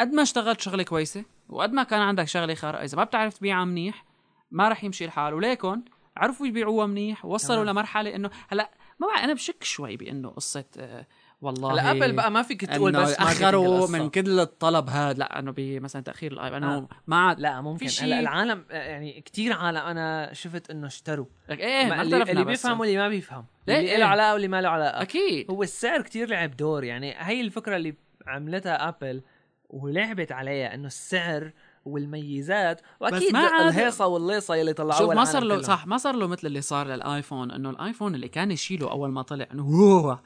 قد 0.00 0.12
ما 0.12 0.22
اشتغلت 0.22 0.60
شغلة 0.60 0.82
كويسة 0.82 1.24
وقد 1.48 1.72
ما 1.72 1.82
كان 1.82 2.00
عندك 2.00 2.24
شغلة 2.24 2.54
خارقة 2.54 2.84
إذا 2.84 2.96
ما 2.96 3.04
بتعرف 3.04 3.38
تبيعها 3.38 3.64
منيح 3.64 4.04
ما 4.50 4.68
رح 4.68 4.84
يمشي 4.84 5.04
الحال 5.04 5.34
وليك 5.34 5.66
هن 5.66 5.82
عرفوا 6.16 6.46
يبيعوها 6.46 6.86
منيح 6.86 7.24
ووصلوا 7.24 7.62
تمام. 7.62 7.68
لمرحلة 7.68 8.14
إنه 8.14 8.30
هلأ 8.48 8.70
ما 8.98 9.06
بعرف 9.06 9.24
أنا 9.24 9.32
بشك 9.32 9.64
شوي 9.64 9.96
بإنه 9.96 10.28
قصة 10.28 10.64
آه، 10.78 11.06
والله 11.40 11.72
هلا 11.72 11.90
Apple 11.90 12.12
بقى 12.12 12.30
ما 12.30 12.42
فيك 12.42 12.64
تقول 12.64 12.92
بس 12.92 13.14
اخروا. 13.14 13.88
من 13.88 14.10
كل 14.10 14.40
الطلب 14.40 14.88
هذا 14.88 15.18
لا 15.18 15.38
إنه 15.38 15.54
مثلا 15.58 16.02
تأخير 16.02 16.32
ال 16.32 16.38
iPad 16.38 16.62
إنه 16.62 16.76
آه. 16.76 16.88
ما 17.06 17.16
عاد 17.16 17.40
لا 17.40 17.60
ممكن. 17.60 17.86
هلا 18.00 18.20
العالم 18.20 18.64
يعني 18.70 19.20
كثير 19.20 19.52
عالم 19.52 19.78
أنا 19.78 20.30
شفت 20.32 20.70
إنه 20.70 20.86
اشتروا. 20.86 21.26
لك 21.48 21.60
إيه 21.60 21.86
ما 21.86 22.02
اللي, 22.02 22.22
اللي. 22.22 22.44
بيفهم 22.44 22.80
واللي 22.80 22.96
ما 22.96 23.08
بيفهم. 23.08 23.46
إيه، 23.68 23.78
اللي 23.78 23.90
إيه. 23.90 23.96
له 23.98 24.06
علاقة 24.06 24.32
واللي 24.32 24.48
ما 24.48 24.60
له 24.60 24.68
علاقة. 24.68 25.02
أكيد. 25.02 25.50
هو 25.50 25.62
السعر 25.62 26.02
كتير 26.02 26.28
لعب 26.28 26.56
دور. 26.56 26.84
يعني 26.84 27.14
هي 27.18 27.40
الفكرة 27.40 27.76
اللي 27.76 27.94
عملتها 28.26 28.88
ابل 28.88 29.22
ولعبت 29.70 30.32
عليها 30.32 30.74
إنه 30.74 30.86
السعر 30.86 31.50
والميزات 31.86 32.80
وأكيد 33.00 33.32
ما 33.32 33.38
عاد- 33.38 33.66
الهيصة 33.74 34.06
والليصة 34.06 34.54
اللي 34.60 34.72
طلعوها 34.72 34.98
شوف 34.98 35.10
ما 35.14 35.24
صار 35.24 35.42
له. 35.44 35.62
صح 35.62 35.86
ما 35.86 35.96
صار 35.96 36.14
له 36.16 36.26
مثل 36.26 36.46
اللي 36.46 36.60
صار 36.60 36.86
للآيفون 36.86 37.50
إنه 37.50 37.70
الآيفون 37.70 38.14
اللي 38.14 38.28
كان 38.28 38.50
يشيله 38.50 38.90
أول 38.90 39.10
ما 39.12 39.22
طلع 39.22 39.46
إنه 39.52 39.62
هو 39.62 40.18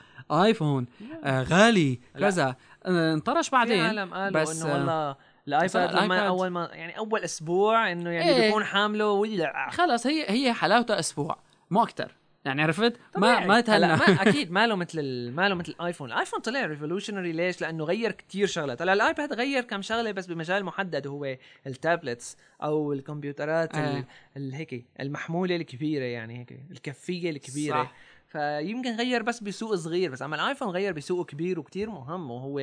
آيفون 0.45 0.87
آه 1.25 1.43
غالي. 1.43 2.01
كذا 2.19 2.57
آه 2.85 3.15
انطرش 3.15 3.49
في 3.49 3.57
بعدين 3.57 3.81
عالم 3.85 4.15
قالوا 4.15 4.41
بس، 4.43 4.63
إنه 4.63 4.71
آه، 4.73 4.75
والله 4.79 5.17
ال 5.49 5.58
iPad 5.58 5.95
لما. 5.95 6.19
أول 6.29 6.49
ما 6.49 6.69
يعني 6.73 6.99
أول 6.99 7.21
أسبوع 7.21 7.93
إنه 7.93 8.11
يعني 8.11 8.31
إيه. 8.31 8.47
بيكون 8.47 8.65
حامله 8.65 9.07
ولع 9.11 9.71
خلص 9.71 10.07
هي 10.07 10.31
هي 10.31 10.53
حلاوتها 10.53 10.99
أسبوع 10.99 11.39
مو 11.71 11.83
أكثر 11.83 12.13
يعني 12.45 12.63
عرفت 12.63 12.83
ما 12.83 12.99
طبيعي. 13.15 13.47
ما 13.47 13.55
هلا 13.55 13.61
تهنى 13.61 13.87
ما 13.87 14.23
أكيد 14.29 14.51
ما 14.51 14.67
له 14.67 14.75
مثل 14.77 14.99
ال- 14.99 15.35
ما 15.37 15.49
له 15.49 15.55
مثل 15.55 15.73
ال 15.73 15.78
iPhone 15.78 16.13
ال 16.13 16.17
iPhone 16.17 16.41
طلع 16.41 16.67
revolutionary 16.67 17.33
ليش 17.33 17.61
لأنه 17.61 17.85
غير 17.85 18.11
كتير 18.13 18.47
شغلات 18.47 18.83
هلا 18.83 18.93
ال 18.93 19.01
iPad 19.01 19.33
غير 19.33 19.63
كم 19.65 19.83
شغلة 19.83 20.13
بس 20.13 20.27
بمجال 20.27 20.65
محدد 20.65 21.07
هو 21.07 21.37
ال 21.67 21.75
tablets 21.76 22.37
أو 22.63 22.93
الكمبيوترات 22.93 23.75
آه. 23.75 23.99
ال- 23.99 24.05
الهيك 24.37 24.85
المحمولة 25.01 25.57
الكبيرة 25.57 26.05
يعني 26.05 26.39
هيك 26.39 26.61
الكفية 26.71 27.31
الكبيرة 27.31 27.83
صح. 27.85 27.93
فيمكن 28.27 28.97
غير 28.97 29.23
بس 29.23 29.41
بسوق 29.43 29.75
صغير 29.75 30.11
بس 30.11 30.23
أما 30.23 30.37
ال 30.37 30.41
iPhone 30.41 30.69
غير 30.69 30.93
بسوق 30.93 31.27
كبير 31.31 31.61
وكتير 31.61 31.91
مهم 31.91 32.31
وهو 32.31 32.59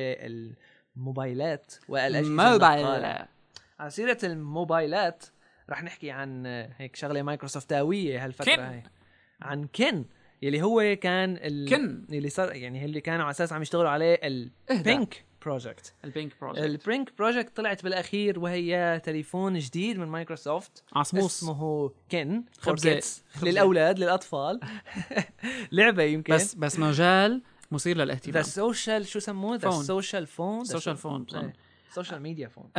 الموبايلات 0.96 1.74
والأجهزة 1.88 2.28
النقالة. 2.28 2.52
موبايل 2.52 2.86
على 3.78 3.90
سيرة 3.90 4.18
الموبايلات 4.24 5.24
رح 5.70 5.82
نحكي 5.82 6.10
عن 6.10 6.46
هيك 6.78 6.96
شغلة 6.96 7.22
مايكروسوفتاوية 7.22 8.24
هالفترة. 8.24 8.50
هي 8.70 8.82
عن 9.42 9.66
كن 9.66 10.04
يلي 10.42 10.62
هو 10.62 10.96
كان 11.00 11.38
ال... 11.40 11.68
كن. 11.68 12.04
اللي 12.12 12.28
صار 12.28 12.52
يعني 12.52 12.84
اللي 12.84 13.00
كانوا 13.00 13.24
على 13.24 13.30
أساس 13.30 13.52
عم 13.52 13.62
يشتغلوا 13.62 13.90
عليه 13.90 14.20
البينك 14.70 15.24
بروجكت 15.46 15.94
البينك 16.04 16.32
بروجكت 16.40 16.64
البينك 16.64 17.12
بروجكت 17.18 17.56
طلعت 17.56 17.82
بالأخير 17.82 18.38
وهي 18.38 19.00
تليفون 19.04 19.58
جديد 19.58 19.98
من 19.98 20.06
مايكروسوفت. 20.06 20.84
عصموس. 20.92 21.38
اسمه 21.38 21.90
كن. 22.10 22.44
خبزة. 22.60 23.02
للأولاد 23.42 23.98
للأطفال. 23.98 24.60
لعبة 25.72 26.02
يمكن. 26.02 26.34
بس 26.34 26.54
بس 26.54 26.78
مجال 26.78 27.42
مثير 27.70 27.96
ذا 27.96 28.04
للاهتمام 28.04 28.42
social 28.42 29.06
شو 29.06 29.18
سموه؟ 29.18 29.56
the 29.56 29.70
phone. 29.70 29.84
social 29.84 30.26
phone 30.26 30.64
phone 30.64 30.98
بظن. 31.02 31.52
سوشيال 31.90 32.22
ميديا 32.22 32.48
فون 32.48 32.70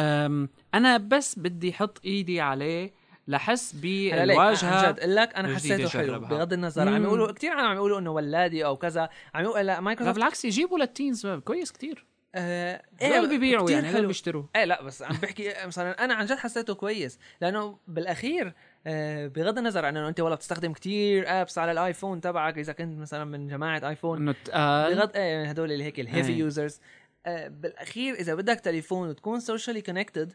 أنا 0.74 0.98
بس 0.98 1.40
بدي 1.40 1.72
أحط 1.72 2.02
إيدي 2.06 2.42
عليه 2.42 2.94
لحس 3.30 3.74
بالواجهة 3.74 4.92
جد 4.92 5.00
أقول 5.00 5.16
لك 5.16 5.34
أنا 5.36 5.56
حسيته 5.56 5.90
حلو. 5.90 6.20
بغض 6.20 6.54
النظر 6.54 6.88
عم. 6.90 7.04
يقولوا 7.04 7.32
كثير 7.32 7.52
عم 7.52 7.76
يقولوا 7.76 8.00
إنه 8.00 8.12
ولادي 8.12 8.66
أو 8.66 8.78
كذا 8.78 9.10
عم 9.34 9.44
يقولوا 9.44 9.62
لا 9.64 9.80
مايكروسوفت 9.80 10.16
بالعكس 10.16 10.46
يجيبوا 10.46 10.80
لل 10.80 10.93
teens 10.93 11.28
كويس 11.28 11.72
كتير 11.72 12.06
آه 12.36 12.82
هدول 13.02 13.30
بيبيعوا 13.30 13.66
كتير 13.66 13.76
يعني 13.84 13.94
حلو. 13.94 14.08
بيشتروا 14.08 14.44
إيه 14.56 14.64
لا 14.66 14.84
بس 14.84 15.02
عم 15.02 15.16
بحكي 15.16 15.54
مثلا 15.68 16.04
أنا 16.06 16.14
عن 16.14 16.26
جد 16.26 16.38
حسيته 16.38 16.74
كويس 16.74 17.20
لأنه 17.42 17.78
بالأخير 17.88 18.54
آه 18.88 19.28
بغض 19.28 19.58
النظر 19.58 19.86
عن 19.86 19.98
إنه 19.98 20.08
أنت 20.10 20.20
والله 20.20 20.36
بتستخدم 20.36 20.74
كتير 20.74 21.42
apps 21.42 21.58
على 21.58 21.72
ال 21.72 21.79
iPhone 21.79 22.22
تبعك 22.22 22.58
إذا 22.58 22.74
كنت 22.74 23.00
مثلا 23.00 23.24
من 23.26 23.48
جماعة 23.48 23.90
iPhone 23.90 24.18
إنه 24.18 24.36
تقال 24.46 24.96
بغض 24.96 25.12
إيه 25.16 25.46
هدول 25.50 25.72
اللي 25.72 25.84
هيك 25.84 26.00
ال 26.00 26.04
heavy. 26.04 26.32
users 26.32 26.80
آه 27.26 27.48
بالأخير 27.48 28.14
إذا 28.14 28.36
بدك 28.36 28.60
تليفون 28.60 29.10
وتكون 29.10 29.40
socially 29.40 29.82
connected 29.82 30.34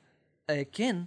آه 0.50 0.62
Kin 0.62 1.04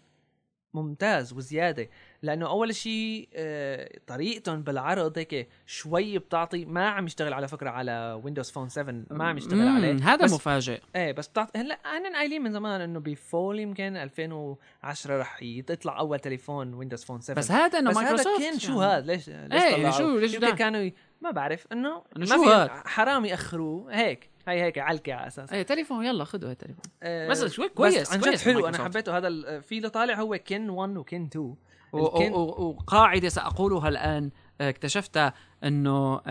ممتاز 0.82 1.34
وزيادة 1.34 1.90
لأنه 2.22 2.50
أول 2.50 2.76
شيء 2.76 3.30
آه 3.36 3.90
طريقتهم 4.08 4.62
بالعرض 4.64 5.18
هيك 5.18 5.48
شوي 5.66 6.18
بتعطي 6.18 6.66
ما 6.66 6.90
عم 6.90 7.06
يشتغل 7.06 7.34
على 7.34 7.48
فكرة 7.48 7.70
على 7.70 8.22
Windows 8.24 8.52
Phone 8.52 8.70
7 8.70 8.96
ما 9.12 9.28
عم 9.28 9.38
يشتغل 9.38 9.68
عليه 9.68 9.94
هذا 10.14 10.26
بس 10.26 10.34
مفاجئ 10.34 10.80
إيه 10.96 11.12
بس 11.12 11.28
بتعطي 11.28 11.60
هلا 11.60 11.80
هن 11.86 12.16
قايلين 12.16 12.42
من 12.42 12.52
زمان 12.52 12.82
إنه 12.82 13.00
ب 13.00 13.12
fall 13.12 13.60
يمكن 13.60 13.98
2010 13.98 15.20
رح 15.20 15.44
يطلع 15.44 16.00
أول 16.00 16.20
تليفون 16.20 16.74
Windows 16.74 17.04
Phone 17.04 17.22
7 17.22 17.38
بس 17.40 17.52
هذا 17.52 17.80
إنه 17.80 17.90
بس 17.90 17.98
هذا 17.98 18.04
مايكروسوفت 18.06 18.44
كان 18.44 18.60
شو 18.60 18.82
يعني. 18.82 18.94
هذا 18.94 19.06
ليش 19.14 19.30
ليش 19.30 19.76
طلعوه؟ 19.76 19.92
شو- 19.92 20.18
ليش 20.18 20.34
يمكن؟ 20.34 20.56
كانوا. 20.56 20.90
ما 21.22 21.32
بعرف 21.32 21.68
إنه 21.72 22.04
ما 22.18 22.26
شو 22.26 22.44
هاد؟ 22.44 22.70
حرام 22.70 23.26
يأخروه 23.26 23.94
هيك 23.94 24.30
هي 24.48 24.62
هيك 24.64 24.78
علكة 24.78 25.14
على 25.14 25.28
أساس. 25.28 25.54
إيه 25.54 25.64
تليفون 25.64 26.06
يلا 26.06 26.24
خذوا 26.24 26.52
التليفون. 26.52 26.84
آه، 27.04 27.28
بس 27.30 27.46
شوي 27.46 27.70
كويس- 27.70 28.00
بس 28.02 28.14
عن 28.14 28.20
جد 28.20 28.38
حلو 28.40 28.68
أنا. 28.68 28.84
حبيته. 28.84 29.18
هذا 29.18 29.60
في 29.60 29.80
له 29.80 29.90
طالع 29.90 30.16
هو 30.20 30.40
Kin 30.48 30.70
1 30.70 30.98
و 30.98 31.05
Kin 31.05 31.26
2 31.26 31.56
و- 31.94 32.08
ال 32.22 32.24
Kin- 32.24 32.34
و- 32.34 32.38
و- 32.38 32.70
وقاعدة 32.70 33.30
سأقولها 33.30 33.90
الآن 33.90 34.32
آه، 34.62 34.70
اكتشفتها 34.70 35.34
إنه 35.64 36.22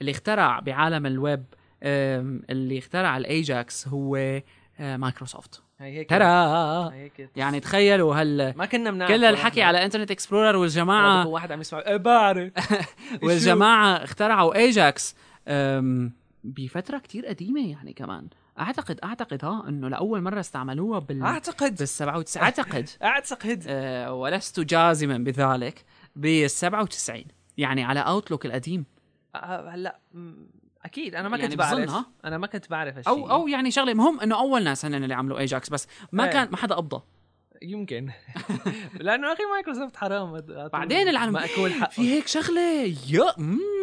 اللي 0.00 0.10
اخترع 0.10 0.60
بعالم 0.60 1.06
الويب 1.06 1.44
اللي 1.82 2.78
اخترع 2.78 3.16
ال 3.16 3.30
AJAX 3.30 3.88
هو 3.88 4.16
آه، 4.80 4.96
مايكروسوفت 4.96 5.62
هي 5.78 5.98
هيك 5.98 6.10
ترى! 6.10 6.24
هي 6.24 6.90
هيك. 7.02 7.30
يعني 7.36 7.60
تخيلوا 7.60 8.14
هال 8.20 8.54
ما 8.56 8.66
كنا 8.66 8.90
بنعرف 8.90 9.12
كل 9.12 9.24
الحكي 9.24 9.62
على 9.62 9.84
Internet 9.84 10.10
Explorer 10.10 10.56
والجماعة 10.56 11.26
واحد 11.26 11.52
عم 11.52 11.60
يسمع 11.60 11.78
إيه 11.78 11.96
بعرف 11.96 12.52
والجماعة 13.22 14.04
اخترعوا 14.04 14.54
AJAX 14.54 15.14
بفترة 16.44 16.98
كتير 16.98 17.26
قديمة 17.26 17.70
يعني 17.70 17.92
كمان. 17.92 18.28
أعتقد 18.60 19.00
أعتقد 19.04 19.44
ها 19.44 19.68
إنه 19.68 19.88
لأول 19.88 20.22
مرة 20.22 20.40
استعملوها 20.40 20.98
بال 20.98 21.22
أعتقد. 21.22 21.74
بال 21.76 21.88
97 21.88 22.42
أعتقد. 22.44 22.88
أعتقد. 23.02 23.64
أه 23.68 24.12
ولست 24.14 24.60
جازما 24.60 25.18
بذلك 25.18 25.84
بال 26.16 26.50
97 26.50 27.24
يعني 27.58 27.84
على 27.84 28.00
Outlook 28.00 28.46
القديم. 28.46 28.84
آه، 29.34 29.70
هلا 29.70 29.98
م، 30.14 30.32
أكيد. 30.84 31.14
أنا 31.14 31.28
ما 31.28 31.36
يعني 31.36 31.48
كنت 31.48 31.58
بعرف. 31.58 31.78
بظنها. 31.80 32.06
أنا 32.24 32.38
ما 32.38 32.46
كنت 32.46 32.70
بعرف 32.70 32.96
هالشيء 32.96 33.12
أو 33.12 33.30
أو 33.30 33.48
يعني 33.48 33.70
شغلة 33.70 33.94
مهم 33.94 34.20
إنه 34.20 34.38
أول 34.40 34.64
ناس 34.64 34.84
هن 34.84 34.94
اللي 34.94 35.14
عملوا 35.14 35.38
AJAX 35.38 35.68
بس 35.70 35.88
ما 36.12 36.24
إيه. 36.24 36.30
كان 36.30 36.48
ما 36.50 36.56
حدا 36.56 36.74
قبضه. 36.74 37.02
يمكن. 37.70 38.10
لأنه 39.00 39.32
أخي 39.32 39.42
مايكروسوفت 39.54 39.96
حرام. 39.96 40.40
بعدين 40.72 41.08
العالم 41.08 41.32
ماكول 41.32 41.72
حقه 41.72 41.90
في 41.90 42.14
هيك 42.14 42.26
شغلة؟ 42.26 42.60
يا. 43.08 43.32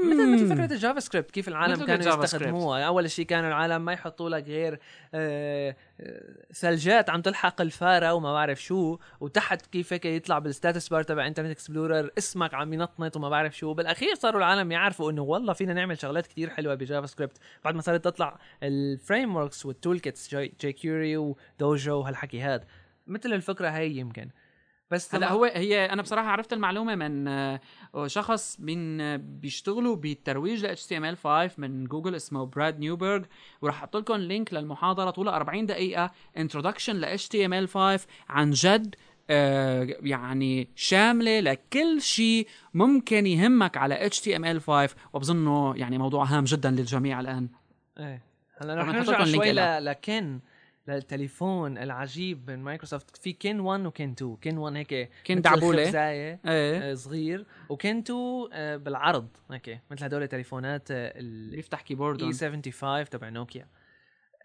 مثل 0.06 0.34
مثل 0.34 0.50
فكرة 0.50 0.74
ال 0.74 1.00
JavaScript. 1.00 1.32
كيف 1.32 1.48
العالم 1.48 1.86
كانوا 1.86 2.24
يستخدموها؟ 2.24 2.84
أول 2.84 3.12
شيء 3.12 3.26
كانوا 3.26 3.50
العالم 3.50 3.86
ما 3.86 3.94
يحطوا 3.94 4.30
لك 4.30 4.48
غير 4.48 4.80
آه، 5.14 5.76
آه، 6.00 6.22
ثلجات 6.54 7.10
عم 7.10 7.22
تلحق 7.22 7.62
الفارة 7.62 8.14
وما 8.14 8.34
بعرف 8.34 8.64
شو 8.64 8.98
وتحت 9.20 9.66
كيف 9.66 9.94
هيك 9.94 10.06
يطلع 10.06 10.40
بال 10.40 10.52
status 10.52 10.88
bar 10.88 11.04
تبع 11.04 11.28
Internet 11.28 11.52
Explorer 11.52 12.10
اسمك 12.18 12.54
عم 12.54 12.74
ينطنط 12.74 13.16
وما 13.18 13.30
بعرف 13.30 13.58
شو. 13.58 13.74
بالأخير 13.74 14.16
صاروا 14.16 14.40
العالم 14.40 14.72
يعرفوا 14.72 15.12
إنه 15.12 15.22
والله 15.22 15.54
فينا 15.54 15.74
نعمل 15.74 15.98
شغلات 15.98 16.28
كتير 16.28 16.50
حلوة 16.50 16.76
ب 16.76 17.08
JavaScript. 17.08 17.38
بعد 17.66 17.76
ما 17.76 17.82
صارت 17.82 18.06
تطلع 18.06 18.40
ال 18.64 19.36
frameworks 19.36 19.66
وال 19.66 19.77
tool 19.77 20.00
kits 20.00 20.36
j, 20.36 20.54
jQuery 20.62 20.74
و 20.74 21.18
Dojo 21.18 22.00
وهالحكي 22.00 22.42
هذا 22.42 22.66
مثل 23.12 23.34
الفكرة 23.34 23.70
هي 23.70 23.92
يمكن. 23.92 24.30
بس 24.92 25.16
هلا 25.16 25.32
هو 25.32 25.46
هي 25.46 25.86
أنا 25.86 26.02
بصراحة 26.02 26.28
عرفت 26.28 26.54
المعلومة 26.54 26.96
من 26.96 27.28
آه، 27.28 27.60
شخص 28.08 28.58
من 28.60 29.02
آه، 29.02 29.16
بيشتغلوا 29.16 29.96
بالترويج 29.96 30.66
ل 30.66 30.76
HTML5 30.76 31.60
من 31.60 31.86
جوجل 31.86 32.16
اسمه 32.16 32.46
Brad 32.46 32.80
Neuberg 32.80 33.24
وراح 33.62 33.76
أحط 33.76 33.98
لكم 33.98 34.16
link 34.16 34.54
للمحاضرة 34.54 35.10
طولها 35.10 35.36
40 35.36 35.66
دقيقة 35.66 36.12
introduction 36.38 36.96
ل 36.96 37.18
HTML5 37.18 38.02
عن 38.30 38.52
جد 38.52 38.96
آه، 39.30 39.88
يعني 40.02 40.70
شاملة 40.76 41.40
لكل 41.40 42.02
شيء 42.02 42.48
ممكن 42.74 43.28
يهمك 43.28 43.78
على 43.78 44.10
HTML5 44.10 44.96
وبظنه 45.14 45.74
يعني 45.78 45.98
موضوع 45.98 46.24
هام 46.26 46.44
جدا 46.44 46.72
للجميع 46.72 47.20
الآن. 47.20 47.50
إيه. 48.00 48.24
هلا 48.58 48.76
رح 48.76 48.88
نرجع 48.88 49.26
شوي 49.26 49.52
ل 49.80 49.92
Kin. 49.92 50.40
للتليفون 50.88 51.78
العجيب 51.78 52.50
من 52.52 52.60
مايكروسوفت. 52.64 53.18
في 53.18 53.34
Kin 53.34 53.60
1 53.60 53.86
و 53.86 53.92
Kin 53.92 54.12
2 54.12 54.36
Kin 54.36 54.58
1 54.58 54.76
هيك 54.76 54.88
Kin 55.24 55.38
مثل 55.38 55.42
دعبولة. 55.42 55.82
الخبزاية، 55.82 56.40
إيه. 56.46 56.92
آه، 56.92 56.94
صغير. 56.94 57.46
و 57.70 57.77
Kin 57.77 57.98
2 57.98 58.48
آه، 58.54 58.78
بالعرض. 58.78 59.28
هيك 59.52 59.80
مثل 59.92 60.04
هدول 60.04 60.24
التليفونات 60.24 60.92
اللي 60.92 61.54
ال 61.54 61.60
يفتح 61.60 61.82
keyboard 61.82 62.22
E75 62.24 63.06
تبع 63.10 63.30
نوكيا. 63.30 63.68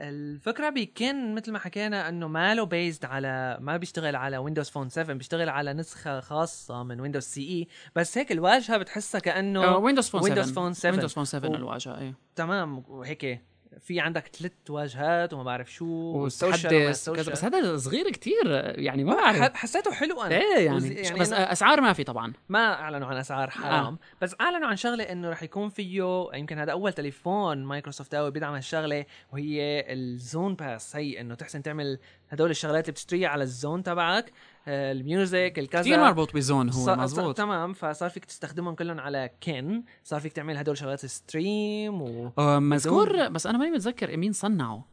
الفكرة 0.01 0.69
ب 0.71 0.87
Kin 0.87 1.35
مثل 1.35 1.53
ما 1.53 1.59
حكينا 1.59 2.09
إنه 2.09 2.29
ما 2.29 2.55
له 2.55 2.65
based 2.65 3.05
على 3.05 3.59
ما 3.61 3.77
بيشتغل 3.77 4.17
على 4.17 4.39
Windows 4.39 4.71
Phone 4.71 4.89
7 4.89 5.17
بيشتغل 5.17 5.49
على 5.49 5.73
نسخة 5.73 6.21
خاصة 6.21 6.83
من 6.83 7.01
Windows 7.01 7.23
CE 7.23 7.69
بس 7.97 8.19
هيك 8.19 8.33
الواجهة 8.33 8.77
بتحسها 8.79 9.19
كأنه 9.19 9.77
Windows 9.77 10.09
Phone 10.09 10.21
7 10.23 10.35
و 10.35 10.37
Windows 10.37 10.53
Phone 10.53 10.73
7 10.73 10.91
Windows 10.93 11.13
Phone 11.15 11.25
7 11.25 11.51
و- 11.51 11.55
الواجهة 11.55 11.99
إيه. 12.01 12.15
تمام. 12.37 12.85
وهيك 12.89 13.41
في 13.81 14.01
عندك 14.01 14.27
ثلاث 14.27 14.53
واجهات 14.69 15.33
وما 15.33 15.43
بعرف 15.43 15.73
شو 15.73 15.87
وال 15.87 16.12
social 16.12 16.89
بس 16.89 17.45
هذا 17.45 17.77
صغير 17.77 18.11
كتير 18.11 18.47
يعني 18.79 19.05
ما 19.05 19.15
بعرف. 19.15 19.55
حسيته 19.55 19.93
حلو 19.93 20.23
أنا. 20.23 20.37
إيه 20.37 20.67
يعني, 20.67 20.89
يعني 20.89 21.19
بس 21.19 21.33
أنا 21.33 21.53
أسعار 21.53 21.81
ما 21.81 21.93
في 21.93 22.05
طبعا. 22.05 22.33
ما 22.49 22.75
أعلنوا 22.75 23.09
عن 23.09 23.17
أسعار 23.17 23.51
حرام 23.51 23.85
آه. 23.85 23.89
آه. 23.89 23.99
بس 24.23 24.37
أعلنوا 24.41 24.69
عن 24.69 24.77
شغلة 24.77 25.05
إنه 25.05 25.31
رح 25.31 25.43
يكون 25.43 25.69
فيه 25.69 26.29
يمكن 26.35 26.59
هذا 26.59 26.73
أول 26.73 26.93
تليفون 26.93 27.65
مايكروسوفت 27.65 28.15
قوي 28.15 28.31
بيدعم 28.31 28.55
هالشغلة 28.55 29.07
وهي 29.33 29.85
ال 29.93 30.05
Zune 30.05 30.55
Pass. 30.55 30.97
هي 30.97 31.21
إنه 31.21 31.35
تحسن 31.35 31.63
تعمل 31.63 31.99
هدول 32.29 32.51
الشغلات 32.51 32.85
اللي 32.85 32.93
بتشتريها 32.93 33.29
على 33.29 33.43
ال 33.43 33.51
Zune 33.51 33.83
تبعك. 33.83 34.25
آه، 34.25 34.33
ال 34.69 34.83
music 34.83 35.53
الكذا. 35.59 35.81
كثير 35.81 36.01
مربوط 36.01 36.35
ب 36.35 36.42
Zune 36.42 36.71
هو 36.71 36.97
مزبوط 36.97 37.37
تمام 37.37 37.73
فصار 37.73 38.11
فيك 38.11 38.25
تستخدمهم 38.25 38.75
كلهم 38.75 39.01
على 39.01 39.31
Kin 39.43 39.83
صار 40.05 40.21
فيك 40.21 40.33
تعمل 40.33 40.57
هدول 40.57 40.79
شغلات 40.79 41.07
stream 41.07 42.03
و 42.03 42.33
آه، 42.39 42.59
مذكور 42.59 43.29
بس 43.29 43.47
أنا 43.47 43.59
ماني 43.59 43.71
متذكر 43.71 44.17
مين 44.17 44.33
صنعه. 44.33 44.85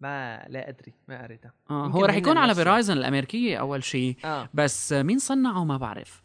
ما 0.00 0.44
لا 0.48 0.68
أدري 0.68 0.92
ما 1.08 1.22
قريتها 1.22 1.52
آه 1.70 1.86
هو 1.86 2.04
رح 2.04 2.14
يكون 2.14 2.36
على. 2.36 2.54
Verizon 2.54 2.96
الأمريكية 2.98 3.56
أول 3.60 3.84
شيء 3.84 4.16
آه. 4.24 4.48
بس 4.54 4.92
آه، 4.92 5.02
مين 5.02 5.18
صنعه 5.18 5.64
ما 5.64 5.76
بعرف. 5.76 6.22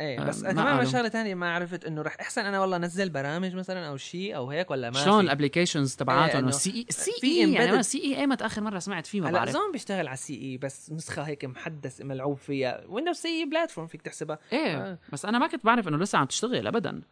إيه 0.00 0.20
آه، 0.20 0.24
بس 0.24 0.42
ما 0.42 0.52
كمان. 0.52 0.86
شغلة 0.86 1.08
ثانية 1.08 1.34
ما 1.34 1.54
عرفت 1.54 1.84
إنه 1.84 2.02
رح 2.02 2.16
أحسن 2.20 2.44
أنا 2.44 2.60
والله 2.60 2.76
أنزل 2.76 3.10
برامج 3.10 3.54
مثلا 3.54 3.88
أو 3.88 3.96
شيء 3.96 4.36
أو 4.36 4.50
هيك 4.50 4.70
ولا 4.70 4.90
ما 4.90 5.04
شلون؟ 5.04 5.24
ال 5.24 5.30
applications 5.30 5.96
تبعاتهم 5.96 6.48
ال 6.48 6.70
CE 6.70 6.86
في 7.20 7.26
CE 7.26 7.52
يعني 7.52 7.70
أنا 7.70 7.82
CE 7.82 8.20
ايمت 8.20 8.42
اخر 8.42 8.62
مرة 8.62 8.78
سمعت 8.78 9.06
فيه 9.06 9.20
ما 9.20 9.28
هلأ 9.28 9.38
بعرف 9.38 9.50
Zune 9.50 9.72
بيشتغل 9.72 10.06
على 10.06 10.14
ال 10.14 10.34
CE 10.34 10.58
بس 10.58 10.92
نسخة 10.92 11.22
هيك 11.22 11.44
محدث 11.44 12.00
ملعوب 12.00 12.36
فيها 12.36 12.84
ويندوز 12.88 13.16
CE 13.16 13.28
platform 13.28 13.86
فيك 13.86 14.02
تحسبها 14.02 14.38
إيه 14.52 14.76
آه. 14.76 14.98
بس 15.12 15.24
أنا 15.24 15.38
ما 15.38 15.46
كنت 15.46 15.64
بعرف 15.64 15.88
إنه 15.88 15.96
لسه 15.96 16.18
عم 16.18 16.26
تشتغل 16.26 16.66
ابدا 16.66 17.02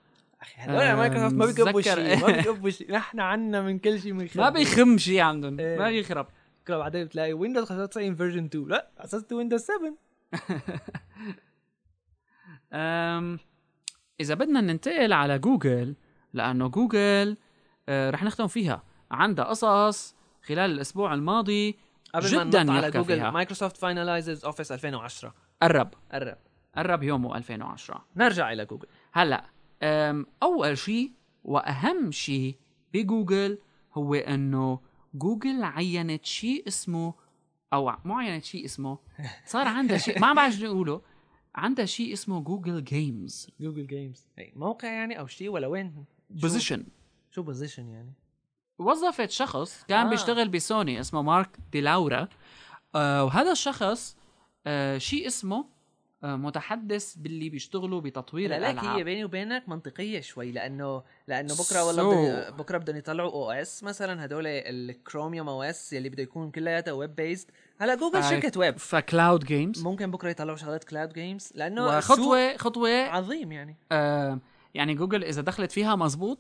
أخي 0.42 0.54
هدول 0.58 0.76
آه، 0.76 0.94
مايكروسوفت 0.94 1.34
ما 1.34 1.46
متذكر. 1.46 1.82
شيء 1.82 2.16
ما 2.20 2.26
بيقبوا 2.36 2.70
شيء 2.70 2.92
نحن 2.92 3.20
عنا 3.20 3.62
من 3.62 3.78
كل 3.78 4.00
شيء 4.00 4.12
من 4.12 4.28
ما 4.34 4.50
بيخم 4.50 4.98
شيء 4.98 5.20
عندهم 5.20 5.60
إيه. 5.60 5.78
ما 5.78 5.88
بيخرب 5.88 6.26
بكره 6.64 6.76
بعدين 6.76 7.04
بتلاقي 7.04 7.32
ويندوز 7.32 7.64
95 7.64 8.14
version 8.14 8.44
2 8.44 8.68
لا 8.68 8.90
اسست 8.98 9.32
ويندوز 9.32 9.60
7 9.60 9.76
أم 9.86 9.96
إذا 14.20 14.34
بدنا 14.34 14.60
ننتقل 14.60 15.12
على 15.12 15.38
جوجل 15.38 15.96
لأنه 16.32 16.68
جوجل 16.68 17.36
آه، 17.88 18.10
رح 18.10 18.24
نختم 18.24 18.46
فيها. 18.46 18.82
عندها 19.10 19.44
قصص 19.44 20.14
خلال 20.42 20.70
الأسبوع 20.70 21.14
الماضي 21.14 21.78
قبل 22.14 22.36
ما 22.36 22.44
جدا 22.44 22.62
ننط 22.62 22.70
على 22.70 22.90
جوجل 22.90 23.14
فيها. 23.16 23.30
مايكروسوفت 23.30 23.76
finalizes 23.76 24.44
Office 24.44 24.72
2010 24.72 25.34
قرب. 25.62 25.94
قرب. 26.12 26.36
قرب 26.76 27.02
يومه 27.02 27.36
2010 27.36 28.04
نرجع 28.16 28.52
إلى 28.52 28.64
جوجل. 28.64 28.86
هلأ 29.12 29.44
أول 30.42 30.78
شيء 30.78 31.12
وأهم 31.44 32.10
شيء 32.10 32.56
بجوجل 32.94 33.58
هو 33.94 34.14
إنه 34.14 34.80
جوجل 35.14 35.64
عينت 35.64 36.24
شيء 36.24 36.68
اسمه 36.68 37.14
أو 37.72 37.92
مو 38.04 38.18
عينت 38.18 38.44
شيء 38.44 38.64
اسمه. 38.64 38.98
صار 39.46 39.68
عندها 39.68 39.98
شيء 39.98 40.20
ما 40.20 40.32
بعرف 40.32 40.54
شو 40.54 40.64
نقوله 40.66 41.02
عندها 41.54 41.84
شيء 41.84 42.12
اسمه 42.12 42.40
Google 42.40 42.84
Games 42.84 43.48
Google 43.60 43.86
Games 43.86 44.26
موقع 44.56 44.88
يعني 44.88 45.18
أو 45.18 45.26
شيء 45.26 45.48
ولا 45.48 45.66
وين؟ 45.66 46.04
position 46.30 46.84
شو 47.30 47.42
position 47.42 47.88
يعني؟ 47.88 48.12
وظفت 48.78 49.30
شخص 49.30 49.84
كان 49.88 50.06
آه. 50.06 50.10
بيشتغل 50.10 50.48
بسوني 50.48 51.00
اسمه 51.00 51.22
مارك 51.22 51.48
دي 51.72 51.80
لاورا. 51.80 52.28
آه 52.94 53.24
وهذا 53.24 53.52
الشخص 53.52 54.16
آه 54.66 54.98
شيء 54.98 55.26
اسمه 55.26 55.64
متحدث 56.22 57.14
باللي 57.14 57.48
بيشتغلوا 57.48 58.00
بتطوير 58.00 58.50
لا 58.50 58.54
لك 58.58 58.64
هي 58.64 58.70
الالعاب 58.70 59.04
بيني 59.04 59.24
وبينك 59.24 59.68
منطقية 59.68 60.20
شوي 60.20 60.52
لأنه 60.52 61.02
لأنه 61.26 61.54
بكرة 61.54 61.84
والله 61.84 62.02
So- 62.48 62.52
بكرة 62.52 62.78
بدهم 62.78 62.96
يطلعوا 62.96 63.30
OS 63.32 63.84
مثلا 63.84 64.24
هدول 64.24 64.46
ال 64.46 65.48
Chromium 65.48 65.62
OS 65.62 65.94
اللي 65.94 66.08
بده 66.08 66.22
يكون 66.22 66.50
كلياتها 66.50 66.92
web 66.92 67.14
based 67.16 67.50
هلا 67.78 67.94
جوجل 67.94 68.24
شركة 68.24 68.60
ويب 68.60 68.76
ف 68.78 68.89
cloud 68.89 69.44
games 69.44 69.82
ممكن 69.82 70.10
بكرة 70.10 70.28
يطلعوا 70.30 70.56
شغلات 70.56 70.84
cloud 70.84 71.12
games 71.12 71.52
لأنه 71.54 71.86
وخطوه 71.86 72.56
خطوه 72.56 72.90
عظيم 72.90 73.52
يعني. 73.52 73.76
آه 73.92 74.38
يعني 74.74 74.94
جوجل 74.94 75.24
إذا 75.24 75.42
دخلت 75.42 75.72
فيها 75.72 75.96
مزبوط 75.96 76.38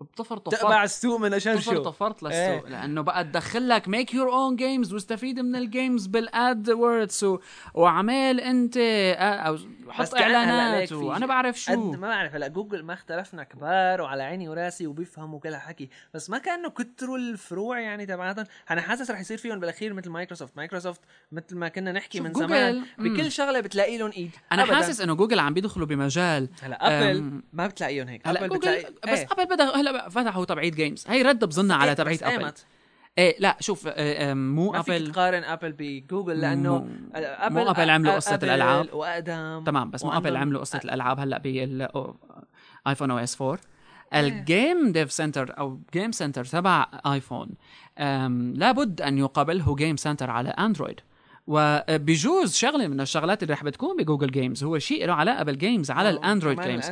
بتفرط 0.00 0.48
تقبع 0.48 0.84
السوق 0.84 1.20
من 1.20 1.34
عشان 1.34 1.60
شو 1.60 1.82
تفرط 1.82 2.22
للسوق 2.22 2.36
إيه. 2.36 2.60
لأنه 2.66 3.00
بقى 3.00 3.24
تدخل 3.24 3.68
لك 3.68 3.88
make 3.88 4.14
your 4.14 4.32
own 4.32 4.56
games 4.56 4.92
واستفيد 4.94 5.40
من 5.40 5.56
ال 5.56 5.64
games 5.64 6.06
بال 6.06 6.70
AdWords 6.70 7.24
و... 7.24 7.38
وعمال 7.74 8.40
أنت 8.40 8.76
آه، 8.76 9.14
أو 9.22 9.58
حط 9.88 10.14
إعلانات 10.14 10.92
وأنا. 10.92 11.26
بعرف 11.26 11.54
قد 11.70 11.74
شو 11.74 11.92
ما 11.92 12.08
بعرف 12.08 12.34
هلأ 12.34 12.48
جوجل 12.48 12.82
ما 12.82 12.94
اختلفنا 12.94 13.44
كبار 13.44 14.00
وعلى 14.00 14.22
عيني 14.22 14.48
وراسي 14.48 14.86
وبيفهموا 14.86 15.40
كل 15.40 15.48
هالحكي 15.48 15.88
بس 16.14 16.30
ما 16.30 16.38
كانوا 16.38 16.70
كتروا 16.70 17.18
الفروع 17.18 17.80
يعني 17.80 18.06
تبعاتهم 18.06 18.44
أنا 18.70 18.80
حاسس 18.80 19.10
رح 19.10 19.20
يصير 19.20 19.38
فيهم 19.38 19.60
بالأخير 19.60 19.92
مثل 19.94 20.10
مايكروسوفت 20.10 20.56
مايكروسوفت 20.56 21.00
مثل 21.32 21.56
ما 21.56 21.68
كنا 21.68 21.92
نحكي 21.92 22.20
من 22.20 22.32
جوجل، 22.32 22.46
زمان 22.46 22.82
مم. 22.98 23.14
بكل 23.14 23.32
شغلة 23.32 23.60
بتلاقي 23.60 23.98
لهم 23.98 24.10
إيد 24.16 24.30
أنا 24.52 24.62
أبداً. 24.62 24.74
حاسس 24.74 25.00
إنه 25.00 25.14
جوجل 25.14 25.38
عم 25.38 25.54
بيدخلوا 25.54 25.86
بمجال 25.86 26.48
هلأ 26.62 27.10
ابل 27.10 27.40
ما 27.52 27.66
بتلاقيهم 27.66 28.08
هيك 28.08 28.28
هلأ 28.28 28.40
ابل 28.40 28.48
جوجل 28.48 28.58
بتلاقي 28.60 28.92
بس 29.12 29.18
إيه. 29.18 29.26
ابل 29.32 29.46
بدأ 29.46 29.76
هلأ 29.76 29.89
بقى 29.92 30.10
فتحوا 30.10 30.44
تبعيت 30.44 30.74
games. 30.74 31.04
هي 31.08 31.22
رد 31.22 31.44
بظنها 31.44 31.76
على 31.76 31.88
إيه، 31.90 31.96
تبعيت 31.96 32.18
بس 32.18 32.22
أبل. 32.22 32.52
إيه 33.18 33.36
لا 33.38 33.56
شوف 33.60 33.86
آم، 33.86 34.54
مو 34.54 34.72
ما 34.72 34.82
فيك 34.82 34.94
أبل. 34.94 35.12
تقارن 35.12 35.44
أبل 35.44 35.72
بجوجل 35.78 36.40
لأنه 36.40 36.78
مو- 36.78 36.88
أبل 37.14 37.54
مو 37.54 37.70
أبل 37.70 37.90
عملوا 37.90 38.14
قصة 38.14 38.34
أبل 38.34 38.48
الألعاب. 38.48 38.88
واقدم 38.94 39.64
تمام 39.66 39.90
بس 39.90 40.04
مو 40.04 40.12
أبل 40.12 40.36
عملوا 40.36 40.60
قصة 40.60 40.80
الألعاب 40.84 41.20
هلأ 41.20 41.38
بال 41.38 43.10
iPhone 43.10 43.18
OS 43.18 43.42
4 43.42 43.58
ال 44.14 44.30
game 44.30 44.92
dev 44.92 45.12
center 45.12 45.58
أو 45.58 45.80
game 45.92 46.12
center 46.12 46.44
تبع 46.44 46.86
ايفون 47.06 47.48
لابد 48.54 49.00
أن 49.00 49.18
يقابله 49.18 49.74
game 49.76 49.96
center 49.96 50.30
على 50.30 50.48
اندرويد 50.48 51.00
وبجوز 51.52 52.54
شغلة 52.54 52.86
من 52.86 53.00
الشغلات 53.00 53.42
اللي 53.42 53.54
رح 53.54 53.64
بتكون 53.64 53.96
ب 53.96 54.01
Google 54.01 54.30
Games 54.30 54.64
هو 54.64 54.78
شيء 54.78 55.06
له 55.06 55.12
علاقة 55.12 55.42
بال 55.42 55.56
games 55.56 55.90
على 55.90 56.08
آه، 56.08 56.12
الأندرويد 56.12 56.60
games 56.60 56.90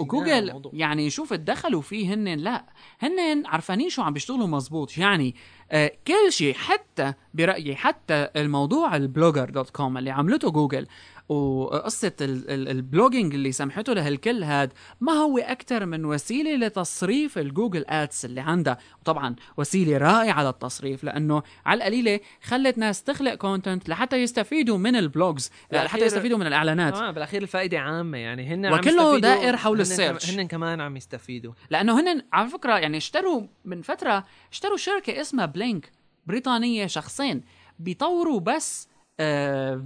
وجوجل. 0.00 0.70
يعني 0.72 1.10
شوف 1.10 1.32
دخلوا 1.32 1.80
فيه 1.82 2.14
هن 2.14 2.28
لا 2.28 2.64
هن 3.00 3.46
عرفانين 3.46 3.88
شو 3.88 4.02
عم 4.02 4.12
بيشتغلوا 4.12 4.46
مزبوط 4.46 4.98
يعني 4.98 5.34
آه 5.70 5.92
كل 6.06 6.32
شيء 6.32 6.54
حتى 6.54 7.14
برأيي 7.34 7.76
حتى 7.76 8.28
الموضوع 8.36 8.96
ال 8.96 9.03
Blogger 9.03 9.50
dot 9.50 9.70
com 9.70 9.98
اللي 9.98 10.10
عملته 10.10 10.50
جوجل 10.50 10.86
ال- 11.30 12.68
ال 12.68 12.75
blogging 12.75 13.34
اللي 13.34 13.52
سمحته 13.52 13.92
لهالكل 13.92 14.42
هاد 14.42 14.72
ما 15.00 15.12
هو 15.12 15.38
أكثر 15.38 15.86
من 15.86 16.04
وسيلة 16.04 16.66
لتصريف 16.66 17.38
ال 17.38 17.45
Google 17.45 17.84
Ads 17.88 18.24
اللي 18.24 18.40
عندها. 18.40 18.78
وطبعا 19.02 19.36
وسيلة 19.56 19.98
رائعة 19.98 20.44
للتصريف 20.44 21.04
لأنه 21.04 21.42
على 21.66 21.78
القليلة 21.78 22.20
خلت 22.42 22.78
ناس 22.78 23.02
تخلق 23.02 23.34
content 23.34 23.88
لحتى 23.88 24.16
يستفيدوا 24.16 24.78
من 24.78 24.96
ال 24.96 25.05
blogs 25.05 25.50
لحتى 25.72 26.04
يستفيدوا 26.04 26.38
من 26.38 26.46
الإعلانات. 26.46 26.94
تمام 26.96 27.14
بالأخير 27.14 27.42
الفائدة 27.42 27.78
عامة 27.78 28.18
يعني. 28.18 28.46
هن 28.46 28.66
عم 28.66 28.72
وكله 28.72 29.18
دائر 29.18 29.56
حول 29.56 29.80
ال 29.80 29.86
search. 29.86 30.30
هن 30.30 30.46
كمان 30.46 30.80
عم 30.80 30.96
يستفيدوا. 30.96 31.52
لأنه 31.70 32.00
هن 32.00 32.22
على 32.32 32.48
فكرة 32.48 32.78
يعني 32.78 32.96
اشتروا 32.96 33.42
من 33.64 33.82
فترة 33.82 34.24
اشتروا 34.52 34.76
شركة 34.76 35.20
اسمها 35.20 35.46
Plink 35.46 35.92
بريطانية 36.26 36.86
شخصين 36.86 37.42
بيطوروا 37.78 38.40
بس 38.40 38.88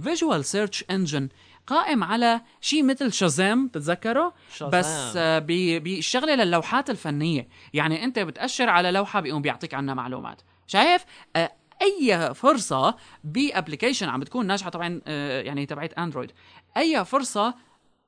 visual 0.03 0.45
search 0.45 0.85
engine 0.91 1.29
قائم 1.67 2.03
على 2.03 2.41
شيء 2.61 2.83
مثل 2.83 3.13
Shazam 3.13 3.67
بتتذكره 3.67 4.33
Shazam. 4.53 4.79
بس 4.79 5.13
آه، 5.17 5.39
بيشتغل 5.79 6.37
للوحات 6.37 6.89
الفنية. 6.89 7.47
يعني 7.73 8.03
أنت 8.03 8.19
بتأشر 8.19 8.69
على 8.69 8.91
لوحة 8.91 9.19
بيقوم 9.19 9.41
بيعطيك 9.41 9.73
عنها 9.73 9.93
معلومات. 9.93 10.41
شايف؟ 10.67 11.05
آه، 11.35 11.51
أي 11.81 12.33
فرصة 12.33 12.95
ب 13.23 13.30
application 13.30 14.09
عم 14.09 14.19
بتكون 14.19 14.47
ناجحة 14.47 14.69
طبعا 14.69 15.01
آه، 15.07 15.41
يعني 15.41 15.65
تبعت 15.65 15.93
اندرويد 15.93 16.31
أي 16.77 17.05
فرصة 17.05 17.55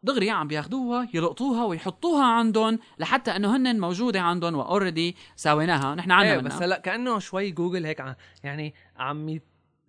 دغري 0.03 0.29
عم 0.29 0.47
بياخدوها 0.47 1.07
يلقطوها 1.13 1.65
ويحطوها 1.65 2.25
عندهم 2.25 2.79
لحتى 2.99 3.35
إنه 3.35 3.55
هن 3.55 3.79
موجودة 3.79 4.21
عندهم 4.21 4.55
و 4.55 4.63
already 4.63 5.15
ساويناها 5.35 5.95
نحن 5.95 6.11
عنا 6.11 6.33
إيه 6.33 6.37
بس 6.37 6.53
هلأ 6.53 6.79
كأنه 6.79 7.19
شوي 7.19 7.51
جوجل 7.51 7.85
هيك 7.85 8.03
يعني 8.43 8.73
عم 8.97 9.39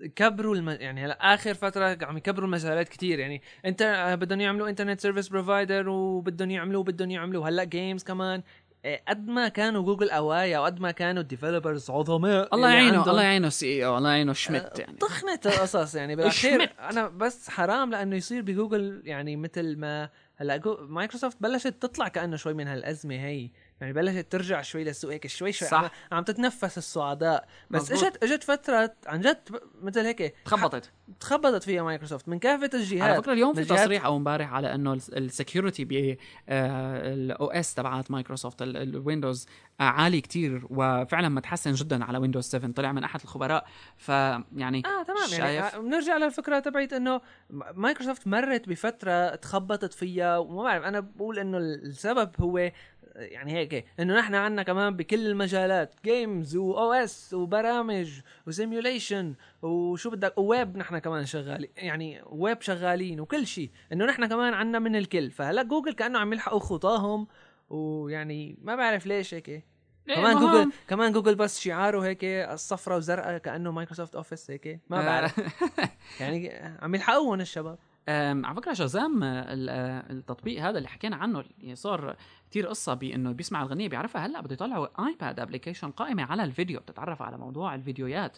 يكبروا 0.01 0.55
الم... 0.57 0.69
يعني 0.69 1.05
هلا 1.05 1.35
آخر 1.35 1.55
فترة 1.55 1.99
عم 2.03 2.17
يكبروا 2.17 2.47
المجالات 2.47 2.89
كتير 2.89 3.19
يعني 3.19 3.43
انت 3.65 3.83
آه، 3.83 4.15
بدهم 4.15 4.41
يعملوا 4.41 4.69
internet 4.69 5.01
service 5.01 5.29
provider 5.29 5.89
وبدهم 5.89 6.51
يعملوا 6.51 6.83
بدهم 6.83 7.11
يعملوا 7.11 7.49
هلا 7.49 7.65
games 7.65 8.03
كمان. 8.03 8.43
إيه، 8.85 9.03
قد 9.09 9.29
ما 9.29 9.49
كانوا 9.49 9.83
جوجل 9.83 10.11
قوايا 10.11 10.59
وقد 10.59 10.81
ما 10.81 10.91
كانوا 10.91 11.23
ال 11.23 11.29
developers 11.29 11.91
عظماء 11.91 12.55
الله 12.55 12.69
يعينه 12.71 12.97
عندهم- 12.99 13.09
الله 13.11 13.23
يعينه 13.23 13.47
ال 13.47 13.87
CEO 13.87 13.99
الله 13.99 14.11
يعينه 14.11 14.33
Schmidt 14.33 14.79
يعني. 14.79 14.97
طخنة 14.99 15.41
القصص 15.47 15.95
يعني 15.95 16.17
بالأخير. 16.17 16.73
أنا 16.81 17.09
بس 17.09 17.51
حرام 17.51 17.91
لأنه 17.91 18.17
يصير 18.17 18.43
بجوجل 18.43 19.03
يعني 19.05 19.37
مثل 19.37 19.77
ما 19.79 20.09
هلا 20.37 20.57
جو- 20.57 20.79
مايكروسوفت 20.89 21.37
بلشت 21.41 21.67
تطلع 21.83 22.09
كأنه 22.09 22.37
شوي 22.37 22.55
من 22.55 22.69
هالأزمة 22.69 23.15
هي. 23.15 23.51
يعني 23.81 23.93
بلشت 23.93 24.27
ترجع 24.33 24.63
شوي 24.63 24.85
للسوق 24.85 25.13
هيك 25.13 25.27
شوي 25.27 25.53
شوي 25.53 25.69
صح. 25.69 25.83
عم, 25.85 25.91
عم 26.13 26.25
تتنفس 26.25 26.79
الصعداء. 26.79 27.49
بس 27.71 27.83
مزبوط. 27.93 28.05
اجت 28.05 28.23
اجت 28.25 28.45
فترة 28.45 28.95
عن 29.07 29.21
جد 29.21 29.39
ب- 29.51 29.85
مثل 29.87 30.01
هيك 30.01 30.35
تخبطت. 30.45 30.91
تخبطت 31.21 31.63
فيها 31.63 31.83
مايكروسوفت. 31.83 32.29
من 32.29 32.39
كافة 32.39 32.71
الجهات 32.75 33.03
على 33.03 33.17
فكرة 33.23 33.33
اليوم 33.33 33.55
في 33.55 33.65
تصريح 33.65 34.05
أو 34.05 34.17
امبارح 34.17 34.53
على 34.53 34.75
إنه 34.75 34.93
ال 34.93 35.03
security 35.03 35.85
بال 35.85 37.47
OS 37.47 37.75
تبعات 37.75 38.11
مايكروسوفت 38.11 38.63
ال- 38.63 38.77
الويندوز 38.77 39.47
آه، 39.81 39.83
عالي 39.83 40.21
كتير 40.21 40.67
وفعلا 40.71 41.29
متحسن 41.29 41.73
جدا 41.73 42.05
على 42.05 42.19
ويندوز 42.19 42.45
7 42.45 42.71
طلع 42.73 42.93
من 42.93 43.05
أحد 43.05 43.21
الخبراء. 43.23 43.67
فيعني 43.97 44.83
آه 44.87 45.03
تمام. 45.03 45.19
يعني 45.19 45.37
شايف؟ 45.63 45.75
آه، 45.75 45.79
بنرجع 45.79 46.17
للفكرة 46.17 46.59
تبعت 46.59 46.93
إنه 46.93 47.21
مايكروسوفت 47.75 48.27
مرت 48.27 48.69
بفترة 48.69 49.35
تخبطت 49.35 49.93
فيها. 49.93 50.39
وما 50.39 50.63
بعرف 50.63 50.85
أنا 50.85 51.01
بقول 51.01 51.39
إنه 51.39 51.59
السبب 51.59 52.31
هو 52.41 52.71
يعني 53.17 53.53
هيك 53.53 53.85
إنه 54.01 54.19
نحن 54.19 54.35
عنا 54.35 54.63
كمان 54.63 54.97
بكل 54.97 55.27
المجالات 55.27 55.95
games 56.05 56.57
و 56.57 56.93
OS 56.93 57.35
وبرامج 57.35 58.21
و 58.47 58.55
simulation 58.55 59.35
وشو 59.63 60.11
بدك 60.11 60.39
وويب 60.39 60.77
نحن 60.77 60.99
كمان 60.99 61.27
شغالين 61.27 61.71
يعني 61.77 62.23
ويب 62.27 62.61
شغالين 62.61 63.21
وكل 63.21 63.47
شيء 63.47 63.71
إنه 63.93 64.05
نحن 64.05 64.27
كمان 64.27 64.55
عنا 64.55 64.79
من 64.79 64.97
الكل. 64.97 65.31
فهلأ 65.31 65.63
جوجل 65.63 65.93
كأنه 65.93 66.19
عم 66.19 66.33
يلحقوا 66.33 66.61
خطاهم 66.61 67.27
ويعني 67.71 68.59
ما 68.63 68.77
بعرف 68.77 69.07
ليش 69.07 69.35
هيك. 69.35 69.49
إيه، 69.49 69.65
كمان 70.15 70.35
ما 70.35 70.41
جوجل 70.41 70.73
كمان 70.89 71.13
جوجل 71.13 71.35
بس 71.35 71.61
شعاره 71.61 72.01
هيك 72.01 72.25
الصفرة 72.25 72.97
وزرقاء 72.97 73.39
كأنه 73.39 73.73
Microsoft 73.73 74.15
Office 74.15 74.51
هيك 74.51 74.81
ما 74.91 75.01
آه. 75.01 75.05
بعرف. 75.05 75.41
يعني 76.21 76.53
عم 76.83 76.95
يلحقوهم 76.95 77.41
الشباب. 77.41 77.79
على 78.09 78.55
فكرة 78.55 78.73
Shazam 78.73 79.23
آه، 79.23 79.45
آه، 79.71 80.13
التطبيق 80.13 80.63
هذا 80.63 80.79
اللي 80.79 80.89
حكينا 80.89 81.17
عنه 81.17 81.45
اللي 81.61 81.75
صار 81.75 82.17
كتير 82.51 82.67
قصة 82.67 82.95
بإنه 82.95 83.33
بيسمع 83.33 83.63
الغنية 83.63 83.89
بيعرفها. 83.89 84.27
هلأ 84.27 84.41
بده 84.41 84.55
يطلعوا 84.55 85.07
iPad 85.07 85.41
application 85.41 85.91
قائمة 85.91 86.23
على 86.23 86.45
الفيديو. 86.45 86.81
بتتعرف 86.81 87.23
على 87.23 87.39
موضوع 87.39 87.75
الفيديويات 87.75 88.37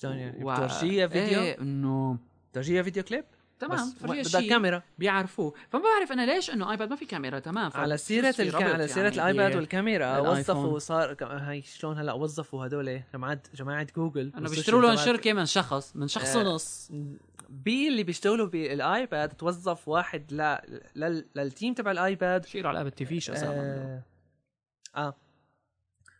شلون 0.00 0.16
يعني؟ 0.16 0.44
و- 0.44 0.52
بتورجيها 0.52 1.06
فيديو؟ 1.06 1.40
إيه 1.40 1.60
إنه 1.60 2.18
بتورجيها 2.50 2.82
فيديو 2.82 3.02
كليب؟ 3.02 3.24
تمام 3.58 3.90
فرجيها 3.90 4.22
شيء 4.22 4.50
كاميرا 4.50 4.82
بيعرفوه. 4.98 5.54
فما 5.70 5.82
بعرف 5.82 6.12
أنا 6.12 6.26
ليش 6.34 6.50
إنه 6.50 6.70
iPad 6.70 6.90
ما 6.90 6.96
في 6.96 7.04
كاميرا. 7.06 7.38
تمام 7.38 7.70
على 7.74 7.98
في 7.98 8.42
الك... 8.42 8.62
على 8.62 8.88
سيرة 8.88 9.04
يعني؟ 9.04 9.14
ال 9.14 9.22
iPad 9.22 9.56
والكاميرا. 9.56 10.18
وظفوا 10.18 10.78
صار 10.78 11.16
هاي 11.22 11.62
شلون 11.62 11.98
هلأ 11.98 12.12
وظفوا 12.12 12.66
هدول 12.66 13.00
جماعة 13.14 13.40
جماعة 13.54 13.86
جوجل 13.96 14.32
انه 14.38 14.48
بيشتروا 14.50 14.82
لهم 14.82 14.96
شركة 14.96 15.32
من 15.32 15.46
شخص 15.46 15.96
من 15.96 16.08
شخص 16.08 16.36
ونص 16.36 16.90
بي 17.50 17.88
اللي 17.88 18.02
بيشتغلوا 18.02 18.46
بالايباد 18.46 19.28
توظف 19.28 19.88
واحد 19.88 20.32
ل... 20.32 20.58
لل... 20.96 21.28
للتيم 21.34 21.74
تبع 21.74 21.90
الآيباد. 21.90 22.42
بشيروا 22.42 22.68
على 22.68 22.82
التي 22.82 23.04
في 23.04 23.20
شو 23.20 23.32
آه, 23.32 24.02
آه. 24.96 25.14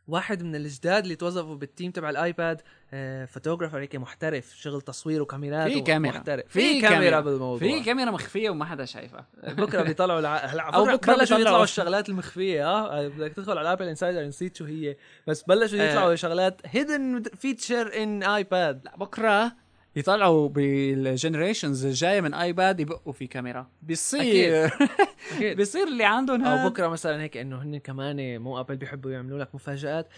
واحد 0.08 0.42
من 0.42 0.56
الجداد 0.56 1.02
اللي 1.02 1.16
توظفوا 1.16 1.54
بالتيم 1.54 1.90
تبع 1.90 2.10
الآيباد 2.10 2.62
آه 2.92 3.24
فوتوغرافر 3.24 3.80
هيك 3.80 3.96
محترف 3.96 4.56
شغل 4.56 4.80
تصوير 4.80 5.22
وكاميرات 5.22 5.72
في 5.72 5.80
كاميرا. 5.80 6.14
محترف 6.14 6.44
في 6.48 6.80
كاميرا 6.80 6.90
كاميرا. 6.90 7.20
بالموضوع. 7.20 7.58
في 7.58 7.84
كاميرا 7.84 8.10
مخفية 8.10 8.50
وما 8.50 8.64
حدا 8.64 8.84
شايفها. 8.84 9.26
بكرة 9.58 9.82
بيطلعوا 9.82 10.20
الع... 10.20 10.36
هلا 10.36 10.62
أو 10.62 10.88
أو 10.88 10.96
بكرة 10.96 11.14
بلشوا 11.14 11.38
يطلعوا 11.38 11.64
الشغلات 11.64 12.08
المخفية 12.08 12.66
آه. 12.66 13.08
بدك 13.08 13.32
تدخل 13.32 13.58
على 13.58 13.72
Apple 13.72 13.88
Insider 13.88 14.24
نسيت 14.24 14.56
شو 14.56 14.64
هي. 14.64 14.96
بس 15.26 15.42
بلشوا 15.42 15.78
آه. 15.78 15.90
يطلعوا 15.90 16.14
شغلات 16.14 16.60
hidden 16.64 17.22
feature 17.22 18.02
in 18.02 18.22
iPad 18.22 18.84
لا 18.84 18.96
بكرة 18.96 19.52
يطلعوا 19.96 20.48
بال 20.48 20.69
generations 20.69 21.86
الجاية 21.86 22.20
من 22.20 22.34
iPad 22.34 22.80
يبقوا 22.80 23.12
في 23.12 23.26
كاميرا. 23.26 23.66
بيصير. 23.82 24.66
أكيد. 24.66 25.56
بيصير 25.56 25.88
اللي 25.88 26.04
عندهم 26.04 26.44
أو 26.44 26.56
هاد 26.56 26.72
بكرة 26.72 26.88
مثلا 26.88 27.22
هيك 27.22 27.36
إنه 27.36 27.62
هن 27.62 27.78
كمان 27.78 28.38
مو 28.38 28.60
Apple 28.60 28.76
بيحبوا 28.76 29.10
يعملوا 29.10 29.38
لك 29.38 29.54
مفاجآت. 29.54 30.08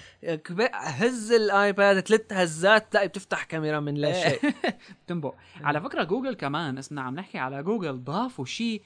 هز 0.74 1.32
ال 1.32 1.46
iPad 1.46 2.00
ثلاث 2.00 2.32
هزات 2.32 2.92
تلاقي 2.92 3.08
بتفتح 3.08 3.44
كاميرا 3.44 3.80
من 3.80 3.94
لا. 3.94 4.12
شيء. 4.12 4.54
تنبو 5.06 5.32
على 5.60 5.80
فكرة 5.80 6.04
جوجل 6.04 6.34
كمان 6.34 6.78
اسمنا 6.78 7.02
عم 7.02 7.14
نحكي 7.14 7.38
على 7.38 7.62
جوجل 7.62 8.04
ضافوا 8.04 8.44
شيء 8.44 8.82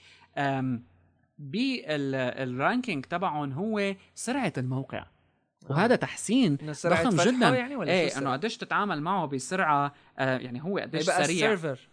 بال 1.39 1.76
ranking 1.76 3.05
تبعهم 3.05 3.53
هو 3.53 3.95
سرعة 4.15 4.53
الموقع. 4.59 5.05
وهذا 5.71 5.97
تحسين 5.97 6.59
ضخم 6.87 7.23
جدا. 7.23 7.49
يعني 7.49 7.77
ولا 7.77 7.93
إيه؟ 7.93 8.19
إنه 8.19 8.33
قديش 8.33 8.57
تتعامل 8.57 9.03
معه 9.03 9.27
بسرعة 9.27 9.93
آه 10.19 10.39
يعني 10.39 10.65
هو 10.65 10.79
قديش 10.79 11.05
سريع. 11.05 11.21
ال 11.21 11.29
server. 11.29 11.89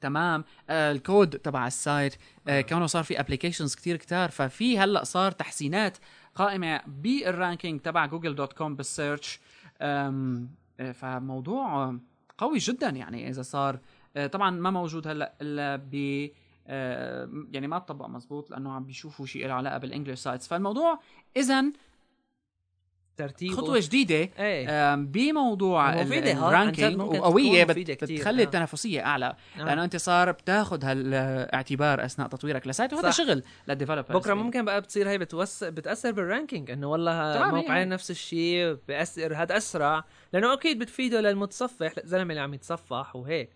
تمام. 0.00 0.44
آه 0.70 0.92
الكود 0.92 1.30
تبع 1.38 1.66
ال 1.66 1.76
site 1.76 2.14
آه 2.48 2.60
كونه 2.60 2.86
صار 2.86 3.04
في 3.04 3.20
applications 3.20 3.74
كتير 3.74 3.96
كتار 3.96 4.30
ففي 4.30 4.78
هلأ 4.78 5.04
صار 5.04 5.32
تحسينات 5.32 5.98
قائمة 6.34 6.80
بال 6.86 7.07
ranking 7.07 7.80
تبع 7.80 8.06
Google 8.06 8.34
dot 8.34 8.52
com 8.52 8.76
بال 8.76 8.92
search 8.92 9.40
آه، 9.80 10.56
فموضوع 10.92 11.96
قوي 12.38 12.58
جدا 12.58 12.88
يعني 12.88 13.28
إذا 13.28 13.42
صار. 13.42 13.78
آه، 14.16 14.26
طبعا 14.26 14.50
ما 14.50 14.70
موجود 14.70 15.08
هلأ 15.08 15.34
إلا 15.40 15.76
ب 15.76 16.28
آه، 16.66 17.28
يعني 17.52 17.66
ما 17.66 17.78
تطبق 17.78 18.06
مزبوط 18.06 18.50
لأنه 18.50 18.72
عم 18.72 18.84
بيشوفوا 18.84 19.26
شيء 19.26 19.46
له 19.46 19.54
علاقة 19.54 19.78
بال 19.78 19.87
English 19.87 20.20
sites 20.20 20.48
فالموضوع 20.48 21.00
اذا 21.36 21.64
ترتيب 23.16 23.52
خطوة 23.52 23.80
جديدة 23.80 24.30
إيه 24.38 24.94
بموضوع 24.94 26.02
جد 26.02 26.12
ال 26.26 26.35
ranking 26.35 27.00
وقوية 27.00 27.64
بت-. 27.64 27.90
بتخلي 28.04 28.42
آه. 28.42 28.44
التنافسية 28.44 29.06
أعلى 29.06 29.34
آه. 29.58 29.62
لأنه 29.64 29.84
أنت 29.84 29.96
صار 29.96 30.30
بتاخذ 30.32 30.84
هالاعتبار 30.84 32.04
أثناء 32.04 32.28
تطويرك 32.28 32.66
ل 32.66 32.71
site 32.71 32.92
وهذا. 32.92 33.10
شغل 33.10 33.42
لل 33.68 33.76
developers 33.76 34.16
بكرة 34.16 34.34
ممكن 34.34 34.64
بقى 34.64 34.80
بتصير 34.80 35.08
هي 35.08 35.18
بتوس... 35.18 35.64
بتأثر 35.64 36.10
بال 36.12 36.25
ranking 36.25 36.70
إنه 36.70 36.86
والله 36.90 37.50
موقعين 37.50 37.70
هي. 37.70 37.84
نفس 37.84 38.10
الشيء 38.10 38.78
بيأثر 38.88 39.34
هذا 39.36 39.56
أسرع 39.56 40.04
لأنه 40.32 40.52
أكيد 40.52 40.78
بتفيده 40.78 41.20
للمتصفح 41.20 41.92
الزلمه 42.04 42.30
اللي 42.30 42.40
عم 42.40 42.54
يتصفح 42.54 43.16
وهيك 43.16 43.50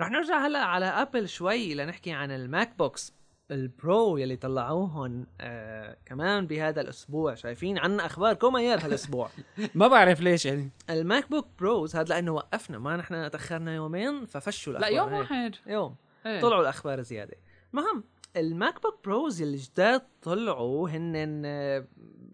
رح 0.00 0.10
نرجع 0.10 0.46
هلأ 0.46 0.58
على 0.58 0.86
Apple 0.86 1.28
شوي 1.28 1.74
لنحكي 1.74 2.12
عن 2.12 2.30
ال 2.30 2.78
MacBooks 2.78 3.12
ال 3.52 3.68
Pro 3.68 4.16
يلي 4.16 4.36
طلعوهن 4.36 5.26
آه 5.40 5.96
كمان 6.06 6.46
بهذا 6.46 6.80
الأسبوع. 6.80 7.34
شايفين 7.34 7.78
عنا 7.78 8.06
أخبار 8.06 8.34
كومات 8.34 8.84
هالأسبوع. 8.84 9.30
ما 9.74 9.88
بعرف 9.88 10.20
ليش 10.20 10.46
يعني. 10.46 10.70
ال 10.90 11.30
MacBook 11.30 11.46
Pros 11.58 11.96
هذا 11.96 12.14
لأنه 12.14 12.32
وقفنا 12.32 12.78
ما 12.78 12.96
نحن 12.96 13.30
تأخرنا 13.30 13.74
يومين 13.74 14.26
ففشوا 14.26 14.72
لا 14.72 14.78
الاخبار 14.78 14.98
يوم 14.98 15.14
هيك. 15.14 15.30
واحد. 15.30 15.54
يوم. 15.66 15.96
إيه. 16.26 16.40
طلعوا 16.40 16.62
الأخبار 16.62 17.02
زيادة. 17.02 17.36
المهم 17.74 18.04
الماك 18.36 18.82
بوك 18.82 18.98
بروز 19.04 19.42
اللي 19.42 19.56
جداد 19.56 20.02
طلعوا 20.22 20.88
هن 20.88 21.42
آه، 21.46 21.86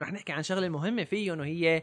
رح 0.03 0.13
نحكي 0.13 0.33
عن 0.33 0.43
شغلة 0.43 0.69
مهمة 0.69 1.05
فيهم 1.05 1.41
وهي 1.41 1.77
آه، 1.77 1.83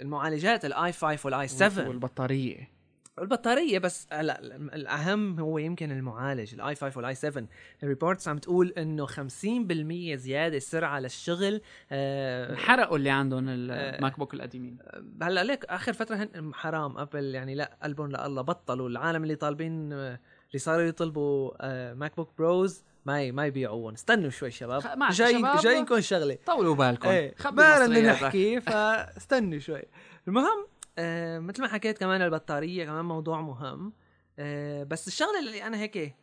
المعالجات 0.00 0.64
ال 0.64 0.92
i5 0.92 1.26
وال 1.26 1.48
i7 1.48 1.88
والبطارية. 1.88 2.79
البطارية 3.20 3.78
بس 3.78 4.06
لا 4.12 4.40
الأهم 4.56 5.40
هو 5.40 5.58
يمكن 5.58 5.90
المعالج 5.92 6.54
ال 6.54 6.74
i5 6.74 6.96
وال 6.98 7.14
i7 7.14 7.44
ال 7.82 7.88
reports 7.88 8.28
عم 8.28 8.38
تقول 8.38 8.68
إنه 8.78 9.06
50% 9.06 10.14
زيادة 10.14 10.58
سرعة 10.58 11.00
للشغل 11.00 11.60
آه، 11.92 12.54
حرقوا 12.54 12.96
اللي 12.96 13.10
عندهم 13.10 13.44
ال 13.48 14.18
MacBook 14.18 14.34
القديمين. 14.34 14.78
هلأ 15.22 15.44
ليك 15.44 15.64
آخر 15.64 15.92
فترة 15.92 16.16
هن 16.16 16.54
حرام. 16.54 16.98
Apple 16.98 17.34
يعني 17.34 17.54
لا 17.54 17.78
قلبهم 17.82 18.08
لله 18.08 18.42
بطلوا. 18.42 18.88
العالم 18.88 19.22
اللي 19.22 19.34
طالبين 19.36 19.92
آه، 19.92 20.20
اللي 20.48 20.58
صاروا 20.58 20.82
يطلبوا 20.82 21.52
آه، 21.60 21.94
MacBook 21.94 22.30
Pros 22.38 22.84
ما 23.06 23.30
ما 23.30 23.46
يبيعوهم. 23.46 23.92
استنوا 23.92 24.30
شوي 24.30 24.50
شباب. 24.50 24.82
جاي 25.10 25.38
شباب. 25.38 25.60
جايكم 25.60 26.00
شغلة. 26.00 26.38
طولوا 26.46 26.74
بالكم. 26.74 27.08
إيه 27.08 27.34
ما 27.44 27.50
بدنا. 27.86 28.12
نحكي 28.12 28.60
فاستنوا 28.60 29.58
شوي. 29.58 29.82
المهم 30.28 30.66
آه 31.00 31.38
مثل 31.38 31.62
ما 31.62 31.68
حكيت 31.68 31.98
كمان 31.98 32.22
البطارية 32.22 32.84
كمان 32.84 33.04
موضوع 33.04 33.40
مهم. 33.40 33.92
آه 34.38 34.82
بس 34.84 35.08
الشغلة 35.08 35.38
اللي 35.38 35.66
أنا 35.66 35.76
هيك 35.80 36.14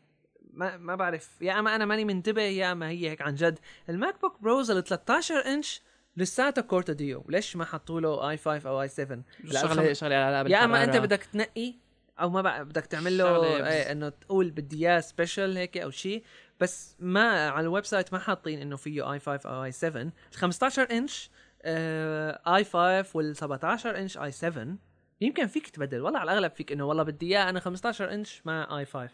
ما 0.54 0.78
ما 0.78 0.96
بعرف 0.96 1.30
يا 1.42 1.60
أما 1.60 1.76
أنا 1.76 1.86
ماني 1.86 2.06
منتبه 2.06 2.42
يا 2.42 2.72
أما 2.72 2.90
هي 2.90 3.10
هيك 3.10 3.22
عن 3.22 3.36
جد. 3.36 3.60
ال 3.90 4.22
MacBook 4.22 4.42
Pros 4.42 4.72
ال 4.72 4.84
13 4.84 5.46
إنش 5.46 5.82
لساته 6.18 6.62
Core 6.62 6.94
2 6.94 7.00
Duo. 7.00 7.26
ليش 7.30 7.56
ما 7.56 7.66
حطوا 7.66 8.02
له 8.02 8.30
i5 8.30 8.70
أو 8.70 8.82
i7 8.82 9.20
شغله 9.52 9.94
شغلة 9.94 10.16
على 10.16 10.52
يا 10.52 10.64
أما 10.64 10.84
أنت. 10.84 10.96
بدك 10.98 11.24
تنقي 11.24 11.74
أو 12.20 12.30
ما 12.30 12.42
بقى 12.42 12.66
بدك 12.66 12.86
تعمل 12.86 13.18
له 13.18 13.46
إيه 13.68 13.92
إنه 13.92 14.10
تقول 14.10 14.52
بدي 14.52 14.78
إياه 14.88 15.00
special 15.00 15.58
هيك 15.58 15.78
أو 15.78 15.90
شيء 15.90 16.24
بس 16.60 16.96
ما 17.00 17.50
على 17.50 17.64
ال 17.64 17.86
website 17.86 18.14
ما 18.14 18.20
حاطين 18.20 18.62
إنه 18.62 18.76
فيه 18.76 19.14
i5 19.14 19.50
أو 19.50 19.64
i7 19.64 20.02
ال 20.02 20.12
15 20.34 20.88
إنش 20.92 21.30
i5 21.66 23.06
وال 23.18 23.36
17 23.36 23.98
إنش 23.98 24.18
i7 24.18 24.68
يمكن 25.22 25.48
فيك 25.48 25.70
تبدل. 25.70 26.02
والله 26.02 26.20
على 26.20 26.32
الأغلب 26.32 26.52
فيك 26.52 26.72
إنه 26.72 26.86
والله 26.86 27.04
بدي 27.04 27.26
إياه 27.38 27.50
أنا 27.50 27.60
15 27.60 28.14
إنش 28.14 28.42
مع 28.46 28.78
i5 28.80 29.10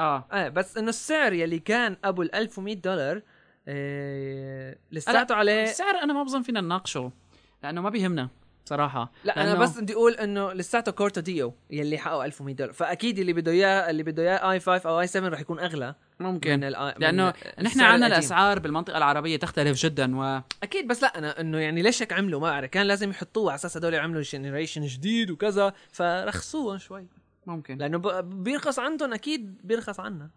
آه. 0.00 0.28
إيه 0.32 0.48
بس 0.48 0.78
إنه 0.78 0.88
السعر 0.88 1.32
يلي 1.32 1.58
كان 1.58 1.96
أبو 2.04 2.22
ال 2.22 2.34
1100 2.34 2.74
دولار 2.74 3.22
إيه 3.68 4.78
لساته 4.92 5.34
عليه 5.34 5.62
السعر 5.62 5.94
أنا 6.02 6.12
ما 6.12 6.22
بظن 6.22 6.42
فينا 6.42 6.60
نناقشه 6.60 7.12
لأنه 7.62 7.80
ما 7.82 7.90
بيهمنا 7.90 8.28
صراحة. 8.64 9.12
لا 9.24 9.42
أنا 9.42 9.54
لأنه- 9.56 9.60
بس 9.60 9.78
بدي 9.80 9.92
أقول 9.94 10.12
إنه 10.12 10.52
لساته 10.52 10.92
Core 10.92 11.20
2 11.20 11.28
Duo 11.28 11.54
يلي 11.70 11.98
حقه 11.98 12.24
1100 12.24 12.54
دولار. 12.54 12.72
فأكيد 12.72 13.18
اللي 13.18 13.32
بده 13.32 13.52
اياه 13.52 13.90
اللي 13.90 14.02
بده 14.02 14.22
إياه 14.22 14.50
i5 14.50 14.88
أو 14.90 15.00
i7 15.00 15.28
رح 15.28 15.40
يكون 15.40 15.60
أغلى. 15.60 15.94
من 16.20 16.26
ممكن 16.26 16.64
ال 16.64 16.76
من 16.78 16.92
لأنه 17.00 17.28
نحن 17.58 17.66
السعر 17.66 17.92
عندنا. 17.92 18.06
الأسعار 18.06 18.58
بالمنطقة 18.58 18.98
العربية 18.98 19.36
تختلف 19.36 19.78
جدا 19.82 20.18
و 20.18 20.40
أكيد 20.62 20.88
بس 20.88 21.02
لا 21.02 21.18
أنا 21.18 21.40
إنه 21.40 21.58
يعني 21.58 21.82
ليش 21.82 22.02
هيك 22.02 22.12
عملوا؟ 22.12 22.40
ما 22.40 22.50
بعرف 22.50 22.70
كان 22.70 22.86
لازم 22.86 23.10
يحطوه 23.10 23.50
على 23.50 23.54
أساس 23.54 23.76
هدول 23.76 23.94
يعملوا 23.94 24.22
generation 24.22 24.86
جديد 24.86 25.30
وكذا 25.30 25.72
فرخصوهم 25.92 26.78
شوي. 26.78 27.06
ممكن. 27.46 27.78
لأنه 27.78 27.98
ب- 27.98 28.44
بيرخص 28.44 28.78
عندهم 28.78 29.12
أكيد 29.12 29.58
بيرخص 29.64 30.00
عنا. 30.00 30.30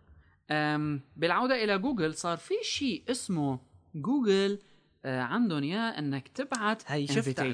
أم 0.51 1.01
بالعودة 1.17 1.63
إلى 1.63 1.77
جوجل 1.77 2.13
صار 2.13 2.38
في 2.38 2.53
شيء 2.63 3.03
اسمه 3.11 3.59
جوجل 3.95 4.59
آه 5.05 5.21
عندهم 5.21 5.63
إياه 5.63 5.99
إنك 5.99 6.27
تبعت 6.27 6.84
هي 6.88 7.07
شفتها. 7.07 7.53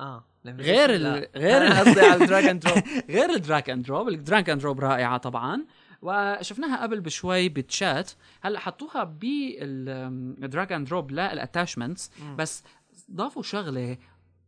آه 0.00 0.24
غير 0.46 0.94
ال-. 0.94 1.28
غير 1.36 1.62
قصدي 1.72 2.00
على 2.00 2.22
ال 2.22 2.26
drag 2.26 2.44
and 2.44 2.60
drop 2.62 2.78
غير 3.10 3.30
ال 3.30 3.38
drag 3.38 3.70
and 3.70 3.84
drop 3.86 4.08
ال 4.08 4.16
drag 4.16 4.50
and 4.50 4.60
drop 4.60 4.80
رائعة 4.80 5.16
طبعا. 5.16 5.64
وشفناها 6.02 6.82
قبل 6.82 7.00
بشوي 7.00 7.48
بتشات. 7.48 8.10
هلأ 8.40 8.58
حطوها 8.58 9.04
بال 9.04 9.60
drag 9.60 10.72
and 10.72 10.86
drop 10.88 11.10
لل 11.10 11.25
attachments 11.25 12.10
بس 12.38 12.64
ضافوا 13.10 13.42
شغلة 13.42 13.98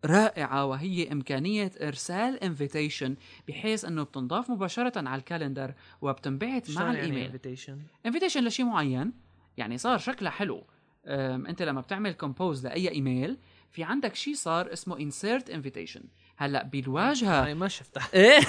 رائعة 0.05 0.65
وهي 0.65 1.13
إمكانية 1.13 1.71
إرسال 1.81 2.45
invitation 2.45 3.17
بحيث 3.49 3.85
أنه 3.85 4.03
بتنضاف 4.03 4.51
مباشرة 4.51 5.09
على 5.09 5.19
ال 5.19 5.25
calendar 5.25 5.75
وبتنبعت 6.03 6.71
مع 6.71 6.83
يعني 6.83 6.99
الإيميل. 6.99 7.25
invitation 7.25 7.79
invitation 8.07 8.45
لشيء 8.45 8.67
معين. 8.67 9.13
يعني 9.57 9.79
صار 9.79 9.99
شكلها 9.99 10.31
حلو. 10.31 10.65
أم، 11.07 11.47
أنت 11.47 11.63
لما 11.63 11.81
بتعمل 11.81 12.13
compose 12.13 12.67
لأي 12.67 12.91
إيميل 12.91 13.39
في 13.71 13.85
عندك 13.85 14.15
شيء 14.15 14.35
صار 14.35 14.73
اسمه 14.73 14.99
insert 14.99 15.51
invitation 15.51 16.03
هلا 16.41 16.63
بالواجهة. 16.63 17.45
هاي 17.45 17.55
ما 17.55 17.69
شفتها. 17.69 18.09
إيه 18.15 18.41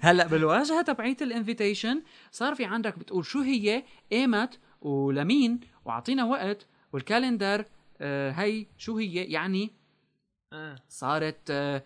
هلا 0.00 0.26
بالواجهة 0.26 0.82
تبعيت 0.82 1.22
ال 1.22 1.29
invitation 1.29 2.02
صار 2.32 2.54
في 2.54 2.64
عندك 2.64 2.98
بتقول 2.98 3.24
شو 3.24 3.40
هي 3.40 3.84
ايمت 4.12 4.58
ولمين 4.80 5.60
وأعطينا 5.84 6.24
وقت 6.24 6.66
وال 6.92 7.06
calendar 7.06 7.64
آه 8.00 8.30
هي 8.30 8.66
شو 8.78 8.98
هي 8.98 9.24
يعني 9.24 9.72
آه. 10.52 10.76
صارت 10.88 11.50
آه 11.50 11.82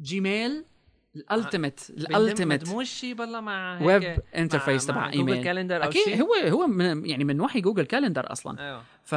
Gmail 0.00 0.64
ال 1.16 1.23
ultimate 1.23 1.80
ال 1.90 1.92
ultimate 1.92 2.10
ال 2.10 2.16
ultimate. 2.16 2.68
مو 2.68 2.82
شيء 2.82 3.14
بالله 3.14 3.40
مع 3.40 3.78
هيك 3.78 3.86
web 3.86 4.20
interface 4.36 4.86
تبع 4.86 5.00
مع 5.00 5.10
Google 5.10 5.18
email 5.18 5.44
calendar 5.44 5.84
أكيد 5.84 6.04
شيء 6.04 6.22
هو 6.22 6.34
هو 6.34 6.66
من 6.66 7.06
يعني 7.06 7.24
من 7.24 7.40
وحي 7.40 7.60
Google 7.60 7.86
Calendar 7.86 8.32
أصلا. 8.32 8.60
أيوه. 8.60 8.82
ف 9.04 9.14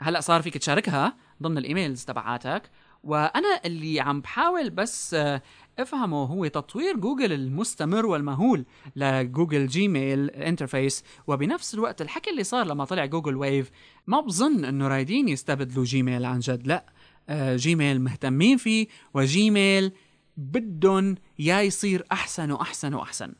هلا 0.00 0.20
صار 0.20 0.42
فيك 0.42 0.58
تشاركها 0.58 1.16
ضمن 1.42 1.58
ال 1.58 1.65
emails 1.65 2.04
تبعاتك 2.04 2.62
وأنا 3.02 3.60
اللي 3.64 4.00
عم 4.00 4.20
بحاول 4.20 4.70
بس 4.70 5.14
آه، 5.14 5.42
أفهمه 5.78 6.24
هو 6.24 6.46
تطوير 6.46 6.96
جوجل 6.96 7.32
المستمر 7.32 8.06
والمهول 8.06 8.64
ل 8.96 9.06
Google 9.06 9.66
Gmail 9.66 10.30
interface. 10.30 11.04
وبنفس 11.26 11.74
الوقت 11.74 12.02
الحكي 12.02 12.30
اللي 12.30 12.44
صار 12.44 12.66
لما 12.66 12.84
طلع 12.84 13.06
Google 13.06 13.36
Wave 13.36 13.70
ما 14.06 14.20
بظن 14.20 14.64
إنه 14.64 14.88
رايدين 14.88 15.28
يستبدلوا 15.28 15.84
Gmail 15.84 16.24
عن 16.24 16.38
جد 16.38 16.66
لا. 16.66 16.86
آه، 17.28 17.56
Gmail 17.56 18.00
مهتمين 18.00 18.56
فيه 18.56 18.86
و 19.14 19.27
Gmail 19.27 19.92
بدهم 20.36 21.14
يا 21.38 21.60
يصير 21.60 22.06
أحسن 22.12 22.50
وأحسن 22.50 22.94
وأحسن. 22.94 23.32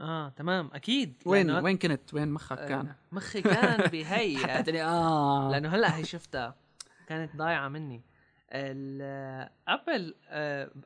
آه 0.00 0.28
تمام 0.28 0.70
أكيد. 0.72 1.22
وين 1.26 1.50
وين 1.50 1.76
كنت؟ 1.76 2.14
وين 2.14 2.28
مخك 2.28 2.58
كان؟ 2.58 2.86
آه، 2.86 2.96
مخي 3.12 3.42
كان 3.42 3.90
بهي 3.90 4.38
حتى 4.46 4.82
آه. 4.82 5.50
لأنه 5.52 5.68
هلأ 5.68 5.96
هي 5.96 6.04
شفتها 6.04 6.54
كانت 7.08 7.36
ضايعة 7.36 7.68
مني. 7.68 8.02
Apple 9.68 10.14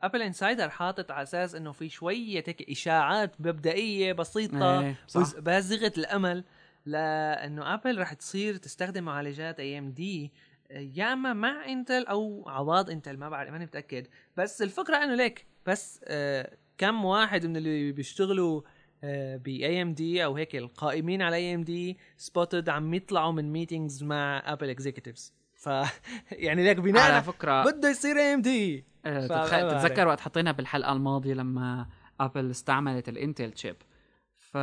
AppleInsider 0.02 0.68
حاطط 0.70 1.10
على 1.10 1.22
أساس 1.22 1.54
إنه 1.54 1.72
في 1.72 1.88
شوية 1.88 2.44
هيك 2.46 2.70
إشاعات 2.70 3.40
مبدئية 3.40 4.12
بسيطة. 4.12 4.80
بز- 5.16 5.38
بازغه 5.38 5.92
الأمل 5.98 6.44
لإنه 6.86 7.74
Apple 7.74 7.98
رح 7.98 8.12
تصير 8.12 8.56
تستخدم 8.56 9.04
معالجات 9.04 9.60
AMD 9.60 10.32
يا 10.70 11.12
أما 11.12 11.32
مع 11.32 11.66
Intel 11.72 12.06
أو 12.06 12.44
عوض 12.48 12.90
Intel 12.90 13.16
ما 13.16 13.28
بعرف 13.28 13.50
ماني 13.50 13.64
متأكد 13.64 14.06
بس 14.36 14.62
الفكرة 14.62 14.96
إنه 14.96 15.14
ليك 15.14 15.46
بس 15.66 16.00
آه 16.04 16.56
كم 16.78 17.04
واحد 17.04 17.46
من 17.46 17.56
اللي 17.56 17.92
بيشتغلوا 17.92 18.62
ب 19.36 19.82
AMD 19.82 20.24
أو 20.24 20.36
هيك 20.36 20.56
القائمين 20.56 21.22
على 21.22 21.36
AMD 21.36 21.98
spotted 22.16 22.68
عم 22.68 22.94
يطلعوا 22.94 23.32
من 23.32 23.52
meetings 23.52 24.02
مع 24.04 24.42
Apple 24.52 24.70
executives 24.70 25.32
ف 25.62 25.68
يعني 26.46 26.64
ليك 26.64 26.76
بناء 26.76 27.12
على 27.12 27.22
فكرة 27.22 27.64
بده 27.64 27.90
يصير 27.90 28.16
AMD. 28.16 28.84
تتذكر 29.04 30.06
وقت 30.08 30.20
حطينا 30.20 30.52
بالحلقة 30.52 30.92
الماضية 30.92 31.34
لما 31.34 31.86
Apple 32.20 32.50
استعملت 32.50 33.08
ال 33.08 33.15
Intel 33.15 33.52
chip 33.56 33.76
ف 34.36 34.56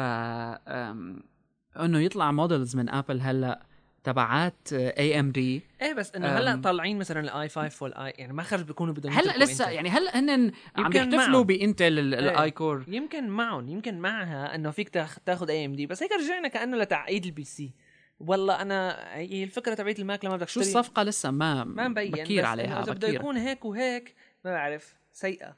إنه 1.79 1.99
يطلع 1.99 2.31
models 2.31 2.75
من 2.75 2.89
Apple 2.89 3.21
هلأ 3.21 3.59
تبعات 4.03 4.73
AMD 4.73 5.61
إيه 5.81 5.93
بس 5.93 6.15
إنه 6.15 6.27
هلأ. 6.27 6.61
طالعين 6.61 6.97
مثلا 6.99 7.19
ال 7.19 7.49
i5 7.49 7.83
وال 7.83 8.03
i 8.03 8.13
يعني 8.17 8.33
ما 8.33 8.43
خرج 8.43 8.61
بيكونوا 8.63 8.93
بدهم 8.93 9.13
هلأ 9.13 9.37
لسه 9.37 9.65
Intel. 9.65 9.69
يعني 9.69 9.89
هلأ 9.89 10.19
هن 10.19 10.51
عم 10.75 10.91
معهم. 11.15 11.43
ب 11.43 11.53
Intel 11.53 11.99
ال-. 11.99 12.13
ال 12.15 12.51
i 12.51 12.58
core 12.58 12.83
يمكن 12.87 13.27
معهم 13.29 13.69
يمكن 13.69 13.99
معها 13.99 14.55
إنه 14.55 14.71
فيك 14.71 14.89
تاخ- 14.89 15.19
تاخذ 15.25 15.49
AMD 15.49 15.85
بس 15.85 16.03
هيك 16.03 16.11
رجعنا 16.11 16.47
كأنه 16.47 16.77
لتعقيد 16.77 17.25
ال 17.25 17.43
PC 17.43 17.73
والله 18.19 18.61
أنا 18.61 18.97
هي 19.15 19.43
الفكرة 19.43 19.73
تبعت 19.73 19.99
ال 19.99 20.06
Mac 20.06 20.25
لما 20.25 20.37
بدك 20.37 20.49
شو 20.49 20.59
الصفقة 20.59 21.03
لسه؟ 21.03 21.31
ما 21.31 21.63
ما 21.63 21.87
مبين 21.87 22.11
بكير 22.11 22.41
بس 22.41 22.47
عليها 22.49 22.83
إذا 22.83 22.93
بده 22.93 23.07
بكير 23.07 23.19
يكون 23.19 23.37
هيك 23.37 23.65
وهيك 23.65 24.15
ما 24.45 24.51
بعرف 24.51 24.95
سيئة. 25.11 25.55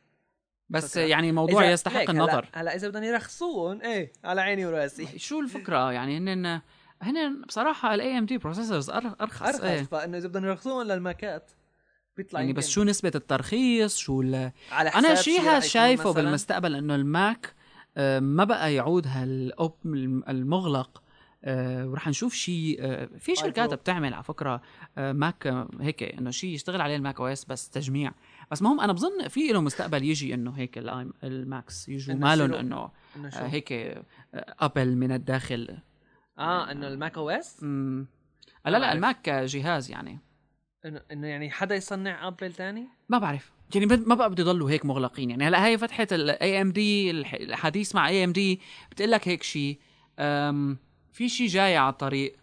بس 0.70 0.92
فكرة. 0.92 1.02
يعني 1.02 1.30
الموضوع 1.30 1.62
إذا- 1.62 1.66
يستحق 1.66 2.10
النظر 2.10 2.40
هلا, 2.54 2.62
هلا 2.62 2.76
إذا 2.76 2.88
بدهم 2.88 3.04
يرخصوهم 3.04 3.82
إيه 3.82 4.14
على 4.24 4.42
عيني 4.42 4.66
وراسي. 4.66 5.08
شو 5.28 5.40
الفكرة؟ 5.40 5.92
يعني 5.92 6.18
هن 6.18 6.62
هن 7.02 7.42
بصراحة 7.42 7.94
ال 7.94 8.18
AMD 8.18 8.38
processors 8.38 8.90
أرخص 8.90 9.22
أرخص 9.22 9.60
إيه. 9.60 9.84
فانه 9.84 10.18
إذا 10.18 10.28
بدهم 10.28 10.46
يرخصوهم 10.46 10.88
للماكات. 10.88 11.52
بيطلع 12.18 12.40
يعني 12.40 12.50
يمكن 12.50 12.60
بس 12.60 12.70
شو 12.70 12.84
نسبة 12.84 13.12
الترخيص؟ 13.16 13.98
شو 13.98 14.22
ال... 14.22 14.52
على 14.72 14.90
أنا 14.90 15.10
حساب 15.10 15.16
شيء 15.16 15.42
هذا 15.42 15.58
يكون 15.58 15.70
شايفه. 15.70 16.14
بالمستقبل 16.14 16.76
إنه 16.76 16.96
ال 16.96 17.10
Mac 17.10 17.54
آه، 17.98 18.20
ما 18.20 18.44
بقى 18.44 18.74
يعود 18.74 19.08
هالأوب 19.08 19.76
المغلق. 20.30 21.04
آه، 21.46 21.88
ورح 21.88 22.08
نشوف 22.08 22.34
شيء 22.34 22.78
آه، 22.80 23.10
في 23.20 23.36
شركات. 23.36 23.74
بتعمل 23.74 24.14
على 24.14 24.24
فكرة 24.24 24.62
آه، 24.98 25.12
Mac 25.12 25.48
آه، 25.48 25.70
هيك 25.82 26.04
إنه 26.04 26.32
شيء 26.32 26.54
يشتغل 26.54 26.82
عليه 26.82 26.96
ال 26.96 27.20
Mac 27.20 27.28
OS 27.28 27.46
بس 27.46 27.70
تجميع. 27.70 28.12
بس 28.52 28.62
مهم 28.62 28.80
أنا 28.82 28.94
بظن 28.94 29.28
في 29.28 29.48
له 29.48 29.62
مستقبل 29.62 30.04
يجي 30.04 30.34
إنه 30.34 30.52
هيك 30.52 30.78
ال 31.24 31.37
Macs 31.37 31.90
يجوا. 31.90 32.16
مالهم 32.16 32.54
إنه 32.54 32.90
هيك 33.34 33.98
Apple 34.34 34.96
من 34.96 35.12
الداخل. 35.12 35.78
آه 36.38 36.72
إنه 36.72 36.88
ال 36.88 37.18
Mac 37.18 37.30
OS؟ 37.30 37.64
لا 37.64 38.06
لا. 38.66 38.94
ال 38.94 39.03
Mac 39.03 39.30
جهاز 39.30 39.92
يعني. 39.92 40.20
إنه 41.12 41.28
يعني 41.28 41.52
حدا 41.52 41.76
يصنع 41.76 42.28
Apple 42.28 42.54
تاني؟ 42.54 42.88
ما 43.10 43.18
بعرف. 43.18 43.52
يعني 43.76 43.86
ما 43.86 44.16
بقى 44.16 44.30
بده 44.30 44.44
يضلوا 44.44 44.70
هيك 44.70 44.86
مغلقين 44.86 45.30
يعني. 45.30 45.48
هلأ 45.48 45.66
هاي 45.66 45.78
فتحه 45.78 46.08
ال 46.12 46.62
AMD 46.62 47.12
الحديث 47.12 47.96
مع 47.96 48.08
AMD 48.08 48.60
بتقول 48.92 49.12
لك 49.12 49.28
هيك 49.28 49.44
شيء 49.44 49.80
في 51.12 51.30
شيء 51.30 51.48
جاي 51.48 51.78
على 51.78 51.92
الطريق. 51.92 52.36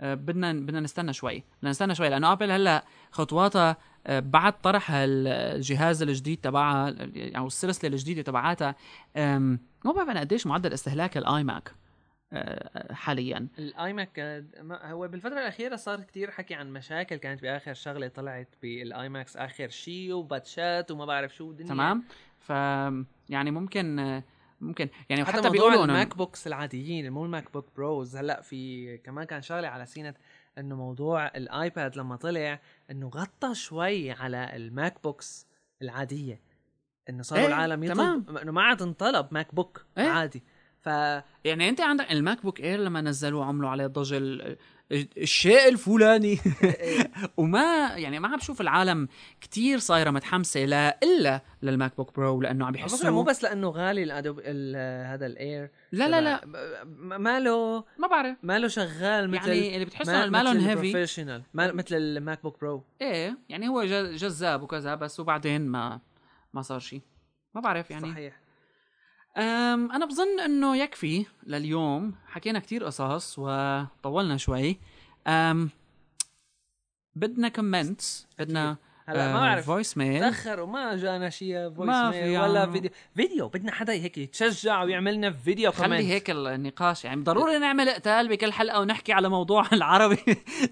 أه، 0.00 0.14
بدنا 0.14 0.52
بدنا 0.52 0.80
نستنى 0.80 1.12
شوي. 1.12 1.42
بدنا 1.58 1.70
نستنى 1.70 1.94
شوي 1.94 2.08
لأنه 2.08 2.32
Apple 2.32 2.50
هلأ 2.50 2.84
خطواتها 3.10 3.76
أه، 4.06 4.20
بعد 4.20 4.60
طرح 4.60 4.90
ال- 4.90 5.26
الجهاز 5.56 6.02
الجديد 6.02 6.38
تبعها 6.42 6.94
أو 7.36 7.46
السلسلة 7.46 7.90
الجديدة 7.90 8.22
تبعاتها 8.22 8.74
ما 9.84 9.92
بعرف 9.96 10.08
أنا 10.08 10.20
قديش 10.20 10.46
معدل 10.46 10.72
استهلاك 10.72 11.16
ال 11.16 11.44
iMac 11.44 11.72
حاليا. 12.92 13.46
ال 13.58 13.92
iMac 13.92 14.18
آه، 14.18 14.44
ما- 14.62 14.90
هو 14.92 15.08
بالفترة 15.08 15.32
الأخيرة 15.40 15.76
صار 15.76 16.00
كتير 16.00 16.30
حكي 16.30 16.54
عن 16.54 16.72
مشاكل 16.72 17.16
كانت 17.16 17.42
بآخر 17.42 17.74
شغلة 17.74 18.08
طلعت 18.08 18.48
بال 18.62 19.08
iMacs 19.08 19.36
آخر 19.36 19.68
شيء 19.68 20.12
وباتشات 20.12 20.90
وما 20.90 21.04
بعرف 21.04 21.34
شو 21.34 21.50
الدنيا. 21.50 21.68
تمام. 21.68 22.04
ف 22.38 22.50
يعني 23.30 23.50
ممكن 23.50 24.22
ممكن. 24.60 24.88
يعني 25.08 25.24
حتى, 25.24 25.36
حتى 25.36 25.48
موضوع 25.48 25.74
ال 25.74 25.85
Mac 25.85 26.16
Books 26.16 26.46
العاديين 26.46 27.10
مو 27.12 27.24
ال 27.24 27.52
MacBook 27.52 27.66
Pros. 27.76 28.16
هلأ 28.16 28.40
في 28.40 28.98
كمان 28.98 29.24
كان 29.24 29.42
شغله 29.42 29.68
على 29.68 29.86
سيرة 29.86 30.14
إنه 30.58 30.76
موضوع 30.76 31.26
ال 31.26 31.40
iPad 31.40 31.96
لما 31.96 32.16
طلع 32.16 32.60
إنه 32.90 33.08
غطى 33.08 33.54
شوي 33.54 34.10
على 34.10 34.56
ال 34.56 35.02
MacBooks 35.02 35.46
العادية. 35.82 36.40
إنه 37.08 37.22
صاروا 37.22 37.42
إيه، 37.42 37.48
العالم 37.48 37.84
يطلب 37.84 38.38
إنه 38.38 38.52
ما 38.52 38.62
عاد 38.62 38.82
انطلب 38.82 39.28
MacBook 39.30 39.86
إيه. 39.98 40.08
عادي. 40.08 40.42
ف 40.80 40.86
يعني 41.44 41.68
أنت 41.68 41.80
عندك 41.80 42.12
ال 42.12 42.42
MacBook 42.42 42.60
Air 42.60 42.80
لما 42.80 43.00
نزلوه 43.00 43.44
عملوا 43.44 43.70
عليه 43.70 43.86
ضجة 43.86 44.18
الشيء 44.92 45.68
الفلاني. 45.68 46.38
وما 47.36 47.92
يعني 47.96 48.20
ما 48.20 48.28
عم 48.28 48.36
بشوف 48.36 48.60
العالم 48.60 49.08
كتير 49.40 49.78
صايرة 49.78 50.10
متحمسة 50.10 50.64
لا 50.64 50.98
إلا 51.02 51.40
لل 51.62 51.96
MacBook 51.96 52.16
Pro 52.16 52.40
لأنه 52.42 52.66
عم 52.66 52.72
بيحسوا 52.72 53.10
مو 53.10 53.22
بس 53.22 53.42
لأنه 53.44 53.68
غالي 53.68 54.02
الادوب 54.02 54.40
ال- 54.44 55.06
هذا 55.06 55.26
ال 55.26 55.37
Air 55.37 55.70
لا 55.92 56.08
لا 56.08 56.20
لا. 56.20 56.40
ما 57.18 57.40
له 57.40 57.84
ما 57.98 58.08
بعرف. 58.08 58.36
ما 58.42 58.58
له 58.58 58.68
شغال 58.68 59.30
مثل 59.30 59.48
يعني 59.48 59.74
اللي 59.74 59.84
بتحسوا 59.84 60.26
ما 60.26 60.42
لهم 60.42 60.56
heavy 60.56 60.74
professional 60.74 61.42
مثل 61.54 61.94
ال 61.96 62.42
MacBook 62.42 62.60
Pro 62.60 62.84
إيه 63.00 63.38
يعني 63.48 63.68
هو 63.68 63.84
جذاب 64.14 64.62
وكذا 64.62 64.94
بس 64.94 65.20
وبعدين 65.20 65.66
ما 65.68 66.00
ما 66.54 66.62
صار 66.62 66.78
شيء 66.78 67.00
ما 67.54 67.60
بعرف 67.60 67.90
يعني. 67.90 68.12
صحيح. 68.12 68.43
أم 69.36 69.92
أنا 69.92 70.06
بظن 70.06 70.40
إنه 70.40 70.76
يكفي 70.76 71.26
لليوم. 71.46 72.14
حكينا 72.26 72.58
كتير 72.58 72.84
قصص 72.84 73.38
وطولنا 73.38 74.36
شوي. 74.36 74.78
أم 75.26 75.70
بدنا 77.14 77.48
comment 77.48 78.00
بدنا 78.38 78.76
هلا 79.06 79.32
ما 79.32 79.40
بعرف 79.40 79.66
voicemail 79.66 80.20
تأخر 80.20 80.60
وما 80.60 80.96
جانا 80.96 81.30
شيء 81.30 81.70
voice 81.70 81.88
ما 81.88 82.10
في 82.10 82.22
mail 82.22 82.38
ولا 82.40 82.58
يعني. 82.60 82.72
فيديو. 82.72 82.90
فيديو 83.16 83.48
بدنا 83.48 83.72
حدا 83.72 83.92
هيك 83.92 84.18
يتشجع 84.18 84.82
ويعمل 84.82 85.14
لنا 85.14 85.30
فيديو 85.30 85.72
خلي 85.72 85.84
comment 85.86 86.00
هيك 86.04 86.30
النقاش 86.30 87.04
يعني 87.04 87.22
ضروري 87.22 87.58
نعمل 87.58 87.90
قتال 87.90 88.28
بكل 88.28 88.52
حلقة 88.52 88.80
ونحكي 88.80 89.12
على 89.12 89.28
موضوع 89.28 89.64
العربي. 89.72 90.16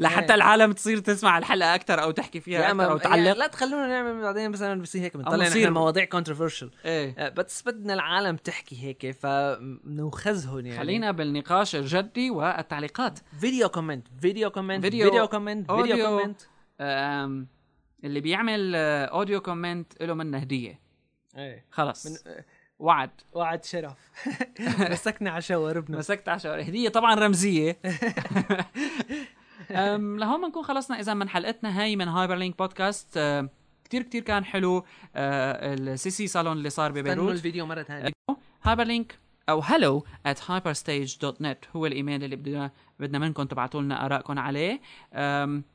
لحتى 0.00 0.26
إيه. 0.28 0.34
العالم 0.34 0.72
تصير 0.72 0.98
تسمع 0.98 1.38
الحلقة 1.38 1.74
أكثر 1.74 2.02
أو 2.02 2.10
تحكي 2.10 2.40
فيها 2.40 2.58
أكثر 2.58 2.68
أو 2.70 2.72
اما 2.72 2.84
يعني 2.84 2.98
تعلق. 2.98 3.36
لا 3.38 3.46
تخلونا 3.46 3.86
نعمل 3.86 4.22
بعدين 4.22 4.50
مثلا 4.50 4.82
بصير 4.82 5.02
هيك 5.02 5.16
بنطلع 5.16 5.36
نحن 5.48 5.68
مواضيع 5.72 6.04
controversial 6.04 6.70
إيه. 6.84 7.28
بس 7.28 7.62
بدنا 7.66 7.94
العالم 7.94 8.36
تحكي 8.36 8.82
هيك 8.82 9.10
فنوخذهم 9.16 10.66
يعني. 10.66 10.78
خلينا 10.78 11.10
بالنقاش 11.10 11.76
الجدي 11.76 12.30
والتعليقات. 12.30 13.18
فيديو 13.40 13.68
comment 13.68 14.06
فيديو 14.20 14.50
comment 14.50 14.82
فيديو- 14.86 15.26
comment 15.28 15.70
فيديو. 15.70 16.06
comment 16.06 16.40
اللي 18.04 18.20
بيعمل 18.20 18.74
audio 18.74 19.40
comment 19.40 20.02
له 20.02 20.14
منه 20.14 20.38
هدية. 20.38 20.80
إيه. 21.36 21.64
خلص 21.70 22.06
من 22.06 22.16
وعد. 22.78 23.10
وعد 23.32 23.64
شرف. 23.64 23.92
مسكنا 24.92 25.30
على 25.30 25.42
شواربنا 25.42 25.98
مسكت 25.98 26.28
عشان 26.28 26.60
هدية 26.60 26.88
طبعا 26.88 27.14
رمزية. 27.14 27.78
أم 29.70 30.18
لهون 30.18 30.40
بنكون 30.42 30.62
خلصنا 30.64 31.00
اذا 31.00 31.14
من 31.14 31.28
حلقتنا 31.28 31.82
هاي 31.82 31.96
من 31.96 32.08
Hyperlink 32.08 32.58
podcast 32.58 33.16
أم، 33.16 33.50
كتير 33.84 34.02
كتير 34.02 34.22
كان 34.22 34.44
حلو 34.44 34.84
ال 35.16 36.10
CC 36.10 36.26
Salon 36.26 36.56
اللي 36.56 36.70
صار 36.70 36.90
استنوا 36.90 37.02
ببيروت 37.02 37.32
الفيديو 37.32 37.66
مرة 37.66 37.82
ثانية. 37.82 38.12
هايبر 38.62 38.84
لينك 38.84 39.18
أو 39.48 39.62
hello 39.62 40.02
at 40.28 40.38
hyperstage.net 40.38 41.76
هو 41.76 41.86
الإيميل 41.86 42.24
اللي 42.24 42.36
بدنا 42.36 42.70
بدنا 43.00 43.18
منكم 43.18 43.42
تبعتوا 43.42 43.82
لنا 43.82 44.06
آرائكم 44.06 44.38
عليه. 44.38 44.80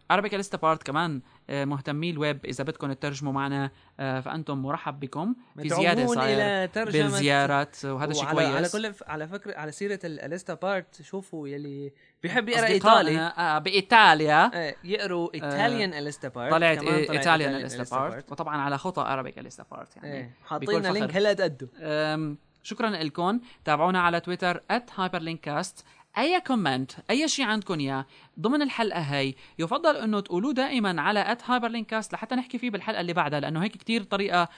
عربي 0.10 0.38
لسه 0.38 0.58
بارت 0.58 0.84
كمان 0.84 1.22
آه، 1.50 1.66
مهتمين 1.66 2.14
الويب 2.14 2.46
إذا 2.46 2.64
بدكم 2.64 2.94
تترجموا 2.94 3.34
معنا 3.34 3.72
آه، 4.00 4.20
فأنتم 4.20 4.58
مرحب 4.58 5.00
بكم 5.00 5.36
في 5.62 5.70
زيادة 5.70 6.06
صاير 6.06 6.38
إلى 6.40 6.70
بالزيارات. 6.76 7.86
وهذا 7.86 8.14
شيء 8.14 8.26
وعلى 8.26 8.42
على 8.46 8.70
كويس. 8.70 8.72
كل 8.98 9.06
على 9.08 9.28
فكرة 9.28 9.58
على 9.58 9.72
سيرة 9.72 10.00
ال- 10.04 10.20
اليستا 10.20 10.54
بارت 10.54 11.02
شوفوا 11.02 11.48
يلي 11.48 11.92
بيحب 12.24 12.50
يقرأ 12.50 12.68
إيطالي. 12.68 13.18
آه 13.20 13.58
بإيطاليا. 13.60 14.52
آه، 14.54 14.76
يقروا 14.84 15.30
ايطاليان 15.34 15.94
اليستا 15.94 16.28
بارت 16.28 16.52
طلعت 16.52 16.84
ايطاليان 16.84 17.56
اليستا 17.56 18.00
بارت 18.00 18.32
وطبعا 18.32 18.58
على 18.62 18.78
خطى 18.78 19.02
عربي 19.02 19.34
اليستا 19.38 19.66
بارت 19.72 19.96
يعني 19.96 20.14
إيه 20.14 20.32
حاطين. 20.46 20.82
لينك 20.94 21.16
هلا 21.16 21.52
أم، 21.82 22.38
شكرا 22.64 22.90
لكم. 22.90 23.40
تابعونا 23.66 24.02
على 24.02 24.20
تويتر 24.20 24.62
hyperlinkcast. 24.98 25.84
أي 26.18 26.42
comment 26.42 26.92
أي 27.10 27.28
شيء 27.28 27.46
عندكم 27.46 27.80
إياه 27.80 28.06
ضمن 28.40 28.62
الحلقة 28.62 29.00
هي 29.00 29.34
يفضل 29.60 29.96
إنه 29.96 30.20
تقولوه 30.20 30.54
دائما 30.54 31.02
على 31.02 31.32
at 31.32 31.50
Hyperlinkcast 31.50 32.14
لحتى 32.14 32.36
نحكي 32.36 32.58
فيه 32.58 32.70
بالحلقة 32.70 33.02
اللي 33.02 33.14
بعدها 33.14 33.40
لأنه 33.40 33.64
هيك 33.64 33.72
كتير 33.72 34.04
طريقة 34.04 34.50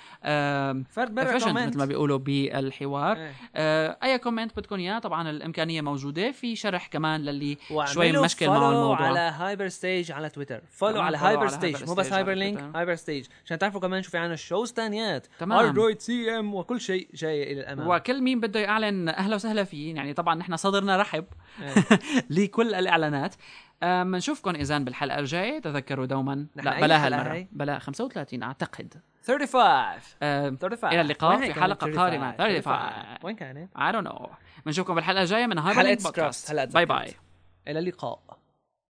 فرد 0.90 1.16
برا 1.16 1.36
مثل 1.36 1.78
ما 1.78 1.86
بيقولوا 1.86 2.18
بالحوار. 2.18 3.18
إيه. 3.18 3.34
آه، 3.56 3.98
أي 4.04 4.18
comment 4.18 4.58
بدكم 4.58 4.76
إياه 4.76 5.00
طبعا 5.00 5.30
الإمكانية 5.30 5.82
موجودة. 5.82 6.32
في 6.32 6.56
شرح 6.56 6.88
كمان 6.88 7.22
للي 7.22 7.58
شوي 7.86 8.12
مشكل 8.12 8.48
مع 8.48 8.70
الموضوع. 8.70 9.08
على 9.08 9.20
Hyper 9.20 9.68
Stage 9.68 10.12
على 10.12 10.30
تويتر 10.30 10.62
follow 10.70 11.02
على 11.02 11.18
Hyper 11.18 11.48
Stage 11.48 11.84
مو 11.84 11.94
بس 11.94 12.14
Hyperlink. 12.14 12.76
هايبر 12.76 12.96
ستيج 12.96 13.26
عشان 13.46 13.60
تعرفوا 13.60 13.82
كمان 13.82 14.02
شو 14.02 14.12
في 14.12 14.18
عنا 14.18 14.36
shows 14.36 14.72
ثانيات 14.72 15.28
تمام. 15.40 15.66
اندرويد 15.66 16.02
سي 16.02 16.40
ام 16.40 16.56
وكل 16.56 16.82
شيء 16.82 17.08
جاي 17.14 17.52
إلى 17.52 17.62
الأمام. 17.62 17.88
وكل 17.88 18.22
مين 18.22 18.40
بده 18.40 18.60
يعلن 18.60 19.10
أهلا 19.10 19.36
وسهلا 19.36 19.64
فيه 19.64 19.96
يعني 19.96 20.14
طبعا 20.14 20.36
نحن 20.36 20.58
صدرنا 20.58 20.98
رحب. 20.98 21.26
لكل 22.30 22.76
الإعلانات. 22.76 23.36
أم، 23.84 24.16
نشوفكم 24.16 24.56
اذا 24.56 24.78
بالحلقة 24.78 25.20
الجاية. 25.20 25.60
تذكروا 25.60 26.06
دوما. 26.06 26.46
لا 26.56 26.80
بلا 26.80 27.06
هالمره؟ 27.06 27.48
بلا 27.52 27.80
35 27.80 28.44
أعتقد. 28.44 28.94
35 29.28 30.02
أم، 30.24 30.58
35 30.62 30.94
إلى 30.94 31.02
اللقاء 31.02 31.38
في 31.38 31.54
حلقة 31.54 31.86
35 31.86 32.00
قادمة. 32.00 32.32
35 32.38 33.18
وين 33.24 33.36
كانت؟ 33.36 33.70
I 33.78 33.94
don't 33.94 34.12
know. 34.12 34.30
بنشوفكم 34.66 34.96
بالحلقة 34.96 35.22
الجاية 35.22 35.46
من 35.48 35.58
هايبر 35.58 35.96
بودكاست 36.04 36.54
bye 36.56 36.86
bye 36.86 37.14
إلى 37.68 37.80
اللقاء. 37.80 38.39